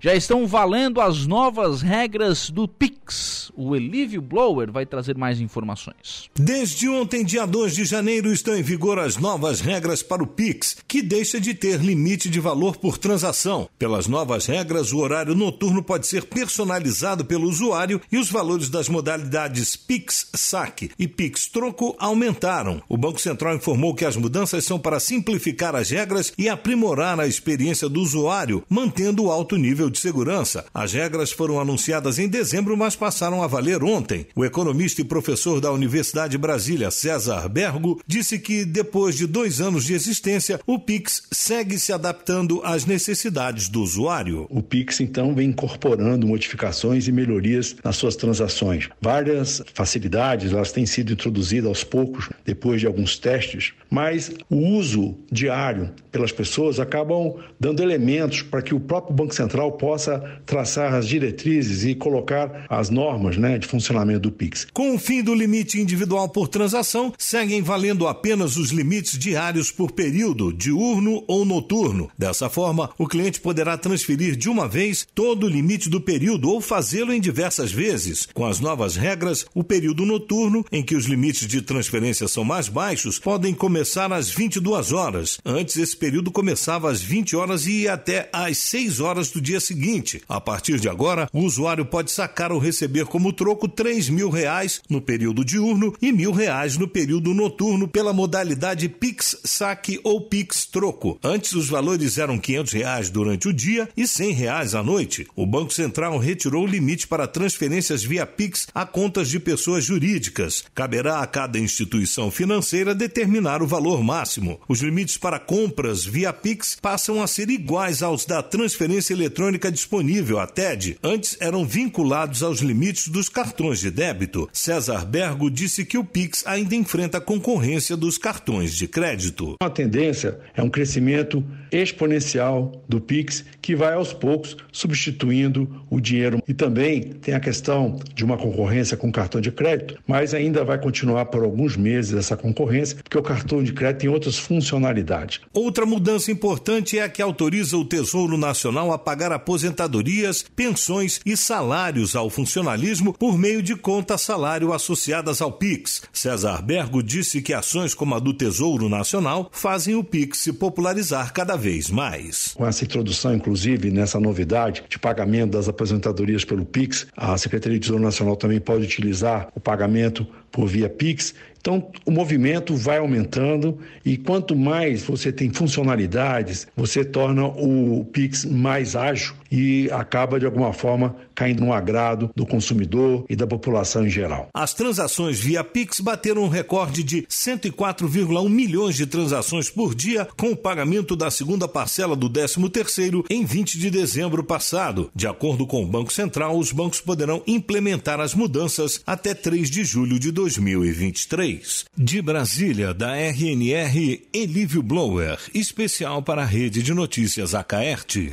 [0.00, 3.50] já estão valendo as novas regras do Pix.
[3.56, 6.30] O Elívio Blower vai trazer mais informações.
[6.34, 10.76] Desde ontem, dia 2 de janeiro, estão em vigor as novas regras para o Pix,
[10.86, 13.68] que deixa de ter limite de valor por transação.
[13.78, 18.88] Pelas novas regras, o horário noturno pode ser personalizado pelo usuário e os valores das
[18.88, 22.82] modalidades Pix Saque e Pix Troco aumentaram.
[22.88, 27.26] O Banco Central informou que as mudanças são para simplificar as regras e aprimorar a
[27.26, 30.64] experiência do usuário, mantendo o alto nível nível de segurança.
[30.74, 34.26] As regras foram anunciadas em dezembro, mas passaram a valer ontem.
[34.34, 39.60] O economista e professor da Universidade de Brasília, César Bergo, disse que depois de dois
[39.60, 44.46] anos de existência, o Pix segue se adaptando às necessidades do usuário.
[44.50, 48.88] O Pix, então, vem incorporando modificações e melhorias nas suas transações.
[49.00, 55.16] Várias facilidades elas têm sido introduzidas aos poucos, depois de alguns testes, mas o uso
[55.30, 61.06] diário pelas pessoas acabam dando elementos para que o próprio Banco Central possa traçar as
[61.06, 64.66] diretrizes e colocar as normas né, de funcionamento do PIX.
[64.72, 69.92] Com o fim do limite individual por transação, seguem valendo apenas os limites diários por
[69.92, 72.10] período, diurno ou noturno.
[72.16, 76.60] Dessa forma, o cliente poderá transferir de uma vez todo o limite do período ou
[76.60, 78.26] fazê-lo em diversas vezes.
[78.32, 82.68] Com as novas regras, o período noturno, em que os limites de transferência são mais
[82.68, 85.38] baixos, podem começar às 22 horas.
[85.44, 89.60] Antes, esse período começava às 20 horas e ia até às 6 horas do dia
[89.66, 90.22] seguinte.
[90.28, 94.80] A partir de agora, o usuário pode sacar ou receber como troco três mil reais
[94.88, 100.66] no período diurno e mil reais no período noturno pela modalidade Pix Saque ou Pix
[100.66, 101.18] Troco.
[101.22, 105.26] Antes, os valores eram quinhentos reais durante o dia e cem reais à noite.
[105.34, 110.64] O Banco Central retirou o limite para transferências via Pix a contas de pessoas jurídicas.
[110.74, 114.60] Caberá a cada instituição financeira determinar o valor máximo.
[114.68, 119.72] Os limites para compras via Pix passam a ser iguais aos da transferência eletrônica eletrônica
[119.72, 124.48] disponível, a TED, antes eram vinculados aos limites dos cartões de débito.
[124.52, 129.56] César Bergo disse que o Pix ainda enfrenta a concorrência dos cartões de crédito.
[129.60, 136.42] A tendência é um crescimento exponencial do Pix que vai aos poucos substituindo o dinheiro.
[136.46, 140.78] E também tem a questão de uma concorrência com cartão de crédito, mas ainda vai
[140.78, 145.40] continuar por alguns meses essa concorrência, porque o cartão de crédito tem outras funcionalidades.
[145.52, 151.36] Outra mudança importante é a que autoriza o Tesouro Nacional a pagar aposentadorias, pensões e
[151.36, 156.02] salários ao funcionalismo por meio de conta salário associadas ao Pix.
[156.12, 161.32] César Bergo disse que ações como a do Tesouro Nacional fazem o Pix se popularizar
[161.32, 162.54] cada vez mais.
[162.56, 167.82] Com essa introdução, inclusive, nessa novidade de pagamento das aposentadorias pelo Pix, a Secretaria de
[167.84, 171.34] Tesouro Nacional também pode utilizar o pagamento por via Pix
[171.66, 178.44] então, o movimento vai aumentando e quanto mais você tem funcionalidades, você torna o Pix
[178.44, 184.06] mais ágil e acaba, de alguma forma, caindo no agrado do consumidor e da população
[184.06, 184.48] em geral.
[184.54, 190.50] As transações via Pix bateram um recorde de 104,1 milhões de transações por dia, com
[190.50, 195.10] o pagamento da segunda parcela do 13º em 20 de dezembro passado.
[195.14, 199.84] De acordo com o Banco Central, os bancos poderão implementar as mudanças até 3 de
[199.84, 201.84] julho de 2023.
[201.96, 208.32] De Brasília, da RNR, Elívio Blower, especial para a Rede de Notícias Acaerte.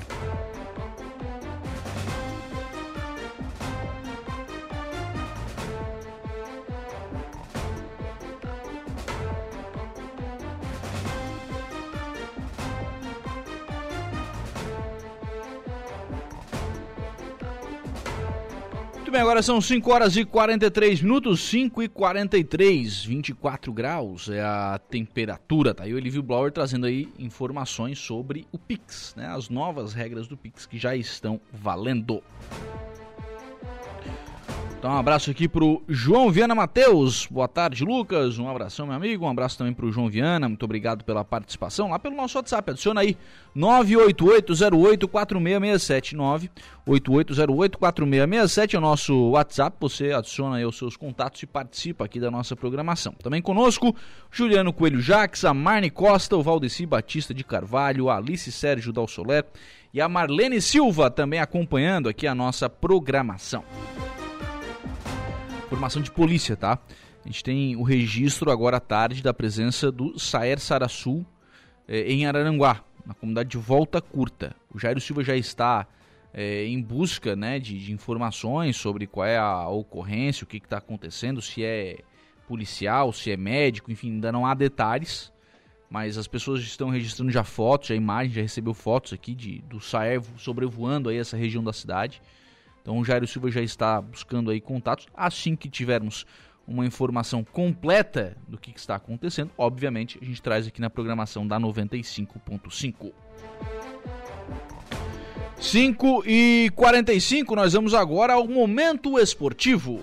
[19.14, 24.82] Bem, agora são 5 horas e 43 minutos, 5 e 43, 24 graus é a
[24.90, 25.88] temperatura, tá?
[25.88, 29.28] E o Olívio Blower trazendo aí informações sobre o Pix, né?
[29.28, 32.24] As novas regras do Pix que já estão valendo.
[34.84, 37.26] Então, um abraço aqui pro João Viana Matheus.
[37.32, 38.38] Boa tarde, Lucas.
[38.38, 39.24] Um abração, meu amigo.
[39.24, 40.50] Um abraço também pro João Viana.
[40.50, 41.92] Muito obrigado pela participação.
[41.92, 43.16] Lá pelo nosso WhatsApp, adiciona aí
[43.56, 46.50] 988084667.
[46.86, 49.78] 988084667 é o nosso WhatsApp.
[49.80, 53.14] Você adiciona aí os seus contatos e participa aqui da nossa programação.
[53.24, 53.96] Também conosco,
[54.30, 59.46] Juliano Coelho Jaques, a Marne Costa, o Valdeci Batista de Carvalho, a Alice Sérgio Dalsolé
[59.94, 63.64] e a Marlene Silva também acompanhando aqui a nossa programação.
[65.74, 66.78] Informação de polícia, tá?
[67.26, 71.26] A gente tem o registro agora à tarde da presença do Saer Sarasul
[71.88, 74.56] eh, em Araranguá, na comunidade de Volta Curta.
[74.72, 75.88] O Jairo Silva já está
[76.32, 80.78] eh, em busca né, de, de, informações sobre qual é a ocorrência, o que está
[80.78, 81.98] acontecendo, se é
[82.48, 85.34] policial, se é médico, enfim, ainda não há detalhes.
[85.90, 89.80] Mas as pessoas estão registrando já fotos, já imagens, já recebeu fotos aqui de, do
[89.80, 92.22] Saer sobrevoando aí essa região da cidade.
[92.84, 95.08] Então o Jairo Silva já está buscando aí contatos.
[95.16, 96.26] Assim que tivermos
[96.68, 101.60] uma informação completa do que, está acontecendo, obviamente a gente traz aqui na programação da
[101.60, 103.12] 95.5.
[105.60, 110.02] 5 e 45 nós vamos agora ao momento esportivo.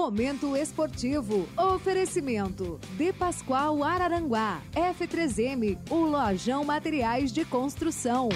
[0.00, 1.46] Momento esportivo.
[1.54, 2.80] Oferecimento.
[2.96, 4.62] De Pascoal Araranguá.
[4.72, 5.78] F3M.
[5.90, 8.30] O Lojão Materiais de Construção.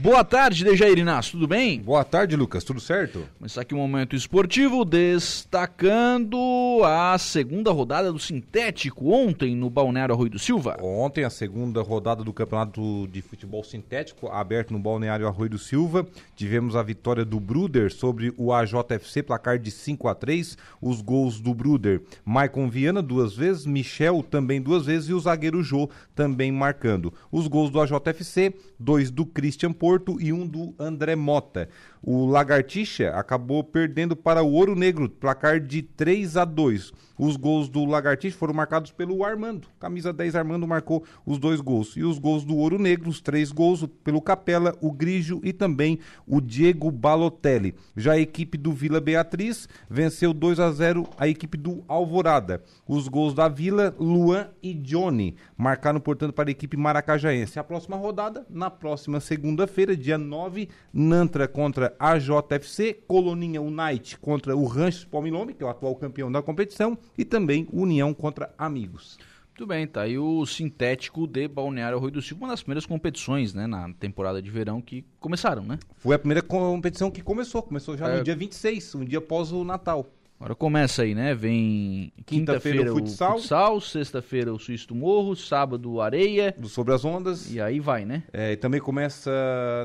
[0.00, 1.80] Boa tarde, Dejair Inácio, tudo bem?
[1.80, 3.26] Boa tarde, Lucas, tudo certo?
[3.38, 6.36] Começar aqui o um momento esportivo, destacando
[6.84, 10.76] a segunda rodada do Sintético ontem no Balneário Arroio do Silva.
[10.82, 16.06] Ontem, a segunda rodada do Campeonato de Futebol Sintético, aberto no Balneário Arroio do Silva.
[16.34, 21.40] Tivemos a vitória do Bruder sobre o AJFC, placar de 5 a 3 Os gols
[21.40, 26.50] do Bruder, Maicon Viana duas vezes, Michel também duas vezes e o zagueiro Jô também
[26.50, 27.12] marcando.
[27.30, 31.68] Os gols do AJFC, dois do Christian Porto e um do André Mota.
[32.06, 36.92] O Lagartixa acabou perdendo para o Ouro Negro, placar de 3 a 2.
[37.18, 39.68] Os gols do Lagartixa foram marcados pelo Armando.
[39.80, 41.96] Camisa 10 Armando marcou os dois gols.
[41.96, 45.98] E os gols do Ouro Negro, os três gols pelo Capela, o Grigio e também
[46.26, 47.74] o Diego Balotelli.
[47.96, 52.62] Já a equipe do Vila Beatriz venceu 2 a 0 a equipe do Alvorada.
[52.86, 57.58] Os gols da Vila, Luan e Johnny marcaram, portanto, para a equipe maracajaense.
[57.58, 64.64] A próxima rodada, na próxima segunda-feira, dia 9, Nantra contra AJFC, Coloninha Unite contra o
[64.64, 69.18] Rancho Palmilome, que é o atual campeão da competição, e também União contra Amigos.
[69.48, 73.54] Muito bem, tá aí o sintético de Balneário Rui do Silva, uma das primeiras competições,
[73.54, 75.78] né, na temporada de verão que começaram, né?
[75.96, 78.18] Foi a primeira competição que começou, começou já é...
[78.18, 80.10] no dia 26, um dia após o Natal.
[80.44, 81.34] Agora começa aí, né?
[81.34, 86.54] Vem quinta-feira quinta o futsal, futsal sexta-feira o Suíço do Morro, sábado o Areia.
[86.58, 87.50] Do Sobre as Ondas.
[87.50, 88.24] E aí vai, né?
[88.30, 89.30] É, e também começa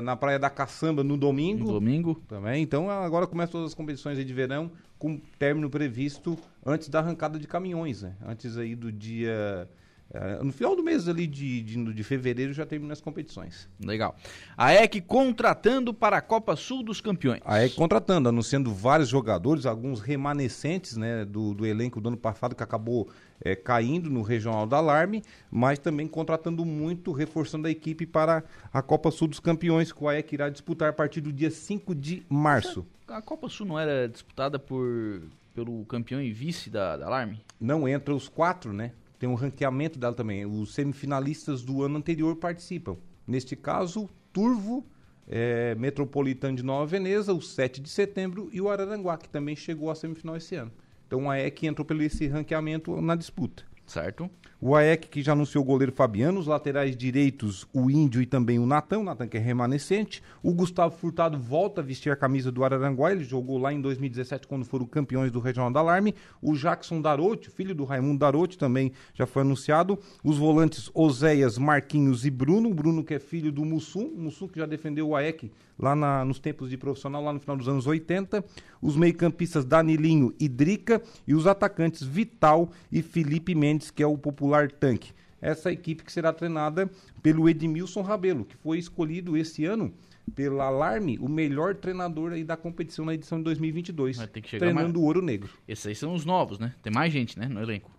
[0.02, 1.64] na Praia da Caçamba no domingo.
[1.64, 2.22] No domingo.
[2.28, 2.62] Também.
[2.62, 7.46] Então agora começam todas as competições de verão com término previsto antes da arrancada de
[7.46, 8.14] caminhões, né?
[8.22, 9.66] Antes aí do dia
[10.12, 13.68] é, no final do mês ali de, de, de, fevereiro já termina as competições.
[13.78, 14.16] Legal.
[14.56, 17.40] A EC contratando para a Copa Sul dos Campeões.
[17.44, 22.56] A EC contratando, anunciando vários jogadores, alguns remanescentes né, do, do elenco do ano passado
[22.56, 23.08] que acabou
[23.40, 28.42] é, caindo no Regional da Alarme, mas também contratando muito, reforçando a equipe para
[28.72, 31.94] a Copa Sul dos Campeões, que a EC irá disputar a partir do dia 5
[31.94, 32.84] de março.
[33.06, 35.22] A Copa Sul não era disputada por,
[35.54, 37.40] pelo campeão e vice da, da Alarme?
[37.60, 38.90] Não, entra os quatro, né?
[39.20, 40.46] Tem um ranqueamento dela também.
[40.46, 42.96] Os semifinalistas do ano anterior participam.
[43.26, 44.82] Neste caso, Turvo,
[45.28, 49.90] é, Metropolitano de Nova Veneza, o 7 de setembro, e o Araranguá, que também chegou
[49.90, 50.72] à semifinal esse ano.
[51.06, 53.62] Então a EC entrou pelo esse ranqueamento na disputa.
[53.90, 54.30] Certo.
[54.60, 58.56] O AEC que já anunciou o goleiro Fabiano, os laterais direitos, o Índio e também
[58.56, 60.22] o Natan, o Natan que é remanescente.
[60.44, 64.46] O Gustavo Furtado volta a vestir a camisa do Araranguá, ele jogou lá em 2017
[64.46, 66.14] quando foram campeões do Regional da Alarme.
[66.40, 69.98] O Jackson Darote, filho do Raimundo Darote, também já foi anunciado.
[70.22, 72.70] Os volantes Oséias, Marquinhos e Bruno.
[72.70, 75.96] O Bruno que é filho do Mussum, o Mussum que já defendeu o AEC lá
[75.96, 78.44] na, nos tempos de profissional, lá no final dos anos 80.
[78.82, 84.18] Os meio-campistas Danilinho e Drica e os atacantes Vital e Felipe Mendes, que é o
[84.18, 85.12] popular tanque.
[85.40, 86.90] Essa equipe que será treinada
[87.22, 89.94] pelo Edmilson Rabelo, que foi escolhido esse ano
[90.34, 94.16] pela Alarme, o melhor treinador aí da competição na edição de 2022.
[94.16, 95.02] Vai ter que chegar treinando mais...
[95.02, 95.50] o Ouro Negro.
[95.66, 96.74] Esses aí são os novos, né?
[96.82, 97.90] Tem mais gente, né, no elenco.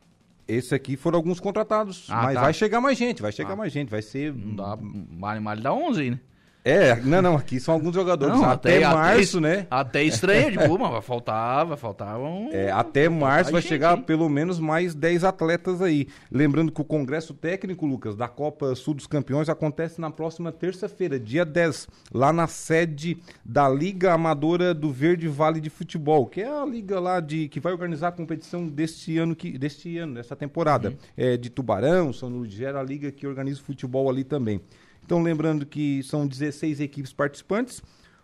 [0.47, 2.41] Esse aqui foram alguns contratados, ah, mas tá.
[2.41, 3.55] vai chegar mais gente, vai chegar ah.
[3.55, 4.33] mais gente, vai ser...
[4.33, 4.77] Não dá,
[5.17, 6.19] vale, vale dá 11 aí, né?
[6.63, 8.35] É, não, não, aqui são alguns jogadores.
[8.35, 9.67] Não, até, março, até, né?
[9.69, 12.49] Até estranha, tipo, mas vai faltar, vai faltar um...
[12.51, 14.03] É, até março vai gente, chegar hein?
[14.03, 16.07] pelo menos mais 10 atletas aí.
[16.31, 21.19] Lembrando que o Congresso Técnico, Lucas, da Copa Sul dos Campeões acontece na próxima terça-feira,
[21.19, 26.47] dia 10, lá na sede da Liga Amadora do Verde Vale de Futebol, que é
[26.47, 30.35] a liga lá de que vai organizar a competição deste ano, que, deste ano, dessa
[30.35, 30.89] temporada.
[30.89, 30.95] Uhum.
[31.17, 34.61] É, de Tubarão, São Luís gera a liga que organiza o futebol ali também.
[35.03, 37.81] Então, lembrando que são 16 equipes participantes.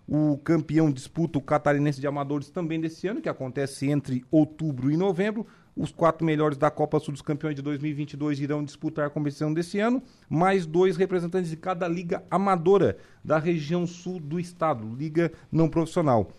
[0.07, 4.95] O campeão disputa o Catarinense de Amadores também desse ano, que acontece entre outubro e
[4.95, 5.45] novembro.
[5.75, 9.79] Os quatro melhores da Copa Sul dos Campeões de 2022 irão disputar a competição desse
[9.79, 15.69] ano, mais dois representantes de cada liga amadora da região sul do estado, liga não
[15.69, 16.31] profissional.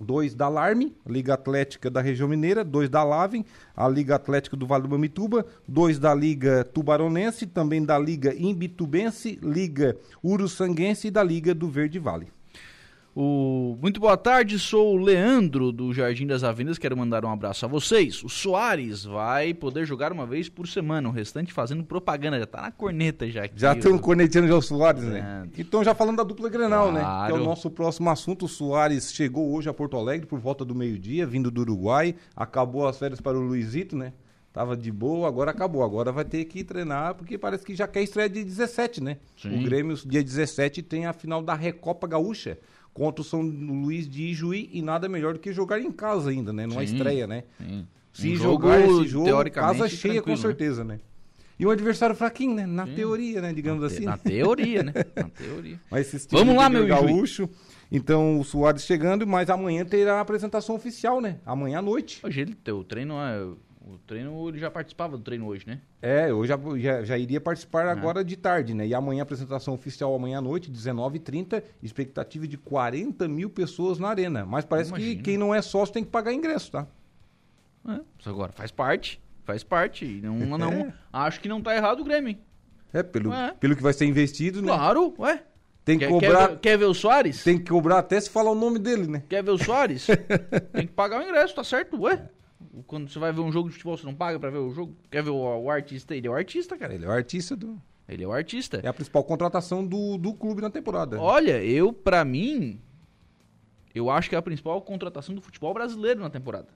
[0.00, 3.44] Dois da Alarme, Liga Atlética da região mineira, dois da Lavem,
[3.76, 9.38] a Liga Atlética do Vale do Mamituba, dois da Liga Tubaronense, também da Liga Imbitubense,
[9.42, 12.37] Liga Uruçanguense e da Liga do Verde Vale.
[13.20, 13.76] O...
[13.82, 17.68] Muito boa tarde, sou o Leandro do Jardim das Avenidas, quero mandar um abraço a
[17.68, 18.22] vocês.
[18.22, 22.62] O Soares vai poder jogar uma vez por semana, o restante fazendo propaganda, já tá
[22.62, 23.42] na corneta já.
[23.42, 25.48] Aqui, Já tem um o- cornetiano de Soares, né?
[25.58, 27.00] Então, já falando da dupla Grenal, né?
[27.00, 27.34] Que é Claro.
[27.42, 28.44] o nosso próximo assunto.
[28.44, 32.14] O Soares chegou hoje a Porto Alegre por volta do meio-dia, vindo do Uruguai.
[32.36, 34.12] Acabou as férias para o Luizito, né?
[34.52, 35.82] Tava de boa, agora acabou.
[35.82, 39.16] Agora vai ter que treinar, porque parece que já quer estreia dia 17, né?
[39.36, 39.58] Sim.
[39.60, 42.58] O Grêmio, dia 17, tem a final da Recopa Gaúcha
[42.98, 46.52] contra o São Luís de Ijuí e nada melhor do que jogar em casa ainda,
[46.52, 46.66] né?
[46.66, 47.44] Numa Sim, estreia, né?
[47.56, 47.86] sim.
[48.12, 50.36] Se Um jogar jogo, esse jogo, teoricamente, casa cheia com né?
[50.36, 50.98] certeza, né?
[51.56, 52.66] E um adversário fraquinho, né?
[52.66, 53.52] Na teoria, né?
[53.52, 54.04] Digamos assim.
[54.04, 54.92] Na teoria, né?
[55.14, 55.80] Na teoria.
[55.88, 57.06] Mas esses Vamos lá, meu Ijuí.
[57.06, 57.48] gaúcho.
[57.90, 61.38] Então o Soares chegando, mas amanhã terá a apresentação oficial, né?
[61.46, 62.20] Amanhã à noite.
[62.24, 63.46] Hoje ele, o treino é...
[63.88, 65.80] O treino, ele já participava do treino hoje, né?
[66.02, 68.86] É, eu já, já, já iria participar agora de tarde, né?
[68.86, 74.44] E amanhã apresentação oficial amanhã à noite, 19h30, expectativa de 40 mil pessoas na arena.
[74.44, 76.86] Mas parece que quem não é sócio tem que pagar ingresso, tá?
[77.88, 80.20] É, isso agora faz parte, faz parte.
[80.22, 80.92] Não, não, É.
[81.10, 82.28] Acho que não tá errado o Grêmio.
[82.30, 82.38] hein?
[82.92, 83.54] É, pelo, É.
[83.54, 84.68] pelo que vai ser investido, né?
[84.68, 85.42] Claro, ué.
[85.82, 86.30] Tem que Quer, cobrar.
[86.40, 87.42] quer, ver, quer ver o Soares?
[87.42, 89.22] Tem que cobrar até se falar o nome dele, né?
[89.26, 90.06] Quer ver o Soares?
[90.74, 91.98] Tem que pagar o ingresso, tá certo?
[92.02, 92.28] Ué?
[92.86, 94.94] Quando você vai ver um jogo de futebol, você não paga pra ver o jogo?
[95.10, 96.14] Quer ver o, o artista?
[96.14, 96.94] Ele é o artista, cara.
[96.94, 97.80] Ele é o artista do.
[98.08, 98.80] Ele é o artista.
[98.82, 101.20] É a principal contratação do, do clube na temporada.
[101.20, 102.80] Olha, eu, pra mim,
[103.94, 106.68] eu acho que é a principal contratação do futebol brasileiro na temporada.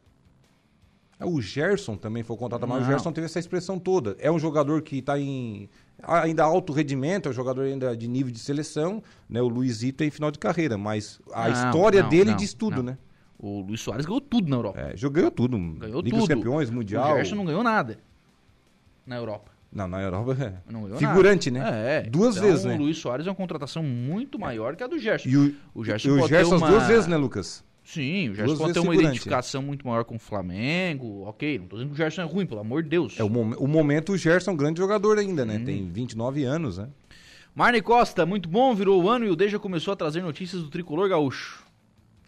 [1.18, 2.86] É, O Gerson também foi contratado, mas o.
[2.86, 4.16] Gerson teve essa expressão toda.
[4.18, 5.68] É um jogador que está em
[6.02, 9.40] ainda alto rendimento, é um jogador ainda de nível de seleção, né?
[9.40, 12.52] O Luizito é em final de carreira, mas a Não, história não, dele não, diz
[12.52, 12.98] tudo, né?
[13.43, 14.78] O Luiz Soares ganhou tudo na Europa.
[14.78, 15.59] É, ganhou tudo.
[15.59, 16.36] Ganhou Liga dos tudo.
[16.36, 17.12] Campeões, Mundial.
[17.12, 17.99] O Gerson não ganhou nada
[19.05, 19.51] na Europa.
[19.72, 21.72] Não, na Europa é Não ganhou figurante, nada.
[21.72, 21.97] né?
[21.97, 22.76] É, Duas então, vezes, né?
[22.76, 25.28] O Luiz Soares é uma contratação muito maior que a do Gerson.
[25.28, 26.66] E o, o Gerson e o Gerson uma...
[26.66, 27.64] as duas vezes, né, Lucas?
[27.82, 29.09] Sim, o Gerson Duas pode ter uma figurante.
[29.16, 31.24] identificação muito maior com o Flamengo.
[31.26, 33.18] Ok, não tô dizendo que o Gerson é ruim, pelo amor de Deus.
[33.18, 35.59] É o, mom o momento o Gerson é um grande jogador ainda, né?
[35.59, 36.88] Tem 29 anos, né?
[37.55, 40.70] Marne Costa, muito bom, virou o ano e o Deja começou a trazer notícias do
[40.70, 41.71] tricolor gaúcho.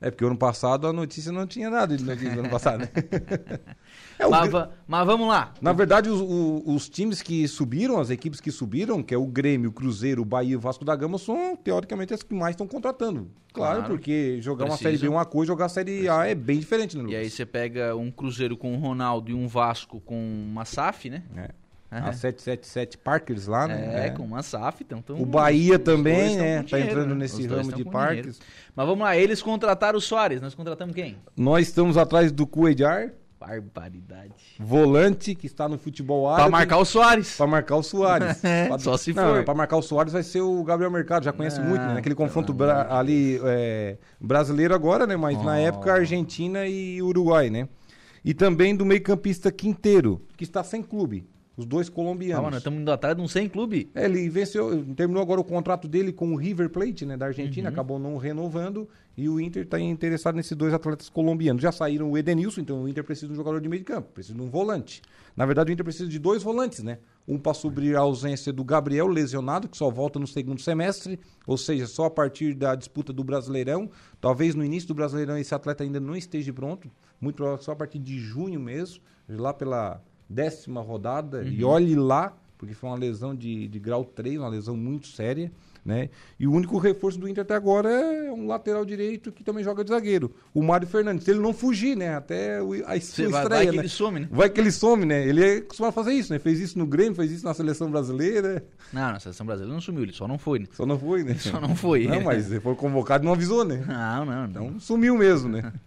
[0.07, 2.89] É porque ano passado a notícia não tinha nada de notícia do ano passado, né?
[4.17, 5.53] É, mas, Gr- va- mas vamos lá.
[5.61, 6.21] Na verdade, os,
[6.65, 10.25] os times que subiram, as equipes que subiram, que é o Grêmio, o Cruzeiro, o
[10.25, 13.29] Bahia e o Vasco da Gama, são teoricamente as que mais estão contratando.
[13.53, 13.95] Claro, Claro.
[13.95, 14.91] porque jogar uma Precisa.
[14.91, 17.21] Série B é uma coisa, jogar a Série A é bem diferente, né, E Lucas?
[17.23, 20.17] aí você pega um Cruzeiro com o Ronaldo e um Vasco com
[20.49, 21.25] uma SAF, né?
[21.37, 21.51] É.
[21.95, 22.09] É.
[22.09, 24.07] A 777 Parkers lá, né?
[24.07, 24.83] É, com uma SAF.
[24.83, 27.15] Então, então O Bahia também, tão né, tá dinheiro, entrando né?
[27.21, 28.17] nesse ramo tão de parques.
[28.39, 28.39] dinheiro.
[28.75, 30.41] Mas vamos lá, eles contrataram o Soares.
[30.41, 31.17] Nós contratamos quem?
[31.37, 34.33] Nós estamos atrás do Cuejar, Barbaridade.
[34.59, 36.43] volante, que está no futebol árabe.
[36.43, 37.37] Pra marcar o Soares.
[37.37, 38.43] Pra marcar o Soares.
[38.45, 39.45] É, Pra- só se não, for.
[39.45, 41.99] Pra marcar o Soares vai ser o Gabriel Mercado, já conhece Ah, muito, né?
[41.99, 45.17] Aquele confronto bra- ali é, brasileiro agora, né?
[45.17, 45.57] Mas na Oh.
[45.57, 47.69] época Argentina e Uruguai, né?
[48.25, 51.27] E também do meio-campista Quinteiro, que está sem clube.
[51.57, 52.43] Os dois Ah, colombianos.
[52.45, 53.89] mano, estamos indo atrás de um 100 clube.
[53.95, 57.69] É, ele venceu, terminou agora o contrato dele com o River Plate, né, da Argentina,
[57.69, 57.73] Uhum.
[57.73, 61.63] acabou não renovando e o Inter está interessado nesses dois atletas colombianos.
[61.63, 64.09] Já saíram o Edenilson, então o Inter precisa de um jogador de meio de campo,
[64.13, 65.01] precisa de um volante.
[65.37, 66.99] Na verdade, o Inter precisa de dois volantes, né?
[67.27, 71.57] Um para suprir a ausência do Gabriel, lesionado, que só volta no segundo semestre, ou
[71.57, 73.89] seja, só a partir da disputa do Brasileirão.
[74.21, 76.91] Talvez no início do Brasileirão esse atleta ainda não esteja pronto,
[77.21, 80.03] muito provavelmente só a partir de junho mesmo, lá pela
[80.35, 84.77] décima rodada, e olhe lá, porque foi uma lesão de, de grau 3, uma lesão
[84.77, 85.51] muito séria.
[85.85, 86.09] né?
[86.41, 89.85] E o único reforço do Inter até agora é um lateral direito que também joga
[89.85, 91.25] de zagueiro, o Mário Fernandes.
[91.27, 92.15] Se ele não fugir, né?
[92.17, 93.79] Até o- a sua vai- estreia, vai que né?
[93.83, 94.29] ele some, né?
[94.31, 95.29] Vai que ele some, né?
[95.29, 96.39] Ele é costuma fazer isso, né?
[96.39, 98.65] Fez isso no Grêmio, fez isso na seleção brasileira.
[98.95, 100.67] Não, na seleção brasileira não sumiu, ele só não foi, né?
[100.73, 101.35] Só não foi, né?
[101.39, 102.07] Só não foi.
[102.07, 103.85] Não, mas ele foi convocado e não avisou, né?
[103.87, 104.67] Não, não, não.
[104.69, 105.71] Então sumiu mesmo, né?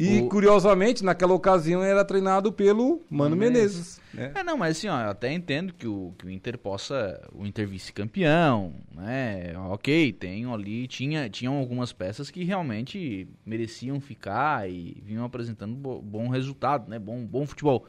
[0.00, 4.00] E O- curiosamente, naquela ocasião era treinado pelo Mano Mano Menezes.
[4.14, 4.30] né?
[4.32, 7.44] É, não, mas assim, ó, eu até entendo que o, que o Inter possa, o
[7.44, 9.54] Inter vice-campeão, né?
[9.70, 16.00] Ok, tem ali, tinha, tinham algumas peças que realmente mereciam ficar e vinham apresentando bo-
[16.00, 16.96] bom resultado, né?
[16.98, 17.84] Bom, bom futebol.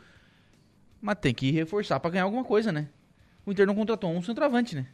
[1.00, 2.88] Mas tem que reforçar pra ganhar alguma coisa, né?
[3.46, 4.88] O Inter não contratou um centroavante, né?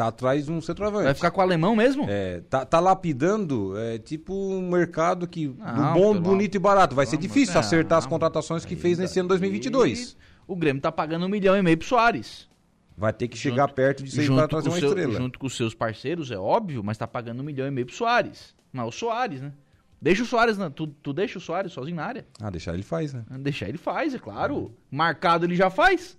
[0.00, 1.04] Tá atrás de um centroavante.
[1.04, 2.06] Vai ficar com o alemão mesmo?
[2.08, 6.58] É, tá, tá lapidando, é tipo um mercado que do Não, bom, pelo- bonito e
[6.58, 6.94] barato.
[6.96, 10.16] Vai ser difícil não, acertar as não, contratações que fez nesse ano 2022.
[10.46, 12.48] O Grêmio tá pagando um milhão e meio pro Soares.
[12.96, 15.12] Vai ter que chegar perto disso aí junto pra trazer uma seu- estrela.
[15.18, 17.94] Junto com os seus parceiros, é óbvio, mas tá pagando um milhão e meio pro
[17.94, 18.54] Soares.
[18.72, 19.52] Mas o Soares, né?
[20.00, 22.26] Deixa o Soares, na- tu, tu deixa o Soares sozinho na área?
[22.40, 23.22] Ah, deixar ele faz, né?
[23.40, 24.72] Deixar ele faz, é claro.
[24.90, 26.16] Marcado ele já faz.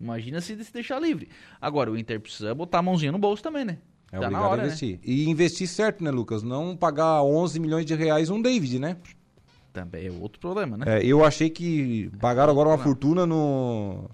[0.00, 1.28] Imagina se deixar livre.
[1.60, 3.78] Agora, o Inter precisa botar a mãozinha no bolso também, né?
[4.12, 4.64] É Tá obrigado hora, a né?
[4.66, 5.00] investir.
[5.02, 6.42] E investir certo, né, Lucas?
[6.42, 8.96] Não pagar 11 milhões de reais um David, né?
[9.72, 10.84] Também é outro problema, né?
[11.00, 14.08] É, eu achei que pagaram agora uma fortuna no,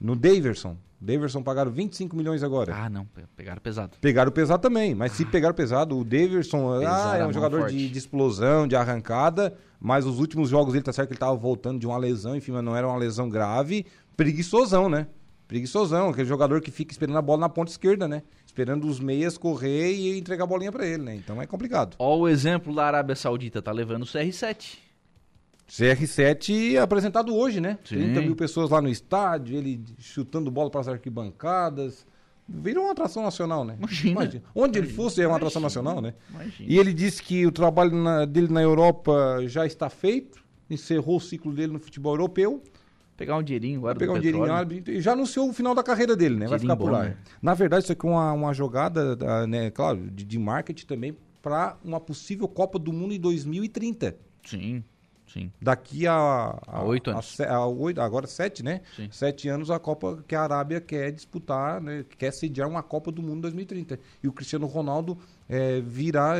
[0.00, 0.76] no Daverson.
[1.00, 2.74] Daverson pagaram 25 milhões agora.
[2.74, 3.96] Ah, não, pe- pegaram pesado.
[4.00, 7.98] Pegaram pesado também, mas se pegaram pesado, o Daverson ah, é um jogador de, de
[7.98, 11.86] explosão, de arrancada, mas os últimos jogos ele tá certo que ele tava voltando de
[11.86, 13.84] uma lesão, enfim, mas não era uma lesão grave.
[14.16, 15.06] Preguiçosão, né?
[15.48, 18.22] Preguiçosão, aquele jogador que fica esperando a bola na ponta esquerda, né?
[18.46, 21.14] Esperando os meias correr e entregar a bolinha pra ele, né?
[21.16, 21.96] Então é complicado.
[21.98, 24.78] Ó o exemplo da Arábia Saudita, tá levando o CR7.
[25.68, 27.78] CR7 apresentado hoje, né?
[27.84, 27.96] Sim.
[27.96, 32.06] 30 mil pessoas lá no estádio, ele chutando bola para as arquibancadas.
[32.46, 33.76] Virou uma atração nacional, né?
[33.78, 34.42] Imagina.
[34.54, 36.14] Onde ele fosse é uma atração nacional, né?
[36.30, 36.70] Imagina.
[36.72, 41.20] E ele disse que o trabalho na- dele na Europa já está feito, encerrou o
[41.20, 42.62] ciclo dele no futebol europeu.
[43.16, 46.16] Pegar um dinheirinho agora Pegar um dinheirinho árabe e já anunciou o final da carreira
[46.16, 46.46] dele, né?
[46.48, 47.04] Vai ficar por lá.
[47.04, 47.16] né?
[47.40, 51.16] Na verdade, isso aqui é uma, uma jogada, da- né, claro, de, de marketing também
[51.40, 54.16] para uma possível Copa do Mundo em 2030.
[54.44, 54.82] Sim,
[55.34, 55.50] sim.
[55.60, 57.36] Daqui a, A oito anos.
[57.36, 58.80] se- a oito- agora sete, né?
[58.96, 59.08] Sim.
[59.10, 62.04] Sete anos a Copa que a Arábia quer disputar, né?
[62.16, 63.98] quer sediar uma Copa do Mundo em 2030.
[64.22, 66.34] E o Cristiano Ronaldo é, virá,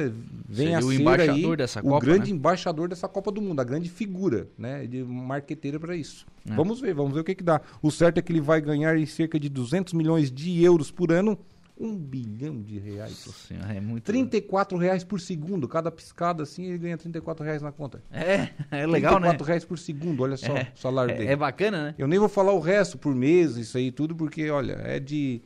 [0.48, 2.36] vem Seria a o ser embaixador aí dessa o Copa, grande né?
[2.38, 4.86] embaixador dessa Copa do Mundo, a grande figura, né?
[4.86, 6.24] De marqueteira para isso.
[6.48, 6.54] É.
[6.54, 7.60] Vamos ver, vamos ver o que, que dá.
[7.82, 11.12] O certo é que ele vai ganhar em cerca de 200 milhões de euros por
[11.12, 11.38] ano,
[11.76, 13.24] um bilhão de reais.
[13.26, 14.04] Nossa senhora, é muito...
[14.04, 18.02] 34 reais por segundo, cada piscada assim ele ganha 34 reais na conta.
[18.12, 19.28] É, é legal, né?
[19.28, 21.30] 34 reais por segundo, olha só É, o salário é- dele.
[21.30, 21.94] é bacana, né?
[21.98, 25.42] Eu nem vou falar o resto por mês, isso aí tudo, porque, olha, é de,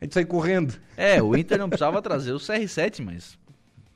[0.00, 0.74] é de sair correndo.
[0.96, 3.38] É, o Inter não precisava trazer o CR7, mas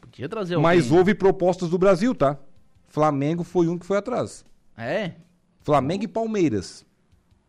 [0.00, 0.62] podia trazer alguém.
[0.76, 2.38] Mas houve propostas do Brasil, tá?
[2.88, 4.44] Flamengo foi um que foi atrás.
[4.76, 5.12] É?
[5.62, 6.84] Flamengo e Palmeiras.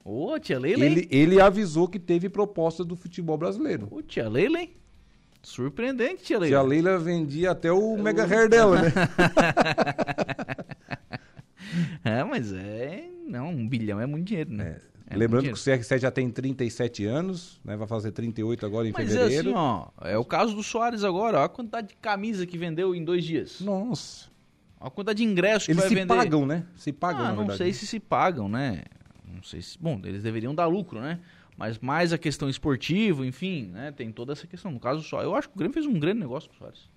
[0.06, 3.88] Ô, tia Leila, Ele, ele avisou que teve proposta do futebol brasileiro.
[3.90, 4.72] Ô, tia Leila, hein?
[5.42, 6.56] Surpreendente, tia Leila.
[6.58, 8.92] Se a Leila vendia até o mega hair dela, né?
[12.04, 13.06] É, mas é...
[13.26, 14.78] Não, um bilhão é muito dinheiro, né?
[15.10, 17.76] É Lembrando muito que o CR7 já tem 37 anos, né?
[17.76, 19.50] Vai fazer 38 agora em Mas fevereiro.
[19.50, 22.58] é assim, ó, é o caso do Soares agora, ó, a quantidade de camisa que
[22.58, 23.60] vendeu em dois dias.
[23.60, 24.28] Nossa.
[24.80, 26.16] A quantidade de ingressos que Eles vai se vender.
[26.16, 26.66] pagam, né?
[26.76, 27.58] Se pagam, ah, não verdade.
[27.58, 28.84] sei se se pagam, né?
[29.34, 29.78] Não sei se...
[29.80, 31.20] Bom, eles deveriam dar lucro, né?
[31.58, 33.92] Mas mais a questão esportiva, enfim, né?
[33.92, 34.72] Tem toda essa questão.
[34.72, 36.90] No caso só, eu acho que o Grêmio fez um grande negócio com o Soares.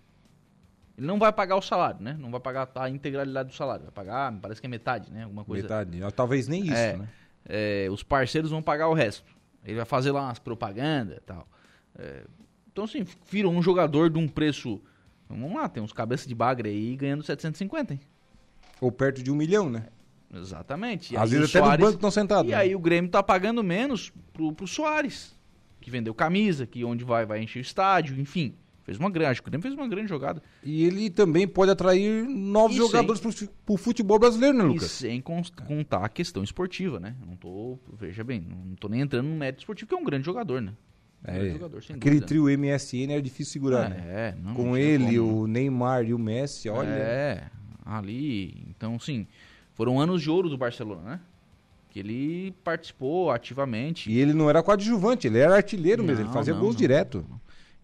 [0.97, 2.17] Ele não vai pagar o salário, né?
[2.19, 3.85] Não vai pagar a integralidade do salário.
[3.85, 5.25] Vai pagar, me parece que é metade, né?
[5.25, 5.63] Alguma coisa.
[5.63, 6.01] Metade.
[6.15, 7.09] Talvez nem isso, É, né?
[7.45, 9.25] é, os parceiros vão pagar o resto.
[9.63, 11.47] Ele vai fazer lá umas propagandas e tal.
[11.99, 12.25] É,
[12.73, 14.81] então, assim, virou um jogador de um preço.
[15.29, 18.01] Vamos lá, tem uns cabeças de bagre aí ganhando 750, hein?
[18.81, 19.87] Ou perto de um milhão, né?
[20.35, 21.15] Exatamente.
[21.15, 22.51] E Às vezes o até no Soares- banco estão sentados.
[22.51, 22.61] E né?
[22.61, 25.35] aí o Grêmio tá pagando menos pro, pro Soares,
[25.81, 28.55] que vendeu camisa, que onde vai, vai encher o estádio, enfim.
[28.82, 30.40] Fez uma grande, acho que o Grêmio fez uma grande jogada.
[30.62, 34.69] E ele também pode atrair novos E jogadores pro, fu- pro futebol brasileiro, né, E
[34.69, 34.93] Lucas?
[34.93, 37.16] sem cons- contar a questão esportiva, né?
[37.27, 40.24] Não tô, veja bem, não tô nem entrando no mérito esportivo, que é um grande
[40.24, 40.73] jogador, né?
[41.28, 42.27] Um grande É, jogador, sem aquele dúvida.
[42.27, 44.05] trio MSN era difícil segurar, É, né?
[44.07, 45.40] é, não, Com não ele, como.
[45.43, 46.86] o Neymar e o Messi, olha.
[46.89, 47.43] É,
[47.85, 48.66] ali.
[48.69, 49.27] Então, sim,
[49.77, 51.20] foram anos de ouro do Barcelona, né?
[51.90, 54.11] Que ele participou ativamente.
[54.11, 56.81] E ele não era coadjuvante, ele era artilheiro mesmo, ele Não, fazia não, gols não,
[56.81, 57.24] direto.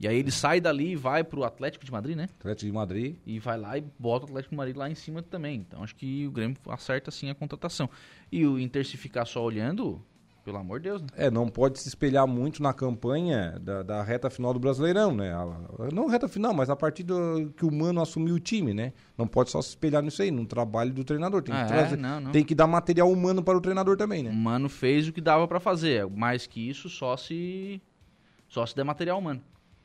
[0.01, 2.29] E aí ele sai dali e vai pro Atlético de Madrid, né?
[2.41, 3.17] Atlético de Madrid.
[3.25, 5.61] E vai lá e bota o Atlético de Madrid lá em cima também.
[5.61, 7.89] Então acho que o Grêmio acerta sim a contratação.
[8.31, 10.03] E o Inter se ficar só olhando,
[10.45, 11.09] Pelo amor de Deus, né?
[11.17, 15.33] É, não pode se espelhar muito na campanha da, da reta final do Brasileirão, né?
[15.33, 18.93] A- não reta final, mas a partir do que o Mano assumiu o time, né?
[19.17, 21.43] Não pode só se espelhar nisso aí, no trabalho do treinador.
[21.43, 21.67] Tem que, Ah, é?
[21.69, 22.33] trazer- Não, não.
[22.33, 24.31] tem que dar material humano para o treinador também, né?
[24.31, 26.09] O Mano fez o que dava pra fazer.
[26.09, 27.81] Mais que isso, só se.
[28.49, 29.41] Só se der material humano.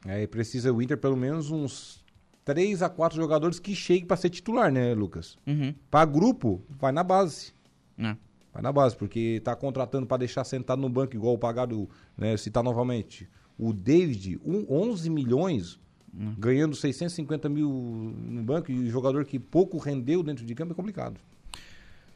[0.07, 2.03] É, e precisa o Inter pelo menos uns
[2.43, 5.37] 3 a 4 jogadores que cheguem para ser titular, né, Lucas?
[5.45, 5.73] Uhum.
[5.91, 7.53] Para grupo, vai na base.
[7.99, 8.15] É.
[8.57, 12.35] Vai na base, porque tá contratando para deixar sentado no banco, igual o pagado, né,
[12.37, 13.29] citar novamente.
[13.55, 15.79] O David, um, 11 milhões,
[16.11, 21.19] ganhando 650 mil no banco, e jogador que pouco rendeu dentro de campo é complicado.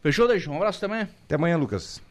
[0.02, 0.50] Fechou, Deixa?
[0.50, 1.02] Um abraço também.
[1.02, 2.02] Até amanhã, Lucas.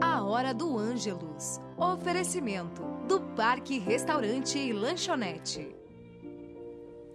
[0.00, 1.60] A Hora do Ângelus.
[1.76, 5.77] Oferecimento do Parque Restaurante e Lanchonete.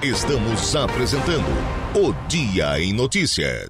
[0.00, 1.48] Estamos apresentando
[1.92, 3.68] o Dia em Notícia.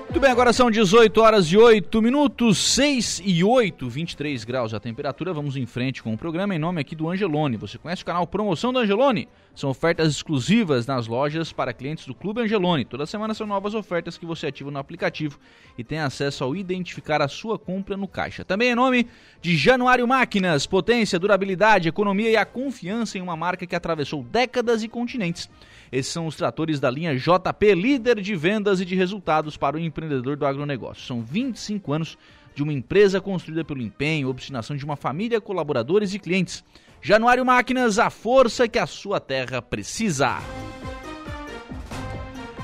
[0.00, 4.80] Muito bem, agora são 18 horas e 8 minutos, 6 e 8, 23 graus a
[4.80, 5.32] temperatura.
[5.32, 7.56] Vamos em frente com o programa em nome aqui do Angelone.
[7.56, 9.28] Você conhece o canal Promoção do Angelone?
[9.54, 12.84] São ofertas exclusivas nas lojas para clientes do Clube Angelone.
[12.84, 15.38] Toda semana são novas ofertas que você ativa no aplicativo
[15.78, 18.44] e tem acesso ao identificar a sua compra no caixa.
[18.44, 19.06] Também em nome
[19.40, 24.82] de Januário Máquinas, potência, durabilidade, economia e a confiança em uma marca que atravessou décadas
[24.82, 25.48] e continentes.
[25.92, 29.80] Esses são os tratores da linha JP, líder de vendas e de resultados para o
[29.80, 31.06] empreendedor do agronegócio.
[31.06, 32.18] São 25 anos
[32.56, 36.64] de uma empresa construída pelo empenho, obstinação de uma família, colaboradores e clientes.
[37.06, 40.38] Januário Máquinas, a força que a sua terra precisa.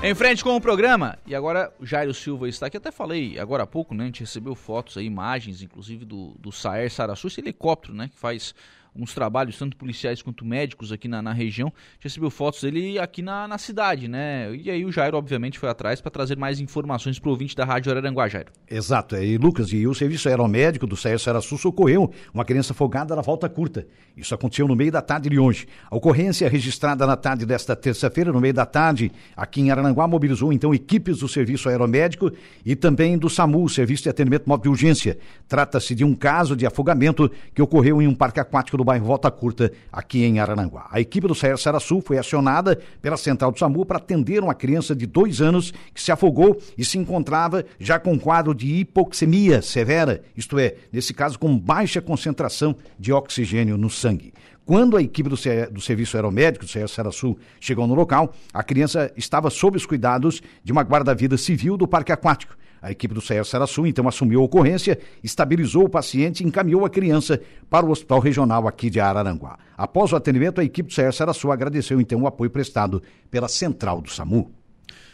[0.01, 3.61] Em frente com o programa, e agora o Jairo Silva está aqui, até falei agora
[3.61, 4.05] há pouco, né?
[4.05, 8.09] A gente recebeu fotos aí, imagens, inclusive do, do Saer Sarassu, esse helicóptero, né?
[8.11, 8.55] Que faz
[8.95, 11.69] uns trabalhos, tanto policiais quanto médicos aqui na, na região.
[11.69, 14.53] A gente recebeu fotos dele aqui na, na cidade, né?
[14.55, 17.63] E aí o Jairo, obviamente, foi atrás para trazer mais informações para o ouvinte da
[17.63, 18.51] Rádio Araranguá, Jairo.
[18.69, 23.21] Exato, e Lucas, e o serviço aeromédico do Saer Sarassu socorreu uma criança afogada na
[23.21, 23.87] volta curta.
[24.15, 25.67] Isso aconteceu no meio da tarde de hoje.
[25.89, 30.51] A ocorrência registrada na tarde desta terça-feira, no meio da tarde, aqui em Araranguá, mobilizou
[30.51, 32.31] então equipes do serviço aeromédico
[32.65, 35.17] e também do SAMU, Serviço de Atendimento Móvel de Urgência.
[35.47, 39.29] Trata-se de um caso de afogamento que ocorreu em um parque aquático do bairro Volta
[39.29, 40.87] Curta, aqui em Araranguá.
[40.91, 44.95] A equipe do CER Sul foi acionada pela central do SAMU para atender uma criança
[44.95, 50.23] de dois anos que se afogou e se encontrava já com quadro de hipoxemia severa,
[50.35, 54.33] isto é, nesse caso com baixa concentração de oxigênio no sangue.
[54.65, 55.35] Quando a equipe do,
[55.71, 60.41] do Serviço Aeromédico do CS Sul chegou no local, a criança estava sob os cuidados
[60.63, 62.55] de uma guarda-vida civil do Parque Aquático.
[62.81, 66.89] A equipe do CEA Sul então assumiu a ocorrência, estabilizou o paciente e encaminhou a
[66.89, 67.39] criança
[67.69, 69.59] para o Hospital Regional aqui de Araranguá.
[69.77, 74.01] Após o atendimento, a equipe do CEA Sul agradeceu então o apoio prestado pela central
[74.01, 74.51] do SAMU.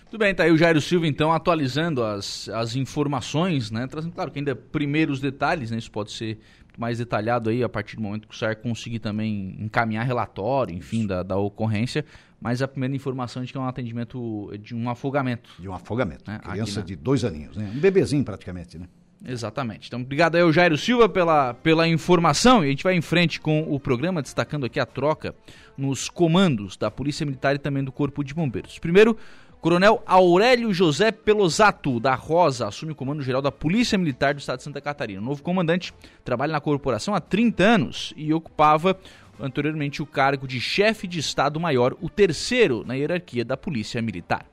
[0.10, 3.86] Tudo bem, tá aí o Jairo Silva, então, atualizando as, as informações, né?
[3.88, 5.78] Trazendo, claro, que ainda primeiros detalhes, né?
[5.78, 6.40] Isso pode ser
[6.78, 11.06] mais detalhado aí a partir do momento que o SAR conseguir também encaminhar relatório, enfim,
[11.06, 12.06] da, da ocorrência.
[12.40, 15.50] Mas a primeira informação é de que é um atendimento de um afogamento.
[15.60, 16.30] De um afogamento.
[16.30, 16.40] Né?
[16.40, 16.86] Criança na...
[16.86, 17.72] de dois aninhos, né?
[17.76, 18.88] Um bebezinho praticamente, né?
[19.26, 19.88] Exatamente.
[19.88, 22.64] Então, obrigado aí ao Jairo Silva pela, pela informação.
[22.64, 25.34] E a gente vai em frente com o programa, destacando aqui a troca
[25.76, 28.78] nos comandos da Polícia Militar e também do Corpo de Bombeiros.
[28.78, 29.18] Primeiro,
[29.60, 34.58] Coronel Aurélio José Pelosato, da Rosa, assume o comando geral da Polícia Militar do Estado
[34.58, 35.20] de Santa Catarina.
[35.20, 35.94] O novo comandante
[36.24, 38.96] trabalha na corporação há 30 anos e ocupava
[39.40, 44.46] anteriormente o cargo de chefe de Estado-Maior, o terceiro na hierarquia da Polícia Militar.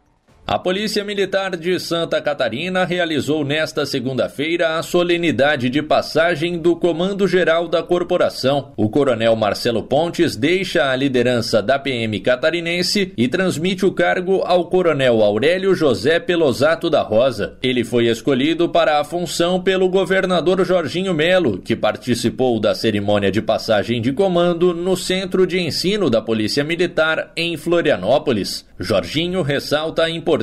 [0.46, 7.26] A Polícia Militar de Santa Catarina realizou nesta segunda-feira a solenidade de passagem do Comando
[7.26, 8.70] Geral da Corporação.
[8.76, 14.66] O Coronel Marcelo Pontes deixa a liderança da PM catarinense e transmite o cargo ao
[14.66, 17.56] Coronel Aurélio José Pelosato da Rosa.
[17.62, 23.40] Ele foi escolhido para a função pelo governador Jorginho Melo, que participou da cerimônia de
[23.40, 28.66] passagem de comando no Centro de Ensino da Polícia Militar em Florianópolis.
[28.78, 30.33] Jorginho ressalta a importância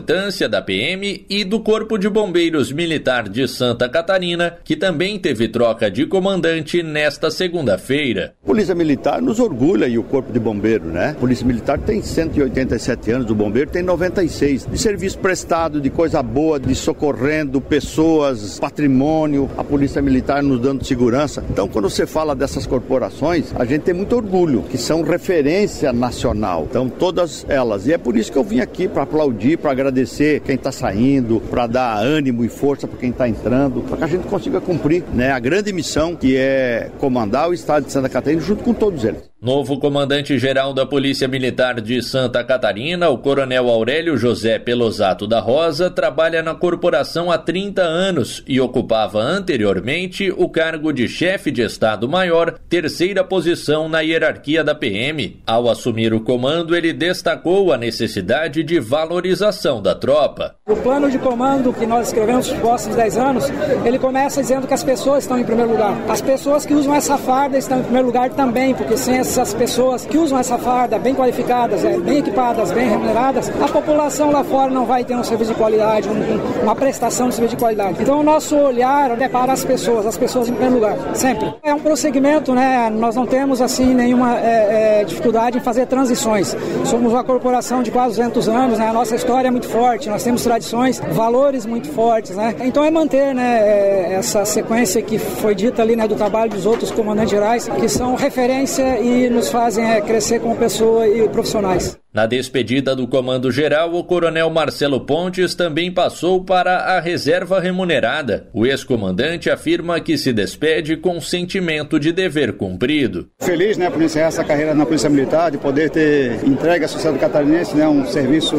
[0.50, 5.92] da PM e do Corpo de Bombeiros Militar de Santa Catarina, que também teve troca
[5.92, 8.34] de comandante nesta segunda-feira.
[8.46, 11.16] Polícia Militar nos orgulha e o Corpo de Bombeiro, né?
[11.20, 14.68] Polícia Militar tem 187 anos, o Bombeiro tem 96.
[14.68, 20.86] De serviço prestado, de coisa boa, de socorrendo pessoas, patrimônio, a Polícia Militar nos dando
[20.86, 21.44] segurança.
[21.50, 26.68] Então, quando você fala dessas corporações, a gente tem muito orgulho, que são referência nacional.
[26.70, 27.88] Então, todas elas.
[27.88, 31.42] E é por isso que eu vim aqui para aplaudir, para agradecer quem está saindo,
[31.42, 35.04] para dar ânimo e força para quem está entrando, para que a gente consiga cumprir
[35.14, 39.04] né, a grande missão que é comandar o estado de Santa Catarina junto com todos
[39.04, 39.31] eles.
[39.44, 45.90] Novo comandante-geral da Polícia Militar de Santa Catarina, o Coronel Aurélio José Pelosato da Rosa,
[45.90, 52.60] trabalha na corporação há 30 anos e ocupava anteriormente o cargo de chefe de Estado-Maior,
[52.70, 55.42] terceira posição na hierarquia da PM.
[55.48, 60.54] Ao assumir o comando, ele destacou a necessidade de valorização da tropa.
[60.70, 63.46] O plano de comando que nós escrevemos nos próximos 10 anos,
[63.84, 66.00] ele começa dizendo que as pessoas estão em primeiro lugar.
[66.08, 69.54] As pessoas que usam essa farda estão em primeiro lugar também, porque sem essa essas
[69.54, 74.44] pessoas que usam essa farda bem qualificadas, é, bem equipadas, bem remuneradas, a população lá
[74.44, 78.02] fora não vai ter um serviço de qualidade, um, uma prestação de serviço de qualidade.
[78.02, 81.54] Então o nosso olhar é para as pessoas, as pessoas em primeiro lugar, sempre.
[81.64, 82.90] É um prosseguimento, né?
[82.90, 86.56] Nós não temos assim nenhuma é, é, dificuldade em fazer transições.
[86.84, 88.90] Somos uma corporação de quase 200 anos, né?
[88.90, 92.54] A nossa história é muito forte, nós temos tradições, valores muito fortes, né?
[92.64, 96.66] Então é manter, né, é, essa sequência que foi dita ali, né, do trabalho dos
[96.66, 102.01] outros comandantes gerais, que são referência e nos fazem é, crescer como pessoa e profissionais.
[102.14, 108.50] Na despedida do Comando Geral, o Coronel Marcelo Pontes também passou para a reserva remunerada.
[108.54, 113.30] O ex-comandante afirma que se despede com sentimento de dever cumprido.
[113.40, 117.18] Feliz, né, por iniciar essa carreira na Polícia Militar, de poder ter entregue à sociedade
[117.18, 118.58] catarinense, né, um serviço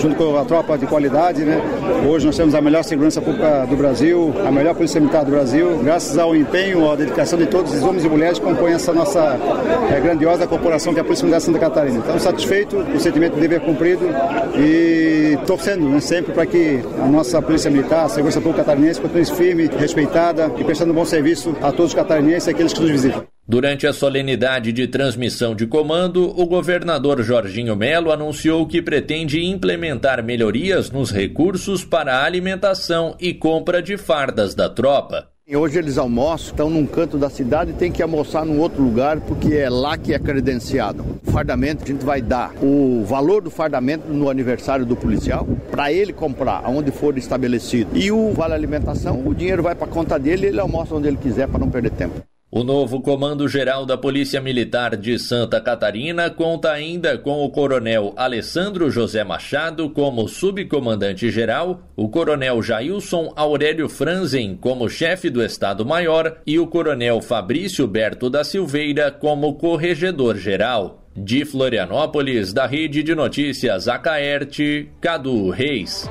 [0.00, 1.60] junto com a tropa de qualidade, né.
[2.08, 5.76] Hoje nós temos a melhor segurança pública do Brasil, a melhor Polícia Militar do Brasil,
[5.82, 9.36] graças ao empenho, à dedicação de todos os homens e mulheres que compõem essa nossa
[9.92, 11.98] é, grandiosa corporação que é a Polícia Militar Santa Catarina.
[11.98, 14.04] Então, satisfeito o sentimento de dever cumprido
[14.56, 19.24] e torcendo né, sempre para que a nossa Polícia Militar, a Segurança Pública Catarinense, continue
[19.26, 22.90] firme, respeitada e prestando um bom serviço a todos os catarinenses e aqueles que nos
[22.90, 23.26] visitam.
[23.46, 30.22] Durante a solenidade de transmissão de comando, o governador Jorginho Melo anunciou que pretende implementar
[30.22, 35.31] melhorias nos recursos para a alimentação e compra de fardas da tropa.
[35.54, 39.20] Hoje eles almoçam, estão num canto da cidade e tem que almoçar num outro lugar
[39.20, 41.04] porque é lá que é credenciado.
[41.26, 45.92] O fardamento a gente vai dar o valor do fardamento no aniversário do policial para
[45.92, 47.94] ele comprar aonde for estabelecido.
[47.94, 51.18] E o vale alimentação, o dinheiro vai para conta dele e ele almoça onde ele
[51.18, 52.31] quiser para não perder tempo.
[52.54, 58.12] O novo Comando Geral da Polícia Militar de Santa Catarina conta ainda com o Coronel
[58.14, 66.42] Alessandro José Machado como subcomandante geral, o Coronel Jailson Aurélio Franzen como chefe do Estado-Maior
[66.46, 71.08] e o Coronel Fabrício Berto da Silveira como corregedor geral.
[71.16, 76.06] De Florianópolis, da Rede de Notícias Acaerte, Cadu Reis.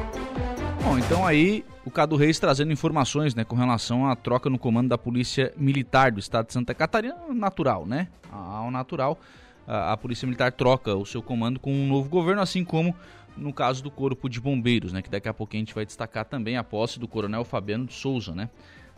[0.83, 4.89] Bom, então aí o Cadu Reis trazendo informações né, com relação à troca no comando
[4.89, 8.07] da Polícia Militar do Estado de Santa Catarina, natural, né?
[8.31, 9.19] Ao natural,
[9.67, 12.95] a, a Polícia Militar troca o seu comando com um novo governo, assim como
[13.37, 15.03] no caso do Corpo de Bombeiros, né?
[15.03, 17.93] Que daqui a pouquinho a gente vai destacar também a posse do Coronel Fabiano de
[17.93, 18.49] Souza, né?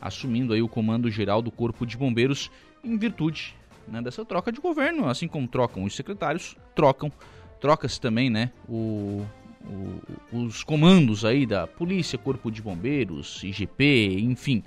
[0.02, 2.50] Assumindo aí o comando geral do Corpo de Bombeiros
[2.82, 3.56] em virtude
[3.88, 7.12] né, dessa troca de governo, assim como trocam os secretários, trocam,
[7.60, 8.52] troca-se também, né?
[8.70, 9.26] O
[9.65, 14.64] o, os comandos aí da polícia, corpo de bombeiros, IGP, enfim,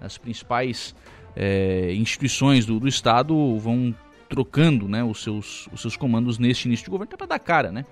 [0.00, 0.94] as principais
[1.36, 3.94] é, instituições do, do, estado vão
[4.28, 7.84] trocando, né, os seus, os seus comandos neste início de governo, para dar cara, né,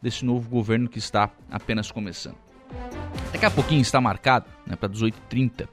[0.00, 2.36] desse novo governo que está apenas começando.
[3.32, 5.68] Daqui a pouquinho está marcado, né, para 18h30,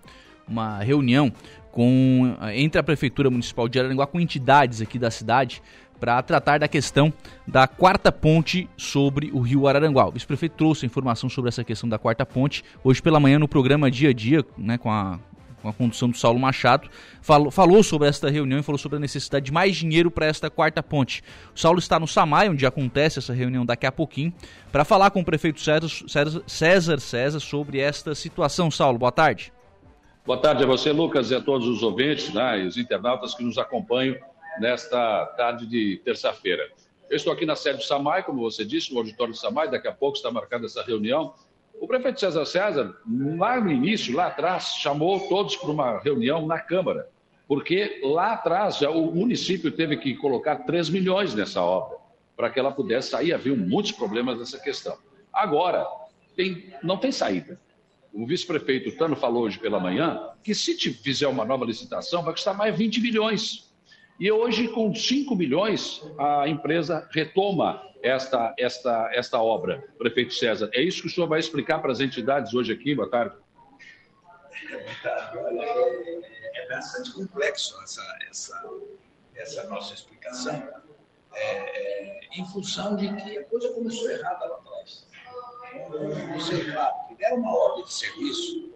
[0.48, 1.32] uma reunião
[1.72, 5.62] com entre a prefeitura municipal de Araranguá com entidades aqui da cidade
[6.04, 7.14] para tratar da questão
[7.48, 10.06] da quarta ponte sobre o rio Araranguá.
[10.06, 13.90] O vice-prefeito trouxe informação sobre essa questão da quarta ponte hoje pela manhã no programa
[13.90, 15.18] Dia a Dia, né, com a
[15.62, 16.90] com a condução do Saulo Machado,
[17.22, 20.50] falou, falou sobre esta reunião e falou sobre a necessidade de mais dinheiro para esta
[20.50, 21.24] quarta ponte.
[21.56, 24.34] O Saulo está no Samai, onde acontece essa reunião daqui a pouquinho,
[24.74, 28.70] para falar com o prefeito César, César, César César sobre esta situação.
[28.70, 29.54] Saulo, boa tarde.
[30.26, 33.42] Boa tarde a você, Lucas, e a todos os ouvintes né, e os internautas que
[33.46, 34.18] nos acompanham
[34.60, 36.70] nesta tarde de terça-feira.
[37.10, 39.88] Eu estou aqui na sede do SAMAI, como você disse, no auditório do SAMAI, daqui
[39.88, 41.34] a pouco está marcada essa reunião.
[41.80, 42.96] O prefeito César César,
[43.38, 47.10] lá no início, lá atrás, chamou todos para uma reunião na Câmara,
[47.48, 51.98] porque lá atrás o município teve que colocar 3 milhões nessa obra,
[52.36, 53.34] para que ela pudesse sair.
[53.34, 54.98] Havia muitos problemas nessa questão.
[55.32, 55.86] Agora,
[56.36, 57.60] tem, não tem saída.
[58.14, 62.56] O vice-prefeito Tano falou hoje pela manhã que se fizer uma nova licitação vai custar
[62.56, 63.73] mais 20 milhões.
[64.20, 70.70] E hoje, com 5 milhões, a empresa retoma esta, esta, esta obra, prefeito César.
[70.74, 72.94] É isso que o senhor vai explicar para as entidades hoje aqui?
[72.94, 73.36] Boa tarde.
[76.54, 78.72] É bastante complexo essa, essa,
[79.36, 80.70] essa nossa explicação,
[81.34, 85.08] é, é, em função de que a coisa começou errada lá atrás.
[86.36, 86.66] Você,
[87.08, 88.74] que deram uma ordem de serviço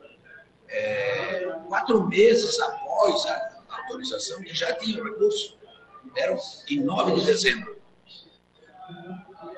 [0.70, 3.47] é, quatro meses após a
[3.88, 5.58] autorização que já tinha recurso.
[6.14, 6.38] Deram
[6.70, 7.78] em 9 de dezembro.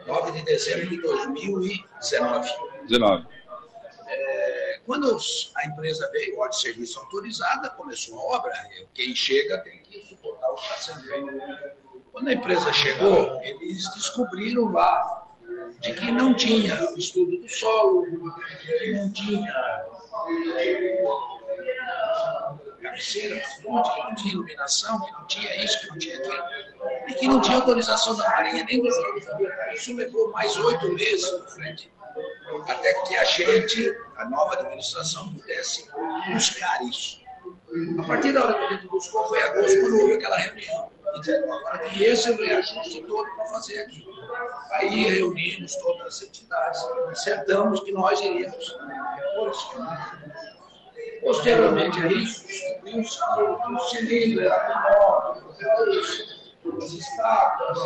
[0.06, 2.50] 9 de dezembro de 2019.
[2.88, 3.28] 19.
[4.08, 5.18] É, quando
[5.56, 8.54] a empresa veio, ordem de serviço autorizada, começou a obra,
[8.94, 11.80] quem chega tem que suportar o que está sendo feito.
[12.12, 15.28] Quando a empresa chegou, eles descobriram lá
[15.80, 18.06] de que não tinha estudo do solo,
[18.62, 19.54] que não tinha
[23.00, 26.44] cabeceira, que não tinha iluminação, que não tinha isso, que não tinha aquilo,
[27.08, 29.38] e que não tinha autorização da Marinha nem do Exército.
[29.74, 31.92] Isso levou mais oito meses na frente,
[32.68, 35.90] até que a gente, a nova administração, pudesse
[36.32, 37.20] buscar isso.
[38.00, 40.92] A partir da hora que a gente buscou, foi agosto, quando houve aquela reunião.
[41.20, 44.06] Dizendo, agora esse é o reajuste todo para fazer aqui.
[44.74, 48.78] Aí reunimos todas as entidades, acertamos que nós iríamos
[49.16, 49.76] repor isso.
[51.22, 55.38] Posteriormente a isso, descobriu-se que o cilindro era menor,
[56.78, 57.78] as estátuas,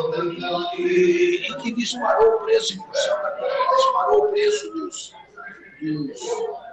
[0.78, 3.30] e, e, que disparou o preço em função da
[3.76, 5.14] disparou o preço dos,
[5.82, 6.22] dos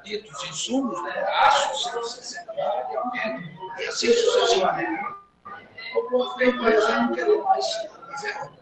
[0.05, 5.20] ditos insumos, né, aço, 160 de aumento, e assim sucessivamente.
[5.95, 7.66] O prefeito já não querer mais
[8.07, 8.61] fazer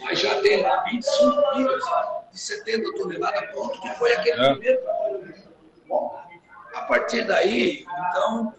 [0.00, 1.84] mas já tem lá 25 quilos
[2.32, 4.52] de 70 toneladas pronto, que foi aquele é.
[4.52, 5.34] primeiro trabalho.
[5.86, 6.27] Bom,
[6.74, 8.54] a partir daí, então,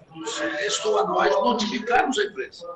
[0.57, 2.67] restou a nós notificarmos a empresa.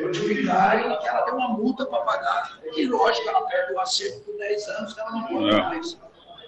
[0.00, 2.58] Notificarem que ela tem uma multa para pagar.
[2.74, 5.62] E, lógico, ela perde o acerto por 10 anos, ela não pode é.
[5.62, 5.98] mais.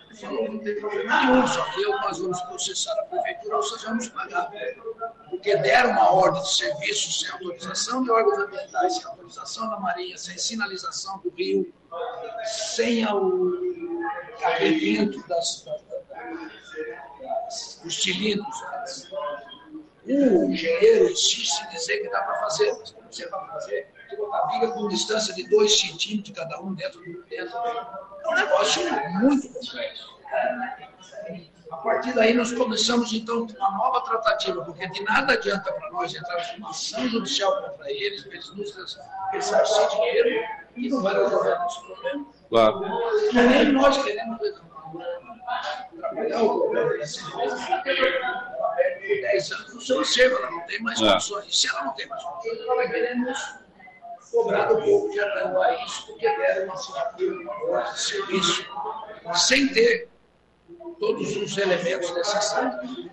[0.08, 3.82] Ele falou, não tem problema nenhum, só que eu, nós vamos processar a prefeitura, vocês
[3.82, 4.50] vamos pagar.
[5.30, 10.16] Porque deram uma ordem de serviço sem autorização de órgãos ambientais, sem autorização da Marinha,
[10.16, 11.72] sem sinalização do rio,
[12.44, 14.00] sem o
[14.40, 15.64] carregamento das,
[17.84, 18.56] os cilindros.
[20.04, 23.88] O engenheiro insiste em dizer que dá para fazer, mas como você vai fazer?
[24.16, 27.56] Botar viga com distância de 2 centímetros cada um dentro do dentro.
[27.56, 28.82] É um negócio
[29.20, 30.16] muito complexo.
[31.70, 36.14] A partir daí, nós começamos, então, uma nova tratativa, porque de nada adianta para nós
[36.14, 38.72] entrarmos uma ação judicial contra eles, eles nos
[39.32, 40.46] ressarcir dinheiro,
[40.76, 42.26] e não vai resolver nosso problema.
[42.48, 42.80] Claro.
[43.32, 44.38] Nem nós queremos
[45.98, 47.40] trabalhar o problema desse por
[49.20, 51.10] 10 anos no seu acervo, ela não tem mais É.
[51.12, 51.60] condições.
[51.60, 53.38] Se ela não tem mais condições, ela queremos
[54.30, 58.66] cobrar do povo de Aranguá isso, porque deram uma assinatura uma voz de serviço,
[59.34, 60.08] sem ter
[60.98, 63.06] todos os elementos necessários.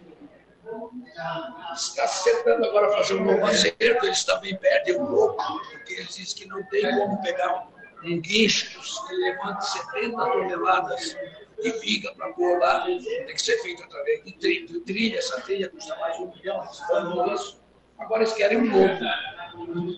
[1.76, 6.16] Está se tentando agora fazer um novo acerto, eles também perdem um pouco, porque eles
[6.16, 7.68] dizem que não tem como pegar um,
[8.06, 11.16] um guincho que levante 70 toneladas
[11.62, 15.18] de viga para pôr lá, tem que ser feito através de trilha, de trilha.
[15.18, 17.62] essa trilha custa mais de um milhão, falam isso.
[17.98, 19.00] Agora eles querem um novo,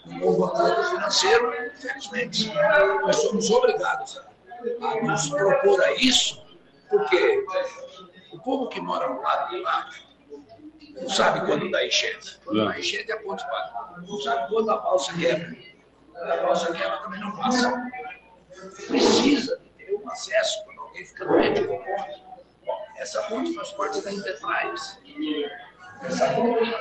[0.07, 2.52] um novo acordo financeiro, infelizmente.
[3.02, 6.45] Nós somos obrigados a, nos propor a isso,
[6.90, 7.44] porque
[8.32, 9.90] o povo que mora no lado de lá
[11.02, 12.40] não sabe quando dá enchente.
[12.44, 15.56] Quando dá enchente é ponte para Não sabe quando a balsa quebra.
[16.16, 17.92] Quando a balsa quebra também não passa.
[18.88, 22.24] Precisa de ter um acesso quando alguém fica doente com ponte.
[22.98, 24.98] Essa ponte faz parte da Enterprise.
[26.04, 26.72] Essa ponte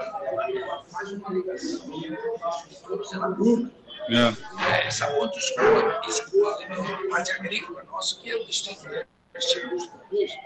[0.90, 3.70] faz uma ligação de todos ela nunca.
[4.08, 8.86] É, essa ponte escoa, escoa a parte agrícola nossa, que é o distrito
[9.34, 10.36] leste dos produtos.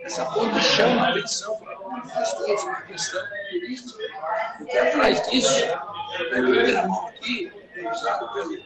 [0.00, 4.02] Essa ponte chama a atenção para nós todos na questão turística,
[4.58, 7.61] porque atrás disso, na primeira mão aqui,
[7.92, 8.58] usado pelo,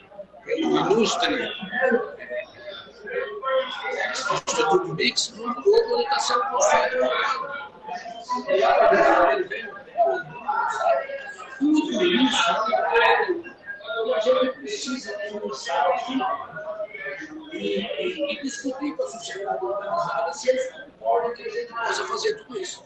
[0.44, 1.52] pelo ilustre
[4.16, 7.10] Instituto Mix, mundo todo ele está sendo construído.
[11.58, 12.76] Tudo isso
[14.14, 16.18] a gente precisa conversar aqui
[17.52, 22.04] e, e, e discutir com a sociedade organizada se eles concordam que a gente possa
[22.04, 22.84] fazer tudo isso.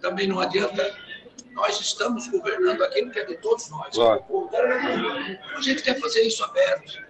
[0.00, 1.11] Também não adianta.
[1.62, 3.94] Nós estamos governando aquilo que é de todos nós.
[3.94, 4.24] Claro.
[5.56, 7.00] A gente quer fazer isso aberto.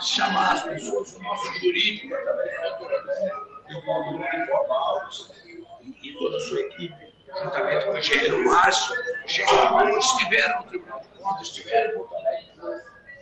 [0.00, 3.32] Chamar as pessoas, o nosso jurídico, através da doutora André,
[3.68, 5.30] e o Paulo Alves,
[6.02, 10.68] e toda a sua equipe, juntamente com o engenheiro Márcio, o engenheiro Márcio, estiveram no
[10.70, 12.52] Tribunal de Contas, estiveram em Porto Alegre.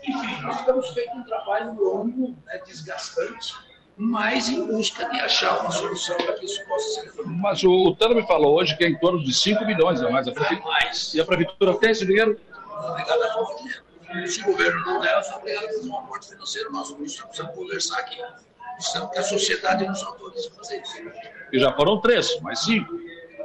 [0.04, 3.52] Enfim, nós estamos feito um trabalho longo, né, desgastante,
[3.96, 7.36] mas em busca de achar uma solução para que isso possa ser resolvido.
[7.38, 10.10] Mas o, o Tano me falou hoje que é em torno de 5 milhões a
[10.10, 10.26] mais.
[10.26, 11.14] A prefeitura, mais.
[11.14, 12.38] E a prefeitura tem esse dinheiro?
[12.88, 13.82] Obrigado a todos.
[14.26, 16.72] Se o governo não der, eu sou obrigado a fazer um aporte financeiro.
[16.72, 18.18] Nós precisamos conversar aqui.
[18.74, 20.94] Precisamos que a sociedade nos autorize a fazer isso.
[21.52, 22.92] E já foram três, mais cinco.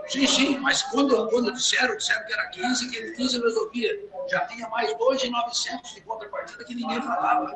[0.08, 4.10] Sim, sim, mas quando, quando disseram, disseram que era 15, que 15 resolvia.
[4.30, 7.54] Já tinha mais 2,900 de contrapartida que ninguém falava.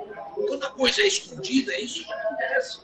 [0.47, 2.79] Toda coisa é escondida, é isso que acontece.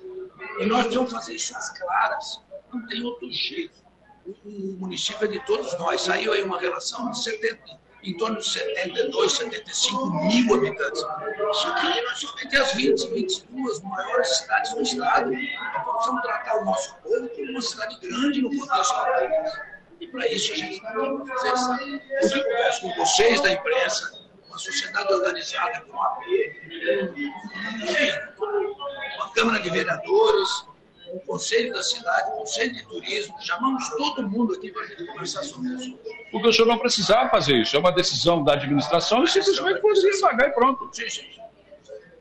[0.60, 2.42] E nós precisamos fazer isso às claras.
[2.74, 3.86] Não tem outro jeito.
[4.26, 6.02] O, o município é de todos nós.
[6.02, 11.02] Saiu aí uma relação de 70, em torno de 72, 75 mil habitantes.
[11.02, 15.34] Só que nós somente as 20, 22 maiores cidades do estado.
[15.34, 19.54] Então, precisamos tratar o nosso povo como uma cidade grande no contexto país.
[20.00, 21.84] E para isso a gente está aqui para fazer
[22.22, 22.38] isso.
[22.38, 24.12] Eu converso com vocês da imprensa,
[24.48, 26.24] com a sociedade organizada, com a AP,
[29.18, 30.50] com a Câmara de Vereadores,
[31.14, 33.36] o Conselho da Cidade, o Conselho de Turismo.
[33.42, 35.98] Chamamos todo mundo aqui para a gente conversar sobre isso.
[36.32, 37.76] Porque o senhor não precisava fazer isso.
[37.76, 40.90] É uma decisão da administração e simplesmente poderia pagar e pronto.
[40.92, 41.28] Sim, sim.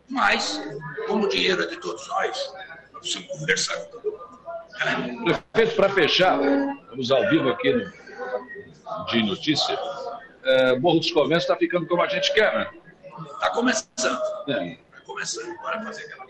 [0.09, 0.63] Mas,
[1.07, 2.53] como o dinheiro é de todos nós,
[2.93, 4.27] nós precisamos conversar com todo mundo.
[5.53, 6.39] Prefeito, para fechar,
[6.91, 7.73] vamos ao vivo aqui
[9.11, 9.79] de notícia.
[10.45, 12.71] É, Morro dos Conventos está ficando como a gente quer, né?
[13.33, 14.21] Está começando.
[14.49, 14.73] É.
[14.73, 16.26] Está começando agora a fazer aquela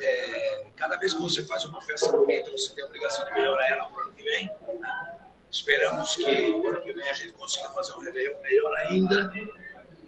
[0.00, 3.68] É, cada vez que você faz uma festa bonita, você tem a obrigação de melhorar
[3.68, 4.46] ela para o ano que vem.
[4.46, 5.16] né?
[5.50, 9.32] Esperamos que o ano que vem a gente consiga fazer um Réveillon melhor ainda.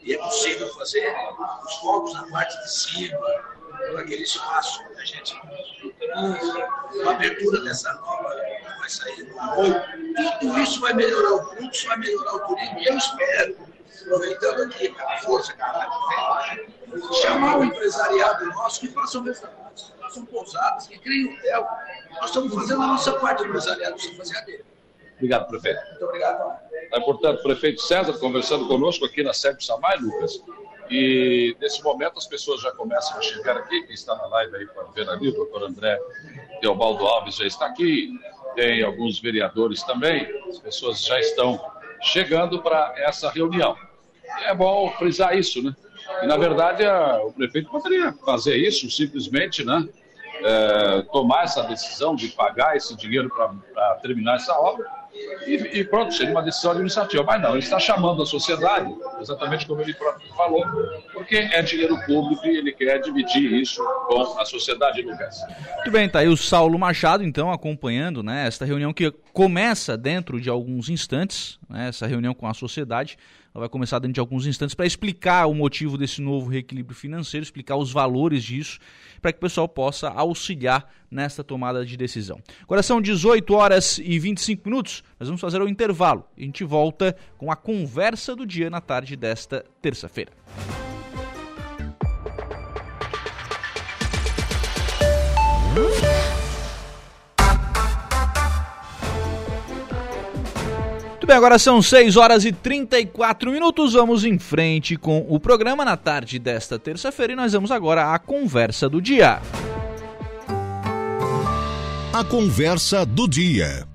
[0.01, 1.15] E é possível fazer
[1.65, 3.19] os fogos na parte de cima,
[3.87, 5.35] todo aquele espaço que a gente
[5.85, 6.65] utiliza,
[7.07, 8.35] a abertura dessa nova
[8.79, 9.75] vai sair no apoio.
[10.41, 12.79] Tudo isso vai melhorar o fluxo, vai melhorar o turismo.
[12.81, 13.57] Eu espero,
[14.03, 20.87] aproveitando aqui a força que chamar o empresariado nosso que façam restaurantes, que façam pousadas,
[20.87, 21.67] que criem hotel.
[22.13, 24.65] Nós estamos fazendo a nossa parte, o empresariado precisa fazer a dele.
[25.17, 25.81] Obrigado, prefeito.
[25.91, 26.59] Muito obrigado.
[26.93, 30.43] É, portanto, o prefeito César conversando conosco aqui na do Samai, Lucas.
[30.91, 33.83] E nesse momento as pessoas já começam a chegar aqui.
[33.83, 35.99] Quem está na live aí pode ver ali, o doutor André
[36.61, 38.11] Teobaldo Alves já está aqui.
[38.57, 40.27] Tem alguns vereadores também.
[40.49, 41.59] As pessoas já estão
[42.03, 43.77] chegando para essa reunião.
[44.47, 45.75] É bom frisar isso, né?
[46.23, 49.87] E na verdade a- o prefeito poderia fazer isso simplesmente, né?
[50.45, 54.85] é, tomar essa decisão de pagar esse dinheiro para terminar essa obra
[55.47, 57.23] e, e, pronto, seria uma decisão administrativa.
[57.23, 60.65] Mas não, ele está chamando a sociedade, exatamente como ele próprio falou,
[61.13, 65.43] porque é dinheiro público e ele quer dividir isso com a sociedade, Lucas.
[65.77, 70.41] Muito bem, tá aí o Saulo Machado, então, acompanhando né, esta reunião que começa dentro
[70.41, 73.17] de alguns instantes, né, essa reunião com a sociedade.
[73.55, 77.43] Ela vai começar dentro de alguns instantes para explicar o motivo desse novo reequilíbrio financeiro,
[77.43, 78.79] explicar os valores disso,
[79.21, 82.41] para que o pessoal possa auxiliar nesta tomada de decisão.
[82.63, 86.25] Agora são 18 horas e 25 minutos, nós vamos fazer o intervalo.
[86.37, 90.33] A gente volta com a conversa do dia na tarde desta terça-feira.
[101.33, 103.95] Bem, agora são 6 horas e 34 minutos.
[103.95, 108.19] Vamos em frente com o programa na tarde desta terça-feira e nós vamos agora à
[108.19, 109.41] conversa do dia.
[112.13, 113.89] A conversa do dia.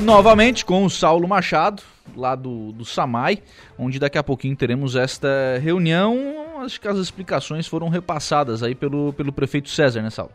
[0.00, 1.82] Novamente com o Saulo Machado,
[2.16, 3.42] lá do, do SAMAI,
[3.78, 6.62] onde daqui a pouquinho teremos esta reunião.
[6.64, 10.32] Acho que as explicações foram repassadas aí pelo, pelo prefeito César, né, Saulo?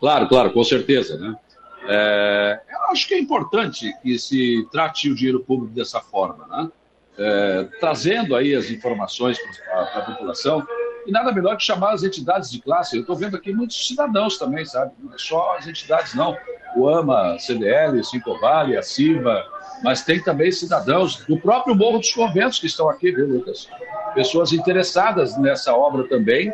[0.00, 1.36] Claro, claro, com certeza, né?
[1.88, 6.70] É, eu acho que é importante que se trate o dinheiro público dessa forma, né?
[7.18, 10.66] É, trazendo aí as informações para a população,
[11.06, 12.96] e nada melhor que chamar as entidades de classe.
[12.96, 14.92] Eu estou vendo aqui muitos cidadãos também, sabe?
[14.98, 16.36] Não é só as entidades, não.
[16.76, 19.44] O AMA, CDL, Cinco Vale, a CIVA,
[19.82, 23.68] mas tem também cidadãos do próprio Morro dos Conventos que estão aqui, viu, Lucas?
[24.14, 26.52] Pessoas interessadas nessa obra também,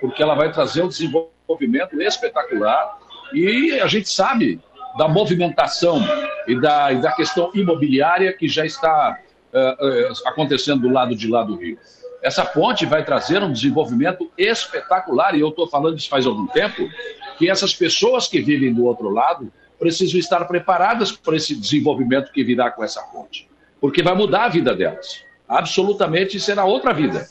[0.00, 2.98] porque ela vai trazer um desenvolvimento espetacular
[3.32, 4.60] e a gente sabe
[4.96, 6.00] da movimentação
[6.46, 9.18] e da, e da questão imobiliária que já está
[9.52, 11.78] uh, uh, acontecendo do lado de lá do Rio.
[12.22, 16.88] Essa ponte vai trazer um desenvolvimento espetacular, e eu estou falando isso faz algum tempo,
[17.36, 22.42] que essas pessoas que vivem do outro lado precisam estar preparadas para esse desenvolvimento que
[22.42, 23.48] virá com essa ponte.
[23.80, 25.22] Porque vai mudar a vida delas.
[25.46, 27.28] Absolutamente será outra vida.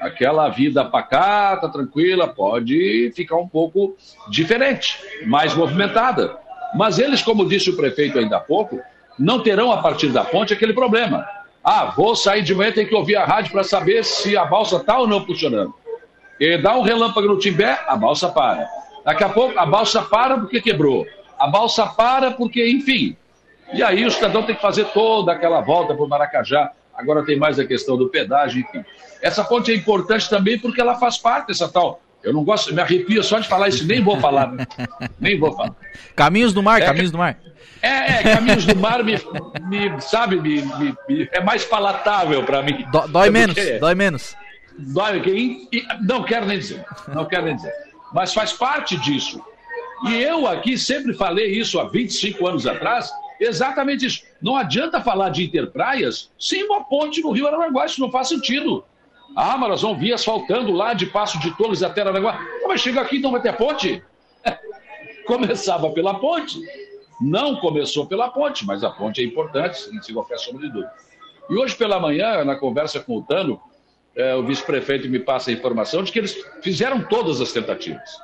[0.00, 3.96] Aquela vida pacata, tranquila, pode ficar um pouco
[4.30, 6.36] diferente, mais movimentada.
[6.74, 8.80] Mas eles, como disse o prefeito ainda há pouco,
[9.18, 11.26] não terão a partir da ponte aquele problema.
[11.64, 14.76] Ah, vou sair de manhã, tem que ouvir a rádio para saber se a balsa
[14.76, 15.74] está ou não funcionando.
[16.38, 18.68] E dá um relâmpago no Timbé, a balsa para.
[19.04, 21.04] Daqui a pouco, a balsa para porque quebrou.
[21.38, 23.16] A balsa para porque, enfim.
[23.72, 26.72] E aí o cidadão tem que fazer toda aquela volta para o Maracajá.
[26.98, 28.84] Agora tem mais a questão do pedágio, enfim.
[29.22, 32.02] Essa ponte é importante também porque ela faz parte dessa tal.
[32.22, 34.50] Eu não gosto, me arrepio só de falar isso, nem vou falar.
[34.52, 34.66] Né?
[35.20, 35.74] Nem vou falar.
[36.16, 37.38] Caminhos do Mar, é, Caminhos do Mar.
[37.80, 39.16] É, é Caminhos do Mar me,
[39.68, 42.84] me sabe, me, me, é mais palatável para mim.
[42.90, 44.36] Do, dói menos, dói menos.
[44.76, 45.68] Dói, que,
[46.02, 46.84] não quero nem dizer,
[47.14, 47.72] não quero nem dizer.
[48.12, 49.40] Mas faz parte disso.
[50.08, 54.22] E eu aqui sempre falei isso há 25 anos atrás, exatamente isso.
[54.40, 58.84] Não adianta falar de interpraias sem uma ponte no Rio Aranaguá, isso não faz sentido.
[59.36, 62.40] Ah, mas nós vamos vir asfaltando lá de Passo de Torres até Aranaguá.
[62.66, 64.02] Mas chega aqui não vai ter ponte?
[65.26, 66.60] Começava pela ponte.
[67.20, 70.92] Não começou pela ponte, mas a ponte é importante, sem qualquer sombra de dúvida.
[71.50, 73.60] E hoje pela manhã, na conversa com o Tano,
[74.14, 78.20] é, o vice-prefeito me passa a informação de que eles fizeram todas as tentativas.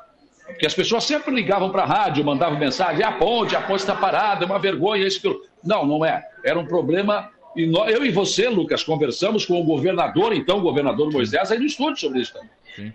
[0.46, 3.94] Porque as pessoas sempre ligavam para a rádio, mandavam mensagem, a ponte, a ponte está
[3.94, 5.40] parada, é uma vergonha, isso, aquilo.
[5.62, 6.22] Não, não é.
[6.44, 10.62] Era um problema e nós, eu e você, Lucas, conversamos com o governador, então, o
[10.62, 12.50] governador Moisés, aí no estúdio sobre isso também.
[12.74, 12.92] Sim.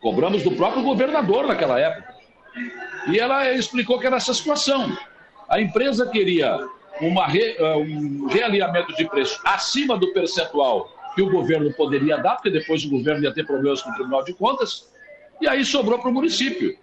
[0.00, 2.14] Cobramos do próprio governador naquela época.
[3.08, 4.96] E ela explicou que era essa situação.
[5.48, 6.58] A empresa queria
[7.00, 12.36] uma re, uh, um realinhamento de preço acima do percentual que o governo poderia dar,
[12.36, 14.90] porque depois o governo ia ter problemas com o Tribunal de Contas,
[15.40, 16.76] e aí sobrou para o município.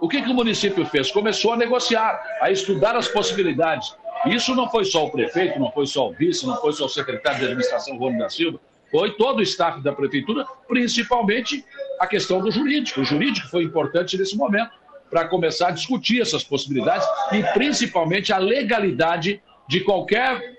[0.00, 1.10] O que, que o município fez?
[1.12, 3.94] Começou a negociar, a estudar as possibilidades.
[4.26, 6.88] Isso não foi só o prefeito, não foi só o vice, não foi só o
[6.88, 8.58] secretário de administração, Rony da Silva,
[8.90, 11.64] foi todo o staff da prefeitura, principalmente
[11.98, 13.00] a questão do jurídico.
[13.00, 14.72] O jurídico foi importante nesse momento
[15.08, 20.58] para começar a discutir essas possibilidades e principalmente a legalidade de qualquer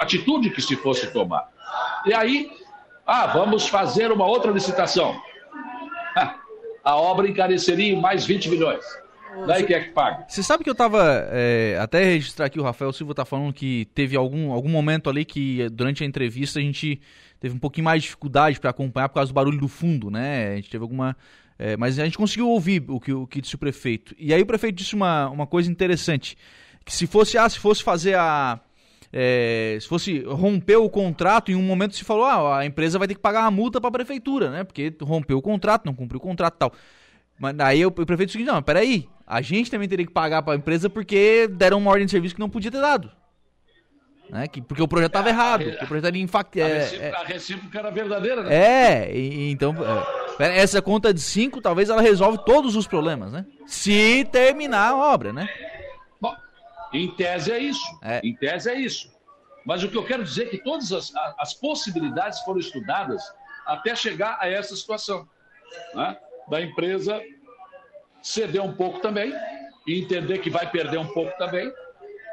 [0.00, 1.48] atitude que se fosse tomar.
[2.06, 2.50] E aí,
[3.06, 5.20] ah, vamos fazer uma outra licitação.
[6.90, 8.84] A obra encareceria em mais 20 milhões.
[9.46, 10.24] Daí quem é que paga?
[10.28, 11.28] Você sabe que eu tava.
[11.30, 15.24] É, até registrar aqui, o Rafael Silva tá falando que teve algum, algum momento ali
[15.24, 17.00] que durante a entrevista a gente
[17.38, 20.48] teve um pouquinho mais de dificuldade para acompanhar por causa do barulho do fundo, né?
[20.48, 21.16] A gente teve alguma.
[21.56, 24.12] É, mas a gente conseguiu ouvir o que, o que disse o prefeito.
[24.18, 26.36] E aí o prefeito disse uma, uma coisa interessante:
[26.84, 28.58] que se fosse, ah, se fosse fazer a.
[29.12, 33.08] é, se fosse romper o contrato, em um momento se falou, ah, a empresa vai
[33.08, 34.64] ter que pagar uma multa para a prefeitura, né?
[34.64, 36.72] Porque rompeu o contrato, não cumpriu o contrato e tal.
[37.38, 40.56] Mas daí o prefeito disse, não, peraí, a gente também teria que pagar para a
[40.56, 43.10] empresa porque deram uma ordem de serviço que não podia ter dado.
[44.28, 44.46] Né?
[44.46, 46.60] Que, porque o projeto estava errado, o projeto era infact...
[46.60, 48.54] A, é, recíproca, a recíproca era verdadeira, né?
[48.54, 49.74] é, e- então,
[50.38, 53.44] é, essa conta de 5, talvez ela resolve todos os problemas, né?
[53.66, 55.48] Se terminar a obra, né?
[56.92, 58.00] Em tese é isso.
[58.22, 59.10] Em tese é isso.
[59.64, 63.22] Mas o que eu quero dizer é que todas as, as possibilidades foram estudadas
[63.66, 65.28] até chegar a essa situação.
[65.94, 66.16] né?
[66.48, 67.22] Da empresa
[68.22, 69.32] ceder um pouco também
[69.86, 71.72] e entender que vai perder um pouco também,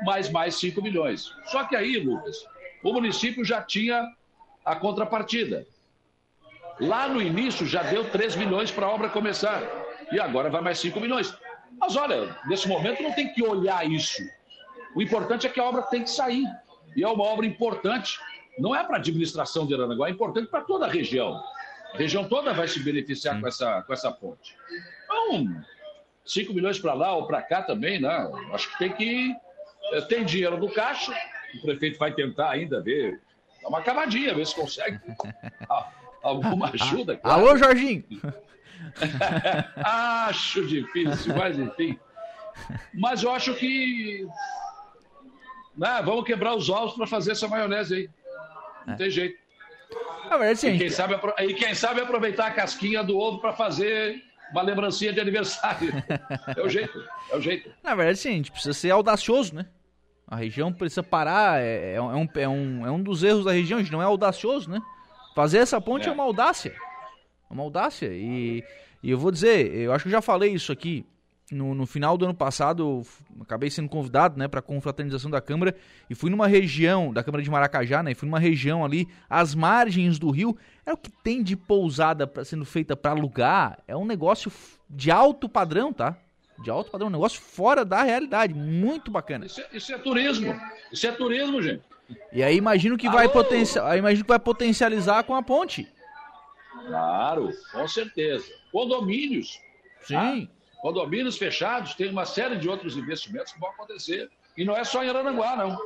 [0.06, 1.32] mas mais 5 milhões.
[1.46, 2.38] Só que aí, Lucas,
[2.84, 4.06] o município já tinha
[4.66, 5.66] a contrapartida.
[6.80, 9.62] Lá no início já deu 3 milhões para a obra começar.
[10.12, 11.36] E agora vai mais 5 milhões.
[11.80, 14.22] Mas olha, nesse momento não tem que olhar isso.
[14.98, 16.44] O importante é que a obra tem que sair.
[16.96, 18.20] E é uma obra importante.
[18.58, 21.40] Não é para a administração de Aranaguá, é importante para toda a região.
[21.94, 24.56] A região toda vai se beneficiar com essa, com essa ponte.
[25.06, 25.56] Então,
[26.26, 28.28] 5 milhões para lá ou para cá também, né?
[28.52, 29.36] Acho que tem que.
[29.94, 31.14] eh, Tem dinheiro no caixa,
[31.56, 33.22] o prefeito vai tentar ainda ver,
[33.62, 35.00] dar uma cavadinha, ver se consegue
[36.24, 37.16] alguma ajuda.
[37.18, 37.40] claro.
[37.48, 38.04] Alô, Jorginho!
[39.84, 42.00] acho difícil, mas enfim.
[42.96, 44.28] Mas eu acho que.
[45.78, 48.10] Né, vamos quebrar os ovos para fazer essa maionese aí.
[48.86, 49.38] Não tem jeito.
[50.30, 53.54] Na verdade, sim, E quem, sabe, e quem sabe aproveitar a casquinha do ovo para
[53.54, 54.22] fazer
[54.52, 55.92] uma lembrancinha de aniversário.
[56.56, 57.70] É o jeito, é o jeito.
[57.84, 59.66] Na verdade, sim, a gente precisa ser audacioso, né?
[60.28, 63.46] A região precisa parar, é, é um, é, um, é, um, é um dos erros
[63.46, 64.82] da região, a gente não é audacioso, né?
[65.34, 66.14] Fazer essa ponte é, É.
[66.14, 66.74] uma audácia.
[67.50, 68.08] É uma audácia.
[68.12, 68.64] E,
[69.02, 71.06] e eu vou dizer, eu acho que eu já falei isso aqui.
[71.50, 73.04] No, no final do ano passado,
[73.40, 75.74] acabei sendo convidado, né, para confraternização da Câmara
[76.10, 79.56] e fui numa região, da Câmara de Maracajá, né, e fui numa região ali, às
[79.56, 80.58] margens do rio.
[80.86, 83.80] É o que tem de pousada pra, sendo feita para alugar.
[83.88, 84.52] É um negócio
[84.90, 86.18] de alto padrão, tá?
[86.62, 88.54] De alto padrão, um negócio fora da realidade.
[88.54, 89.46] Muito bacana.
[89.46, 90.60] Isso é, isso é turismo.
[90.92, 91.84] Isso é turismo, gente.
[92.34, 95.88] E aí imagino que vai potencial, aí imagino que vai potencializar com a ponte.
[96.88, 98.46] Claro, com certeza.
[98.72, 99.62] Condomínios.
[100.02, 100.50] Sim.
[100.92, 104.30] Condomínios fechados, tem uma série de outros investimentos que vão acontecer.
[104.56, 105.78] E não é só em Aranaguá, não.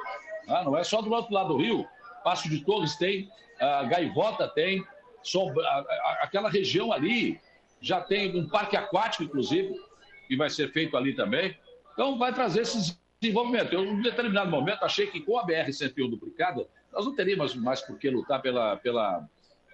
[0.48, 1.88] Ah, não é só do outro lado do rio.
[2.24, 3.28] Passo de Torres tem,
[3.60, 4.86] ah, Gaivota tem,
[5.24, 7.40] Sombra- a- a- aquela região ali
[7.82, 9.74] já tem um parque aquático, inclusive,
[10.28, 11.58] que vai ser feito ali também.
[11.94, 13.74] Então, vai trazer esse desenvolvimento.
[13.74, 17.98] Eu, em determinado momento, achei que com a BR-101 duplicada, nós não teríamos mais por
[17.98, 19.28] que lutar pela, pela,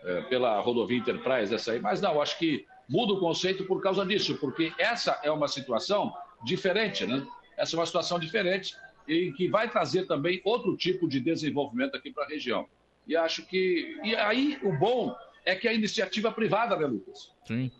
[0.05, 4.05] eh, pela rodovia Enterprise, essa aí, mas não, acho que muda o conceito por causa
[4.05, 7.25] disso, porque essa é uma situação diferente, né?
[7.57, 8.75] Essa é uma situação diferente
[9.07, 12.67] e que vai trazer também outro tipo de desenvolvimento aqui para a região.
[13.07, 13.97] E acho que.
[14.03, 15.15] E aí, o bom
[15.45, 17.31] é que a iniciativa privada, né, Lucas?
[17.45, 17.71] Sim.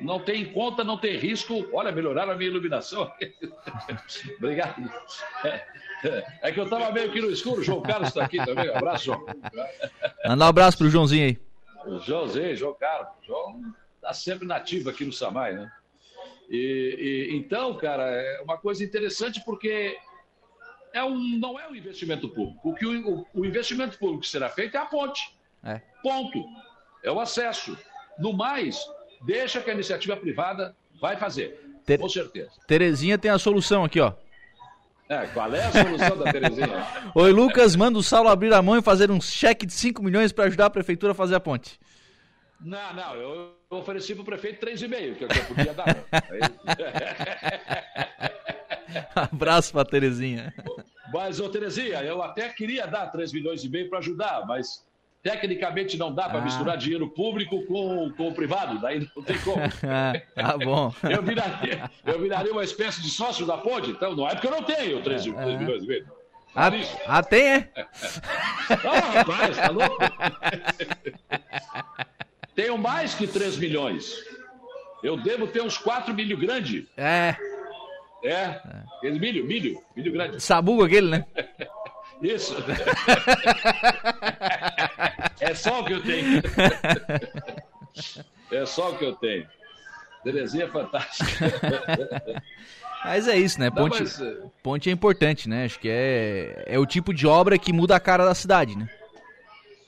[0.00, 1.66] Não tem conta, não tem risco.
[1.72, 3.10] Olha, melhoraram a minha iluminação.
[4.36, 4.90] Obrigado.
[5.44, 5.66] É,
[6.42, 7.60] é que eu estava meio que no escuro.
[7.60, 8.68] O João Carlos está aqui também.
[8.70, 9.24] Um abraço, João.
[10.26, 11.38] Manda um abraço pro Joãozinho aí.
[11.86, 13.12] O Joãozinho, João Carlos.
[13.24, 13.72] João
[14.02, 15.70] está sempre nativo aqui no Samai, né?
[16.50, 19.96] E, e- então, cara, é uma coisa interessante porque
[20.92, 22.68] é um, não é um investimento público.
[22.70, 25.22] O que o, o- o investimento público que será feito é a ponte.
[25.64, 25.80] É.
[26.02, 26.44] Ponto.
[27.04, 27.78] É o acesso.
[28.18, 28.78] No mais,
[29.24, 31.58] deixa que a iniciativa privada vai fazer.
[31.86, 32.50] Ter- Com certeza.
[32.66, 34.12] Terezinha tem a solução aqui, ó.
[35.08, 36.86] É, qual é a solução da Terezinha?
[37.14, 40.32] Oi, Lucas, manda o Saulo abrir a mão e fazer um cheque de 5 milhões
[40.32, 41.78] para ajudar a prefeitura a fazer a ponte.
[42.64, 45.96] Não, não, eu ofereci para o prefeito 3,5, que é o que eu podia dar.
[49.14, 50.52] Abraço pra Terezinha.
[51.12, 54.84] Mas, ô Terezinha, eu até queria dar 3 milhões e meio para ajudar, mas
[55.22, 56.42] tecnicamente não dá para Ah.
[56.42, 59.62] misturar dinheiro público com, com o privado, daí não tem como.
[59.84, 60.92] Ah, tá bom.
[61.02, 64.50] Eu viraria, eu viraria uma espécie de sócio da ponte, então não é porque eu
[64.52, 65.32] não tenho 3, É.
[65.32, 66.06] 3 milhões e meio.
[66.54, 66.70] Ah,
[67.06, 67.70] ah, tem, é?
[68.84, 69.96] Ah, rapaz, tá louco?
[72.54, 74.14] Tenho mais que 3 milhões.
[75.02, 76.88] Eu devo ter uns 4 milho grande.
[76.96, 77.36] É.
[78.24, 78.60] É,
[78.98, 80.40] aquele milho, milho, milho grande.
[80.40, 81.26] Sabugo aquele, né?
[82.22, 82.54] Isso.
[85.40, 86.40] É só o que eu tenho.
[88.50, 89.46] É só o que eu tenho.
[90.22, 91.50] Terezinha é fantástica.
[93.04, 93.66] Mas é isso, né?
[93.66, 95.64] Não, Ponte, mas, eh, ponte é importante, né?
[95.64, 98.88] Acho que é, é o tipo de obra que muda a cara da cidade, né?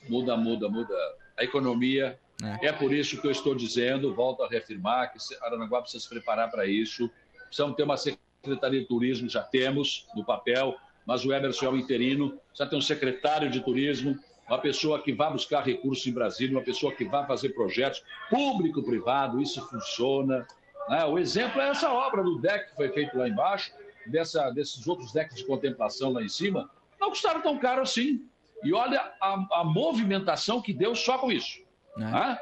[0.09, 0.93] Muda, muda, muda
[1.37, 2.17] a economia.
[2.43, 2.71] É.
[2.73, 6.65] por isso que eu estou dizendo, volto a reafirmar, que Aranaguá precisa se preparar para
[6.65, 7.09] isso.
[7.45, 10.75] Precisamos ter uma Secretaria de Turismo, já temos no papel,
[11.05, 14.17] mas o Emerson é o interino, precisa ter um secretário de turismo,
[14.47, 19.41] uma pessoa que vá buscar recursos em Brasília, uma pessoa que vá fazer projetos público-privado,
[19.41, 20.45] isso funciona.
[20.89, 21.03] Né?
[21.05, 23.71] O exemplo é essa obra do deck que foi feito lá embaixo,
[24.05, 28.23] dessa, desses outros decks de contemplação lá em cima, não custaram tão caro assim.
[28.63, 31.64] E olha a, a movimentação que deu só com isso.
[31.95, 32.39] Né?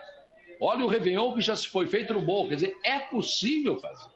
[0.60, 2.50] Olha o Réveillon que já se foi feito no morro.
[2.50, 4.10] Quer dizer, é possível fazer.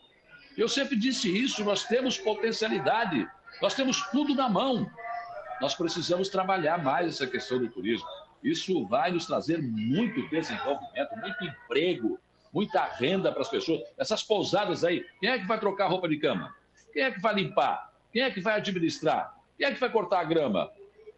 [0.57, 3.27] Eu sempre disse isso, nós temos potencialidade,
[3.61, 4.89] nós temos tudo na mão.
[5.61, 8.07] Nós precisamos trabalhar mais essa questão do turismo.
[8.43, 12.19] Isso vai nos trazer muito desenvolvimento, muito emprego,
[12.53, 13.81] muita renda para as pessoas.
[13.97, 16.55] Essas pousadas aí, quem é que vai trocar roupa de cama?
[16.93, 17.91] Quem é que vai limpar?
[18.11, 19.35] Quem é que vai administrar?
[19.57, 20.71] Quem é que vai cortar a grama?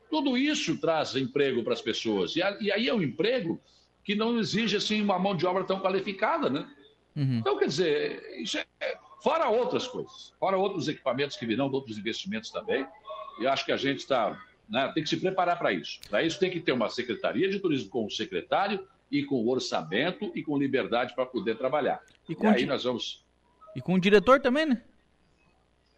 [0.09, 2.35] Tudo isso traz emprego para as pessoas.
[2.35, 3.61] E, aí é um emprego
[4.03, 6.67] que não exige assim uma mão de obra tão qualificada, né?
[7.15, 7.37] Uhum.
[7.39, 12.49] Então, quer dizer, isso é, fora outras coisas, fora outros equipamentos que virão, outros investimentos
[12.49, 12.85] também.
[13.39, 14.37] E acho que a gente está
[14.69, 15.99] né, tem que se preparar para isso.
[16.09, 20.31] Para isso tem que ter uma secretaria de turismo com o secretário e com orçamento
[20.35, 21.99] e com liberdade para poder trabalhar.
[22.27, 23.25] E, e aí nós vamos.
[23.75, 24.81] E com o diretor também, né?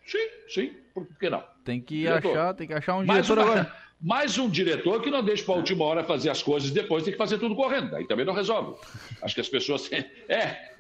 [0.05, 1.43] Sim, sim, por que não?
[1.63, 3.75] Tem que achar, tem que achar um diretor uma, agora.
[4.01, 7.03] Mais um diretor que não deixe para a última hora fazer as coisas e depois
[7.03, 7.95] tem que fazer tudo correndo.
[7.95, 8.81] Aí também não resolve.
[9.21, 10.71] Acho que as pessoas têm, é,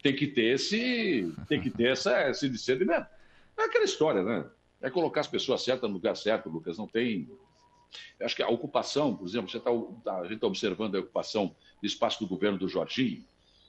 [0.00, 3.08] tem que ter esse, tem que ter essa, esse discernimento.
[3.58, 4.44] É aquela história, né?
[4.80, 6.78] É colocar as pessoas certas no lugar certo, Lucas.
[6.78, 7.28] Não tem.
[8.20, 9.70] Acho que a ocupação, por exemplo, você tá,
[10.04, 13.24] tá, a gente está observando a ocupação do espaço do governo do Jorginho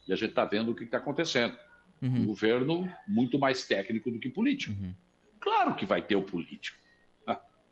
[0.07, 1.57] e a gente está vendo o que está acontecendo.
[2.01, 2.17] Uhum.
[2.17, 4.79] Um governo muito mais técnico do que político.
[4.79, 4.93] Uhum.
[5.39, 6.77] Claro que vai ter o político.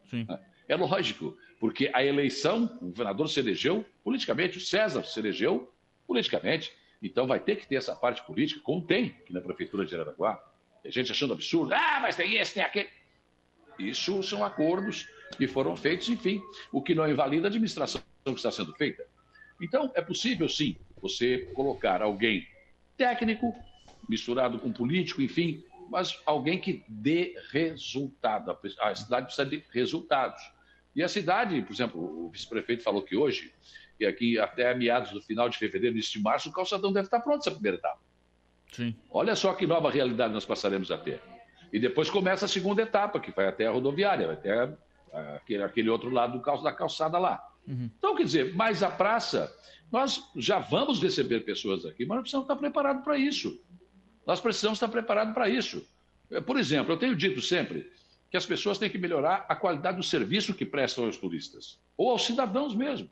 [0.10, 0.28] Sim.
[0.68, 5.72] É lógico, porque a eleição, o governador se elegeu politicamente, o César se elegeu
[6.08, 6.72] politicamente.
[7.02, 10.42] Então vai ter que ter essa parte política, como tem aqui na Prefeitura de Araraquara.
[10.82, 12.90] Tem gente achando absurdo, ah, mas tem esse, tem aquele.
[13.80, 15.08] Isso são acordos
[15.38, 16.42] que foram feitos, enfim,
[16.72, 19.06] o que não invalida a administração que está sendo feita.
[19.62, 22.48] Então, é possível, sim, você colocar alguém
[22.98, 23.54] técnico,
[24.08, 25.64] misturado com político, enfim,
[25.94, 28.50] mas alguém que dê resultado.
[28.82, 30.42] A cidade precisa de resultados.
[30.96, 33.54] E a cidade, por exemplo, o vice-prefeito falou que hoje,
[34.00, 37.20] e aqui até meados do final de fevereiro, início de março, o calçadão deve estar
[37.20, 38.00] pronto essa primeira etapa.
[38.72, 38.96] Sim.
[39.12, 41.22] Olha só que nova realidade nós passaremos a ter.
[41.72, 44.76] E depois começa a segunda etapa, que vai até a rodoviária, vai até
[45.36, 47.40] aquele, aquele outro lado do da calçada lá.
[47.68, 47.88] Uhum.
[48.00, 49.56] Então, quer dizer, mais a praça,
[49.92, 53.62] nós já vamos receber pessoas aqui, mas nós precisamos estar preparados para isso.
[54.26, 55.86] Nós precisamos estar preparados para isso.
[56.32, 57.92] É, por exemplo, eu tenho dito sempre
[58.30, 62.10] que as pessoas têm que melhorar a qualidade do serviço que prestam aos turistas, ou
[62.10, 63.10] aos cidadãos mesmo.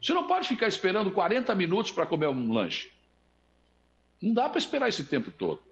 [0.00, 2.90] Você não pode ficar esperando 40 minutos para comer um lanche.
[4.20, 5.62] Não dá para esperar esse tempo todo.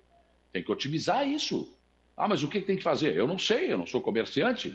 [0.52, 1.72] Tem que otimizar isso.
[2.16, 3.14] Ah, mas o que tem que fazer?
[3.14, 4.74] Eu não sei, eu não sou comerciante.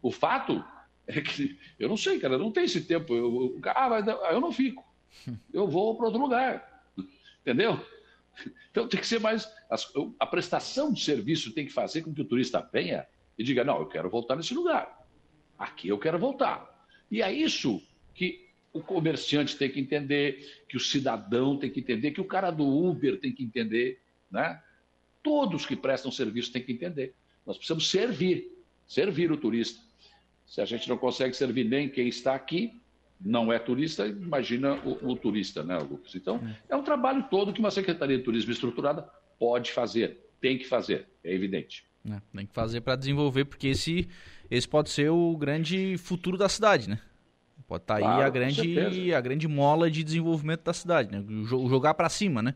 [0.00, 0.64] O fato
[1.06, 3.12] é que eu não sei, cara, não tem esse tempo.
[3.12, 4.86] Eu, eu, ah, mas eu não fico.
[5.52, 6.84] Eu vou para outro lugar.
[7.40, 7.84] Entendeu?
[8.70, 9.48] Então tem que ser mais.
[10.18, 13.06] A prestação de serviço tem que fazer com que o turista venha
[13.36, 15.06] e diga: não, eu quero voltar nesse lugar.
[15.58, 16.86] Aqui eu quero voltar.
[17.10, 17.82] E é isso
[18.14, 22.50] que o comerciante tem que entender, que o cidadão tem que entender, que o cara
[22.50, 24.00] do Uber tem que entender,
[24.30, 24.62] né?
[25.22, 27.14] Todos que prestam serviço têm que entender.
[27.44, 28.52] Nós precisamos servir,
[28.86, 29.82] servir o turista.
[30.46, 32.80] Se a gente não consegue servir nem quem está aqui,
[33.20, 36.14] não é turista, imagina o, o turista, né, Lucas?
[36.14, 36.36] Então,
[36.68, 36.74] é.
[36.74, 39.08] é um trabalho todo que uma Secretaria de Turismo estruturada
[39.38, 41.84] pode fazer, tem que fazer, é evidente.
[42.08, 44.08] É, tem que fazer para desenvolver, porque esse,
[44.50, 47.00] esse pode ser o grande futuro da cidade, né?
[47.66, 51.22] Pode estar tá claro, aí a grande, a grande mola de desenvolvimento da cidade, né?
[51.44, 52.54] Jogar para cima, né?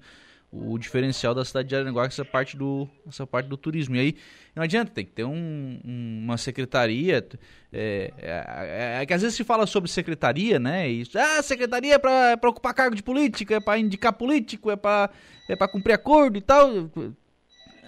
[0.53, 3.97] O diferencial da cidade de Aranaguá essa parte do essa parte do turismo.
[3.97, 4.17] E aí
[4.55, 7.27] não adianta tem que ter um, uma secretaria
[7.73, 11.99] é, é, é, que às vezes se fala sobre secretaria né e ah secretaria é
[11.99, 15.09] para é ocupar cargo de política é para indicar político é para
[15.49, 16.91] é para cumprir acordo e tal.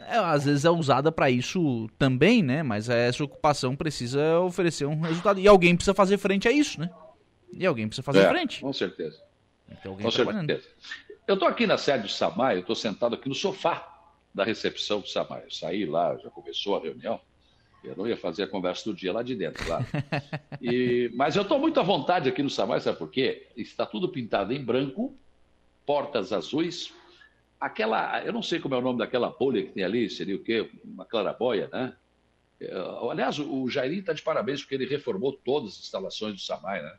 [0.09, 5.01] É, às vezes é usada para isso também né mas essa ocupação precisa oferecer um
[5.01, 5.39] resultado.
[5.39, 6.89] E alguém precisa fazer frente a isso né?
[7.53, 8.62] E alguém precisa fazer é, frente.
[8.62, 9.23] com certeza.
[9.70, 10.62] Então, com certeza
[11.27, 13.91] eu estou aqui na sede do Samai, eu estou sentado aqui no sofá
[14.35, 15.45] da recepção do Samai.
[15.45, 17.21] Eu saí lá, já começou a reunião.
[17.83, 19.87] Eu não ia fazer a conversa do dia lá de dentro, claro.
[20.63, 23.49] E, mas eu estou muito à vontade aqui no Samai, sabe por quê?
[23.57, 25.19] Está tudo pintado em branco,
[25.85, 26.91] portas azuis.
[27.61, 30.43] Aquela, eu não sei como é o nome daquela bolha que tem ali, seria o
[30.43, 30.71] quê?
[30.85, 31.95] Uma clarabóia, né?
[32.61, 32.73] É,
[33.11, 36.97] aliás, o Jairinho está de parabéns porque ele reformou todas as instalações do Samai, né?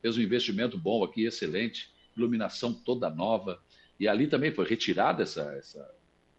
[0.00, 1.90] Fez um investimento bom aqui, excelente
[2.20, 3.60] iluminação toda nova.
[3.98, 5.90] E ali também foi retirada essa, essa,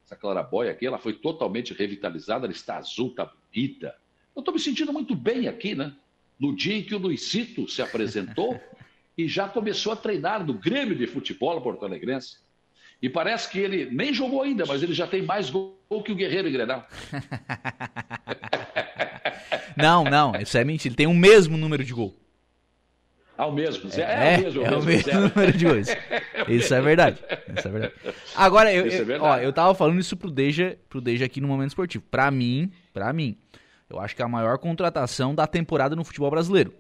[0.06, 3.96] essa clarabóia aqui, ela foi totalmente revitalizada, ela está azul, está bonita.
[4.36, 5.94] Eu estou me sentindo muito bem aqui, né?
[6.40, 8.60] No dia em que o Luizito se apresentou
[9.18, 12.38] e já começou a treinar no Grêmio de Futebol Porto Alegrense.
[13.02, 15.76] E parece que ele nem jogou ainda, mas ele já tem mais gol
[16.06, 16.88] que o Guerreiro em Grenal.
[19.76, 20.90] Não, não, isso é mentira.
[20.90, 22.16] Ele tem o mesmo número de gol.
[23.42, 23.90] Ah, o mesmo.
[23.96, 25.88] É, é, é o mesmo, é o mesmo número de gols.
[26.48, 27.18] Isso é verdade.
[27.58, 27.94] Isso é verdade.
[28.36, 31.48] Agora, eu, eu, é ó, eu tava falando isso pro Deja, pro Deja aqui no
[31.48, 32.04] Momento Esportivo.
[32.12, 33.36] Pra mim, pra mim,
[33.90, 36.72] eu acho que é a maior contratação da temporada no futebol brasileiro.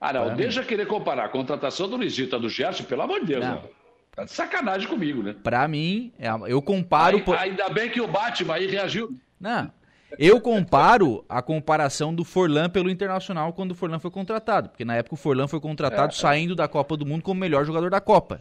[0.00, 3.44] Ah, não, deixa querer comparar a contratação do Luizito do Gerson, pelo amor de Deus,
[3.44, 3.62] não.
[4.10, 5.36] Tá de sacanagem comigo, né?
[5.40, 7.18] Pra mim, é, eu comparo.
[7.18, 7.36] Aí, por...
[7.36, 9.16] Ainda bem que o Batman aí reagiu.
[9.40, 9.70] Não.
[10.18, 14.68] Eu comparo a comparação do Forlan pelo Internacional quando o Forlan foi contratado.
[14.68, 17.64] Porque na época o Forlan foi contratado é, saindo da Copa do Mundo como melhor
[17.64, 18.40] jogador da Copa.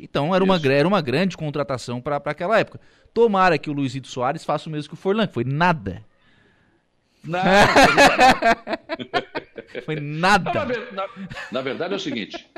[0.00, 2.80] Então era uma, era uma grande contratação para aquela época.
[3.12, 6.04] Tomara que o Luizito Soares faça o mesmo que o Forlan, que foi nada.
[7.24, 7.48] Nada.
[9.84, 10.52] foi nada.
[10.52, 11.08] Na, na,
[11.50, 12.48] na verdade é o seguinte: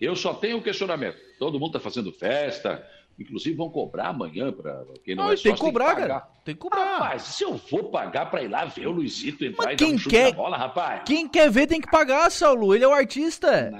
[0.00, 1.18] eu só tenho um questionamento.
[1.38, 2.86] Todo mundo está fazendo festa,
[3.20, 6.28] Inclusive vão cobrar amanhã para quem não, não é tem que cobrar, tem que cara.
[6.42, 6.84] Tem que cobrar.
[6.84, 9.96] Rapaz, se eu vou pagar para ir lá ver o Luizito entrar Mas e quem
[9.96, 11.02] dar um quer, bola, rapaz.
[11.04, 12.74] Quem quer ver tem que pagar, Saulo.
[12.74, 13.70] Ele é o artista.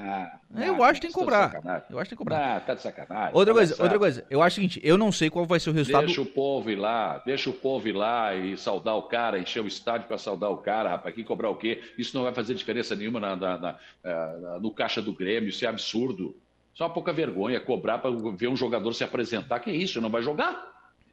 [0.51, 1.55] Não, eu acho que tem que cobrar.
[1.89, 2.57] Eu acho que tem que cobrar.
[2.57, 3.35] Ah, tá de sacanagem.
[3.35, 4.27] Outra tá coisa, outra coisa.
[4.29, 6.05] Eu acho o seguinte, eu não sei qual vai ser o resultado.
[6.05, 9.63] Deixa o povo ir lá, deixa o povo ir lá e saudar o cara, encher
[9.63, 11.15] o estádio para saudar o cara, rapaz.
[11.15, 11.81] Quem cobrar o quê?
[11.97, 15.65] Isso não vai fazer diferença nenhuma na, na, na, na no caixa do Grêmio, isso
[15.65, 16.37] é absurdo.
[16.81, 19.61] Só uma pouca vergonha cobrar para ver um jogador se apresentar.
[19.61, 20.01] Que isso?
[20.01, 20.55] Não vai jogar?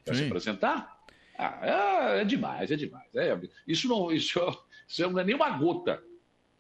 [0.06, 0.22] Vai Sim.
[0.22, 0.98] se apresentar?
[1.38, 3.14] Ah, é, é, demais, é demais.
[3.14, 3.38] É,
[3.68, 4.40] isso, não, isso,
[4.88, 6.02] isso não é nem uma gota.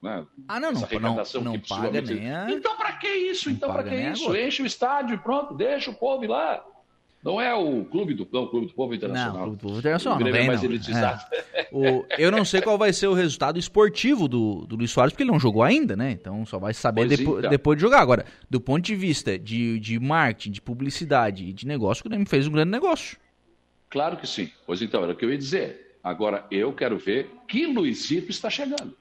[0.01, 0.27] Né?
[0.45, 2.51] Ah, não, Essa não, não, não paga nem a...
[2.51, 3.47] Então, para que isso?
[3.47, 4.35] Não então, para que isso?
[4.35, 6.61] Enche o estádio e pronto, deixa o povo ir lá.
[7.27, 9.33] Não é o clube do, não, o clube do povo internacional.
[9.33, 10.17] Não, o clube do povo internacional.
[10.17, 10.69] O não vem, é mais não.
[10.69, 11.21] elitizado.
[11.53, 11.67] É.
[11.73, 15.23] O, eu não sei qual vai ser o resultado esportivo do, do Luiz Soares, porque
[15.23, 16.11] ele não jogou ainda, né?
[16.11, 17.49] Então só vai saber depo, então.
[17.49, 17.99] depois de jogar.
[17.99, 22.25] Agora, do ponto de vista de, de marketing, de publicidade e de negócio, o Grêmio
[22.25, 23.17] fez um grande negócio.
[23.89, 24.49] Claro que sim.
[24.65, 25.97] Pois então, era o que eu ia dizer.
[26.01, 28.95] Agora, eu quero ver que Luizito está chegando.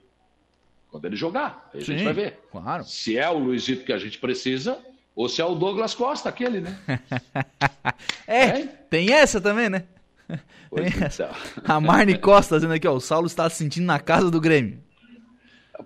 [0.90, 2.40] Quando ele jogar, aí sim, a gente vai ver.
[2.50, 2.82] Claro.
[2.82, 4.76] Se é o Luizito que a gente precisa,
[5.16, 6.78] ou se é o Douglas Costa, aquele, né?
[8.28, 9.84] é, é, tem essa também, né?
[10.74, 11.30] Tem essa.
[11.56, 11.76] Então.
[11.76, 14.84] A Marne Costa dizendo aqui, ó, o Saulo está se sentindo na casa do Grêmio.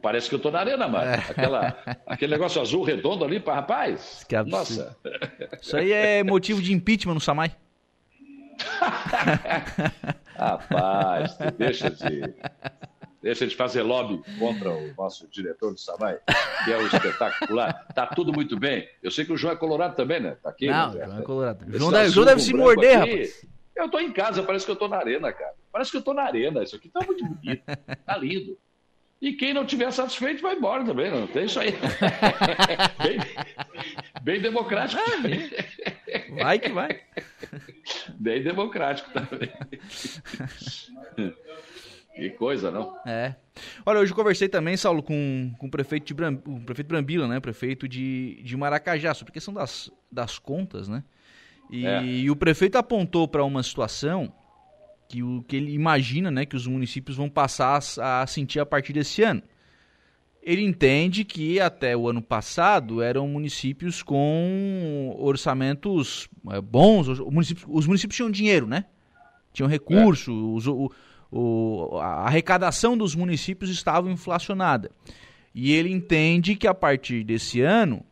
[0.02, 1.11] Parece que eu tô na arena, mano.
[1.11, 1.15] É.
[1.15, 1.77] Aquela,
[2.07, 4.24] aquele negócio azul redondo ali para rapaz.
[4.27, 4.97] Que Nossa.
[5.61, 7.52] Isso aí é motivo de impeachment no Samai.
[10.36, 12.35] rapaz, deixa de
[13.22, 16.18] Deixa de fazer lobby contra o nosso diretor do Samai,
[16.64, 17.86] que é o espetacular.
[17.94, 18.88] Tá tudo muito bem.
[19.02, 20.36] Eu sei que o João é colorado também, né?
[20.42, 21.05] Tá aqui, Não, né?
[21.05, 21.66] João é colorado.
[21.66, 23.10] O João, deve, João deve se morder, aqui.
[23.10, 23.47] rapaz.
[23.76, 25.55] Eu tô em casa, parece que eu tô na arena, cara.
[25.70, 26.62] Parece que eu tô na arena.
[26.62, 27.62] Isso aqui tá muito bonito.
[28.06, 28.59] Tá lindo.
[29.20, 31.72] E quem não tiver satisfeito vai embora também, não tem isso aí.
[33.02, 33.18] bem,
[34.22, 35.51] bem democrático também.
[36.38, 37.01] Vai que vai.
[38.14, 39.52] Bem democrático também.
[42.15, 42.97] Que coisa, não?
[43.07, 43.35] É.
[43.87, 47.28] Olha, hoje eu conversei também, Saulo, com, com o prefeito de Bram, o prefeito Brambila,
[47.28, 47.41] né?
[47.41, 51.05] Prefeito de, de Maracajá, sobre a questão das, das contas, né?
[51.70, 52.05] E, é.
[52.05, 54.32] e o prefeito apontou para uma situação
[55.09, 58.66] que, o, que ele imagina né, que os municípios vão passar a, a sentir a
[58.66, 59.43] partir desse ano.
[60.43, 67.66] Ele entende que até o ano passado eram municípios com orçamentos é, bons, os municípios,
[67.69, 68.87] os municípios tinham dinheiro, né?
[69.53, 70.35] Tinham recurso, é.
[70.35, 70.91] os, o,
[71.31, 74.90] o, a arrecadação dos municípios estava inflacionada.
[75.55, 78.05] E ele entende que a partir desse ano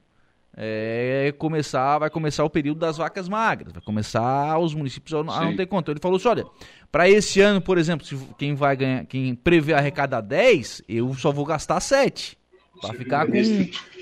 [0.56, 5.44] é, começar, vai começar o período das vacas magras, vai começar os municípios a, a
[5.44, 5.92] não ter conta.
[5.92, 6.44] Ele falou assim: olha,
[6.90, 11.30] para esse ano, por exemplo, se quem vai ganhar, quem prevê arrecadar 10, eu só
[11.30, 12.36] vou gastar 7.
[12.80, 13.32] Para ficar com,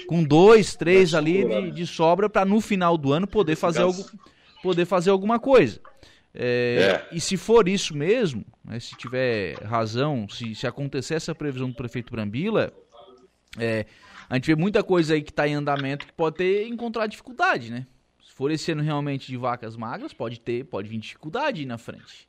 [0.07, 4.05] com dois, três ali de, de sobra para no final do ano poder fazer, algo,
[4.63, 5.81] poder fazer alguma coisa.
[6.39, 7.17] É, é.
[7.17, 11.75] E se for isso mesmo, né, se tiver razão, se, se acontecer essa previsão do
[11.75, 12.73] prefeito Brambila,
[13.59, 13.87] é,
[14.29, 17.71] a gente vê muita coisa aí que está em andamento que pode ter encontrar dificuldade,
[17.71, 17.87] né?
[18.23, 22.29] Se for esse ano realmente de vacas magras, pode ter, pode vir dificuldade na frente.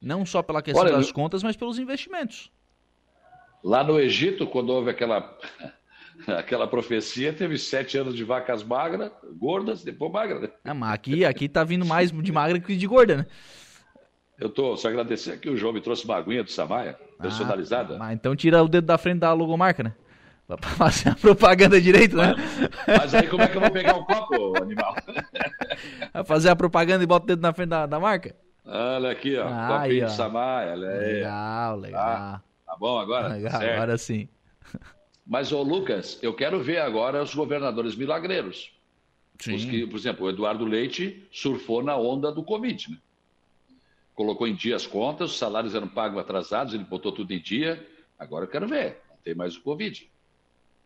[0.00, 2.50] Não só pela questão Olha, das contas, mas pelos investimentos.
[3.62, 5.38] Lá no Egito, quando houve aquela
[6.26, 10.42] aquela profecia teve sete anos de vacas magras, gordas, depois magras.
[10.42, 10.48] Né?
[10.64, 13.26] É, mas aqui, aqui tá vindo mais de magra que de gorda, né?
[14.38, 17.96] Eu tô só agradecer que o João me trouxe uma aguinha do Samaia, ah, personalizada.
[17.98, 19.94] Mas então tira o dedo da frente da logomarca, né?
[20.46, 22.34] Pra fazer a propaganda direito, né?
[22.36, 24.96] Mas, mas aí como é que eu vou pegar o copo, animal?
[26.12, 28.34] Vai fazer a propaganda e bota o dedo na frente da, da marca?
[28.64, 29.48] Olha aqui, ó.
[29.48, 30.74] Ah, copinho de Samaia.
[30.74, 32.00] Legal, legal.
[32.00, 33.34] Ah, tá bom agora?
[33.34, 34.28] Agora sim.
[35.26, 38.72] Mas, ô Lucas, eu quero ver agora os governadores milagreiros.
[39.38, 39.54] Sim.
[39.54, 42.98] Os que, por exemplo, o Eduardo Leite surfou na onda do Covid, né?
[44.14, 47.88] Colocou em dia as contas, os salários eram pagos atrasados, ele botou tudo em dia.
[48.18, 50.10] Agora eu quero ver, não tem mais o Covid.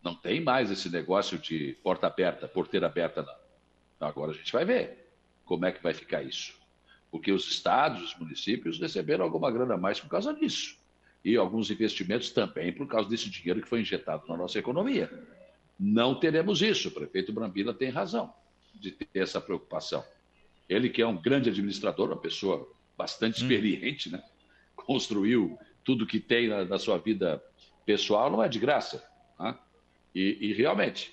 [0.02, 4.06] Não tem mais esse negócio de porta aberta, porteira aberta, não.
[4.08, 5.10] Agora a gente vai ver
[5.44, 6.54] como é que vai ficar isso.
[7.10, 10.75] Porque os estados, os municípios receberam alguma grana a mais por causa disso.
[11.26, 15.10] E alguns investimentos também por causa desse dinheiro que foi injetado na nossa economia.
[15.76, 16.86] Não teremos isso.
[16.86, 18.32] O prefeito Brambila tem razão
[18.72, 20.04] de ter essa preocupação.
[20.68, 23.42] Ele, que é um grande administrador, uma pessoa bastante hum.
[23.42, 24.22] experiente, né?
[24.76, 27.42] construiu tudo que tem na, na, sua vida
[27.84, 29.04] pessoal, não é de graça.
[29.36, 29.58] Né?
[30.14, 31.12] E, e, realmente,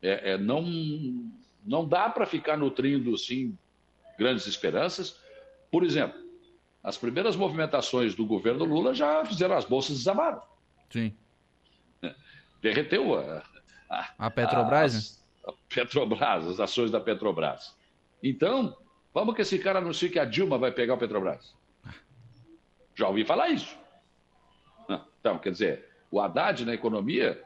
[0.00, 0.64] é, é, não,
[1.66, 3.54] não dá para ficar nutrindo assim,
[4.18, 5.20] grandes esperanças.
[5.70, 6.18] Por exemplo,
[6.82, 10.42] as primeiras movimentações do governo Lula já fizeram as bolsas desabaram.
[10.90, 11.14] Sim.
[12.62, 13.42] Derreteu a,
[13.88, 17.74] a, a Petrobras, a, a Petrobras, as ações da Petrobras.
[18.22, 18.76] Então,
[19.12, 21.54] vamos que esse cara anuncie que a Dilma vai pegar o Petrobras.
[22.94, 23.78] Já ouvi falar isso.
[25.20, 27.42] Então, quer dizer, o Haddad na economia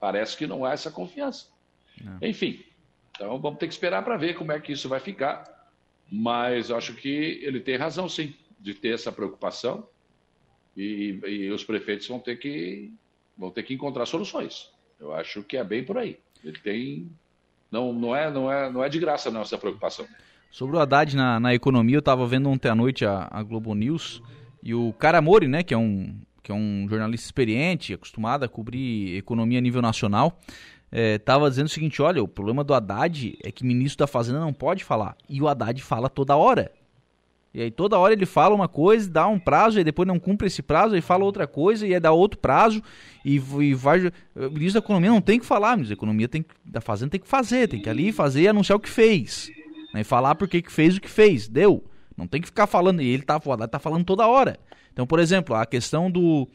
[0.00, 1.48] parece que não há essa confiança.
[2.00, 2.18] Não.
[2.22, 2.64] Enfim,
[3.10, 5.44] então vamos ter que esperar para ver como é que isso vai ficar.
[6.10, 9.86] Mas acho que ele tem razão, sim, de ter essa preocupação
[10.76, 12.92] e, e os prefeitos vão ter que
[13.36, 14.70] vão ter que encontrar soluções.
[14.98, 16.18] Eu acho que é bem por aí.
[16.44, 17.10] Ele tem
[17.70, 20.06] não não é não é não é de graça não essa preocupação.
[20.50, 23.74] Sobre o Haddad na, na economia, eu estava vendo ontem à noite a, a Globo
[23.74, 24.22] News
[24.62, 29.14] e o Caramori, né, que é um que é um jornalista experiente, acostumado a cobrir
[29.18, 30.38] economia a nível nacional,
[30.90, 34.40] estava é, dizendo o seguinte: olha, o problema do Haddad é que ministro da Fazenda
[34.40, 35.14] não pode falar.
[35.28, 36.72] E o Haddad fala toda hora.
[37.52, 40.46] E aí toda hora ele fala uma coisa, dá um prazo, e depois não cumpre
[40.46, 42.82] esse prazo, e fala outra coisa, e aí dá outro prazo,
[43.24, 44.12] e, e vai.
[44.36, 47.10] O ministro da Economia não tem que falar, o ministro da Economia tem, da Fazenda
[47.10, 49.50] tem que fazer, tem que ali fazer e anunciar o que fez.
[49.94, 51.48] Né, e falar por que fez o que fez.
[51.48, 51.84] Deu.
[52.16, 53.00] Não tem que ficar falando.
[53.00, 54.58] E ele tá, tá falando toda hora.
[54.92, 56.48] Então, por exemplo, a questão do.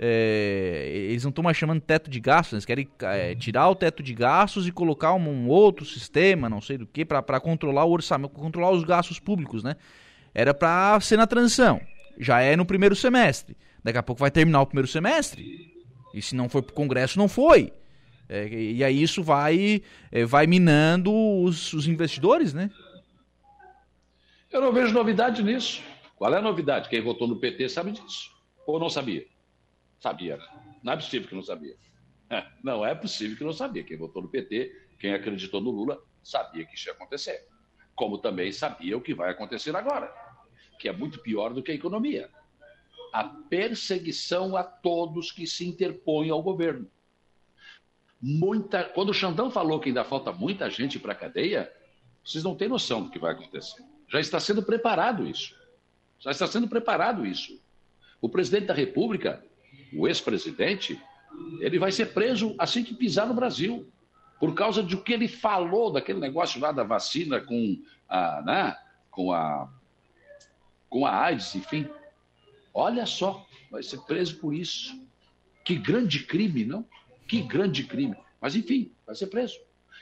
[0.00, 4.00] É, eles não estão mais chamando teto de gastos, eles querem é, tirar o teto
[4.00, 7.90] de gastos e colocar um, um outro sistema, não sei do que, para controlar o
[7.90, 9.74] orçamento, controlar os gastos públicos, né?
[10.34, 11.80] Era para ser na transição.
[12.18, 13.56] Já é no primeiro semestre.
[13.82, 15.72] Daqui a pouco vai terminar o primeiro semestre.
[16.12, 17.72] E se não para o Congresso, não foi.
[18.28, 19.82] É, e aí isso vai,
[20.12, 22.70] é, vai minando os, os investidores, né?
[24.50, 25.82] Eu não vejo novidade nisso.
[26.16, 26.88] Qual é a novidade?
[26.88, 28.30] Quem votou no PT sabe disso.
[28.66, 29.26] Ou não sabia?
[30.00, 30.38] Sabia.
[30.82, 31.76] Não é possível que não sabia.
[32.30, 33.84] É, não é possível que não sabia.
[33.84, 37.46] Quem votou no PT, quem acreditou no Lula, sabia que isso ia acontecer.
[37.98, 40.08] Como também sabia o que vai acontecer agora,
[40.78, 42.30] que é muito pior do que a economia.
[43.12, 46.88] A perseguição a todos que se interpõem ao governo.
[48.22, 48.84] Muita...
[48.84, 51.72] Quando o Xandão falou que ainda falta muita gente para a cadeia,
[52.24, 53.82] vocês não têm noção do que vai acontecer.
[54.08, 55.56] Já está sendo preparado isso.
[56.20, 57.60] Já está sendo preparado isso.
[58.20, 59.44] O presidente da República,
[59.92, 61.00] o ex-presidente,
[61.58, 63.90] ele vai ser preso assim que pisar no Brasil,
[64.38, 68.76] por causa de o que ele falou daquele negócio lá da vacina com a, né,
[69.10, 69.68] com a,
[70.88, 71.88] com a AIDS, enfim.
[72.72, 74.96] Olha só, vai ser preso por isso.
[75.64, 76.86] Que grande crime, não?
[77.26, 78.16] Que grande crime.
[78.40, 79.58] Mas enfim, vai ser preso.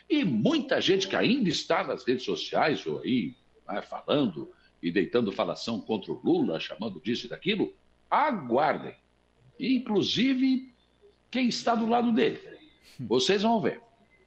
[0.09, 3.35] E muita gente que ainda está nas redes sociais ou aí
[3.67, 4.53] né, falando
[4.83, 7.75] e deitando falação contra o Lula, chamando disso e daquilo,
[8.11, 8.95] aguardem.
[9.59, 10.73] Inclusive
[11.31, 12.39] quem está do lado dele.
[13.01, 13.81] Vocês vão ver.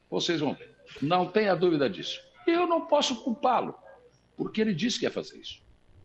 [0.09, 0.75] Vocês vão ver.
[1.01, 2.21] Não tenha dúvida disso.
[2.47, 3.75] Eu não posso culpá-lo,
[4.35, 5.61] porque ele disse que ia fazer isso.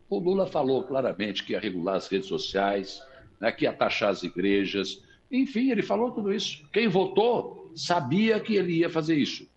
[0.09, 3.01] O Lula falou claramente que ia regular as redes sociais,
[3.39, 5.03] né, que ia taxar as igrejas.
[5.31, 6.63] Enfim, ele falou tudo isso.
[6.71, 9.49] Quem votou sabia que ele ia fazer isso.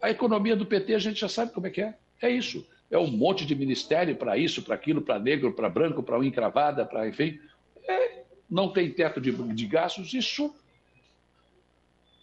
[0.00, 1.96] A economia do PT a gente já sabe como é que é.
[2.22, 6.02] É isso é um monte de ministério para isso, para aquilo, para negro, para branco,
[6.02, 7.38] para encravada, para enfim.
[7.86, 10.54] É, não tem teto de, de gastos, isso.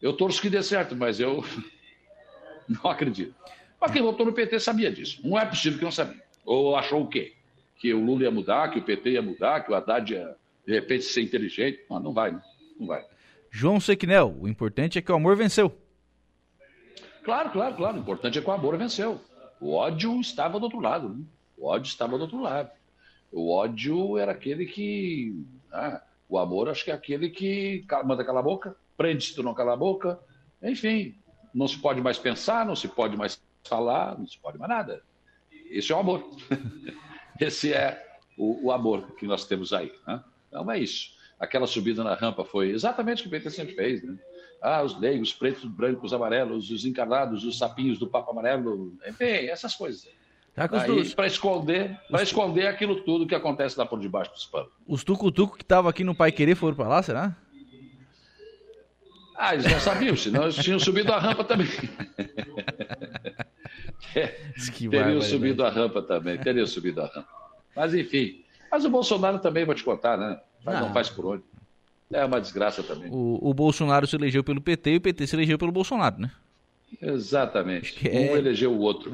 [0.01, 1.43] Eu torço que dê certo, mas eu
[2.67, 3.33] não acredito.
[3.79, 5.21] Mas quem votou no PT sabia disso.
[5.23, 6.21] Não é possível que não sabia.
[6.45, 7.33] Ou achou o quê?
[7.79, 10.73] Que o Lula ia mudar, que o PT ia mudar, que o Haddad ia, de
[10.73, 11.79] repente, ser inteligente.
[11.89, 12.41] Não, não vai, né?
[12.79, 13.05] não vai.
[13.51, 15.75] João Sequinel, o importante é que o amor venceu.
[17.23, 17.97] Claro, claro, claro.
[17.97, 19.19] O importante é que o amor venceu.
[19.59, 21.09] O ódio estava do outro lado.
[21.09, 21.23] Né?
[21.57, 22.69] O ódio estava do outro lado.
[23.31, 25.45] O ódio era aquele que.
[25.71, 29.43] Ah, o amor, acho que é aquele que manda calar a boca, prende se tu
[29.43, 30.19] não calar a boca.
[30.61, 31.15] Enfim,
[31.53, 35.01] não se pode mais pensar, não se pode mais falar, não se pode mais nada.
[35.69, 36.27] Esse é o amor.
[37.39, 38.03] Esse é
[38.37, 39.93] o, o amor que nós temos aí.
[40.07, 40.23] Né?
[40.47, 41.11] Então é isso.
[41.39, 44.17] aquela subida na rampa foi exatamente o que o PT sempre fez, né?
[44.59, 49.75] Ah, os leigos, pretos, brancos, amarelos, os encarnados, os sapinhos do Papa Amarelo, enfim, essas
[49.75, 50.09] coisas.
[50.55, 51.13] Tá Aí, dois.
[51.13, 54.71] para esconder, para esconder aquilo tudo que acontece lá por debaixo dos panos.
[54.87, 57.35] Os tucutuco que estavam aqui no Pai Querer foram pra lá, será?
[59.37, 61.67] Ah, eles não sabiam, senão eles tinham subido a rampa também.
[64.13, 65.25] Teriam barbaridade.
[65.25, 67.27] subido a rampa também, teriam subido a rampa.
[67.75, 68.43] Mas enfim.
[68.71, 70.39] Mas o Bolsonaro também, vou te contar, né?
[70.63, 70.87] Faz, Não.
[70.87, 71.43] não faz por onde.
[72.11, 73.09] É uma desgraça também.
[73.11, 76.31] O, o Bolsonaro se elegeu pelo PT e o PT se elegeu pelo Bolsonaro, né?
[77.01, 78.07] Exatamente.
[78.07, 79.11] é- Um elegeu o outro.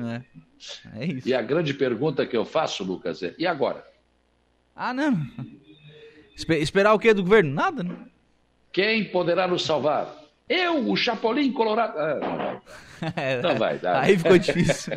[0.95, 1.27] É isso.
[1.27, 3.83] E a grande pergunta que eu faço, Lucas, é: e agora?
[4.75, 5.19] Ah, não.
[6.35, 7.51] Espe- esperar o quê do governo?
[7.53, 7.95] Nada, né?
[8.73, 10.13] Quem poderá nos salvar?
[10.49, 11.97] Eu, o Chapolin Colorado.
[11.97, 12.61] Ah, não vai.
[13.43, 14.01] Não vai dar.
[14.01, 14.93] Aí ficou difícil.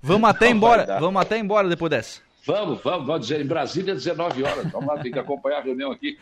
[0.00, 1.00] Vamos até Não embora.
[1.00, 2.20] Vamos até embora depois dessa.
[2.46, 4.70] Vamos, vamos, vamos dizer, em Brasília, 19 horas.
[4.70, 6.16] Vamos lá, tem que acompanhar a reunião aqui.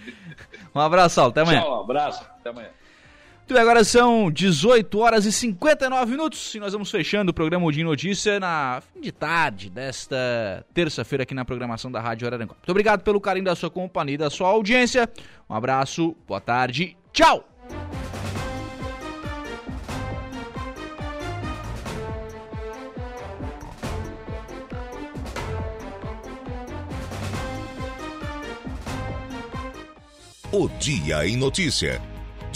[0.75, 1.31] Um abraço, Saulo.
[1.31, 1.61] Até amanhã.
[1.61, 2.23] Tchau, um abraço.
[2.41, 2.69] Até amanhã.
[3.49, 7.83] Muito agora são 18 horas e 59 minutos e nós vamos fechando o programa em
[7.83, 12.57] Notícia na fim de tarde desta terça-feira aqui na programação da Rádio Araranguá.
[12.57, 15.09] Muito obrigado pelo carinho da sua companhia e da sua audiência.
[15.49, 17.49] Um abraço, boa tarde, tchau!
[30.53, 32.18] O Dia em Notícia.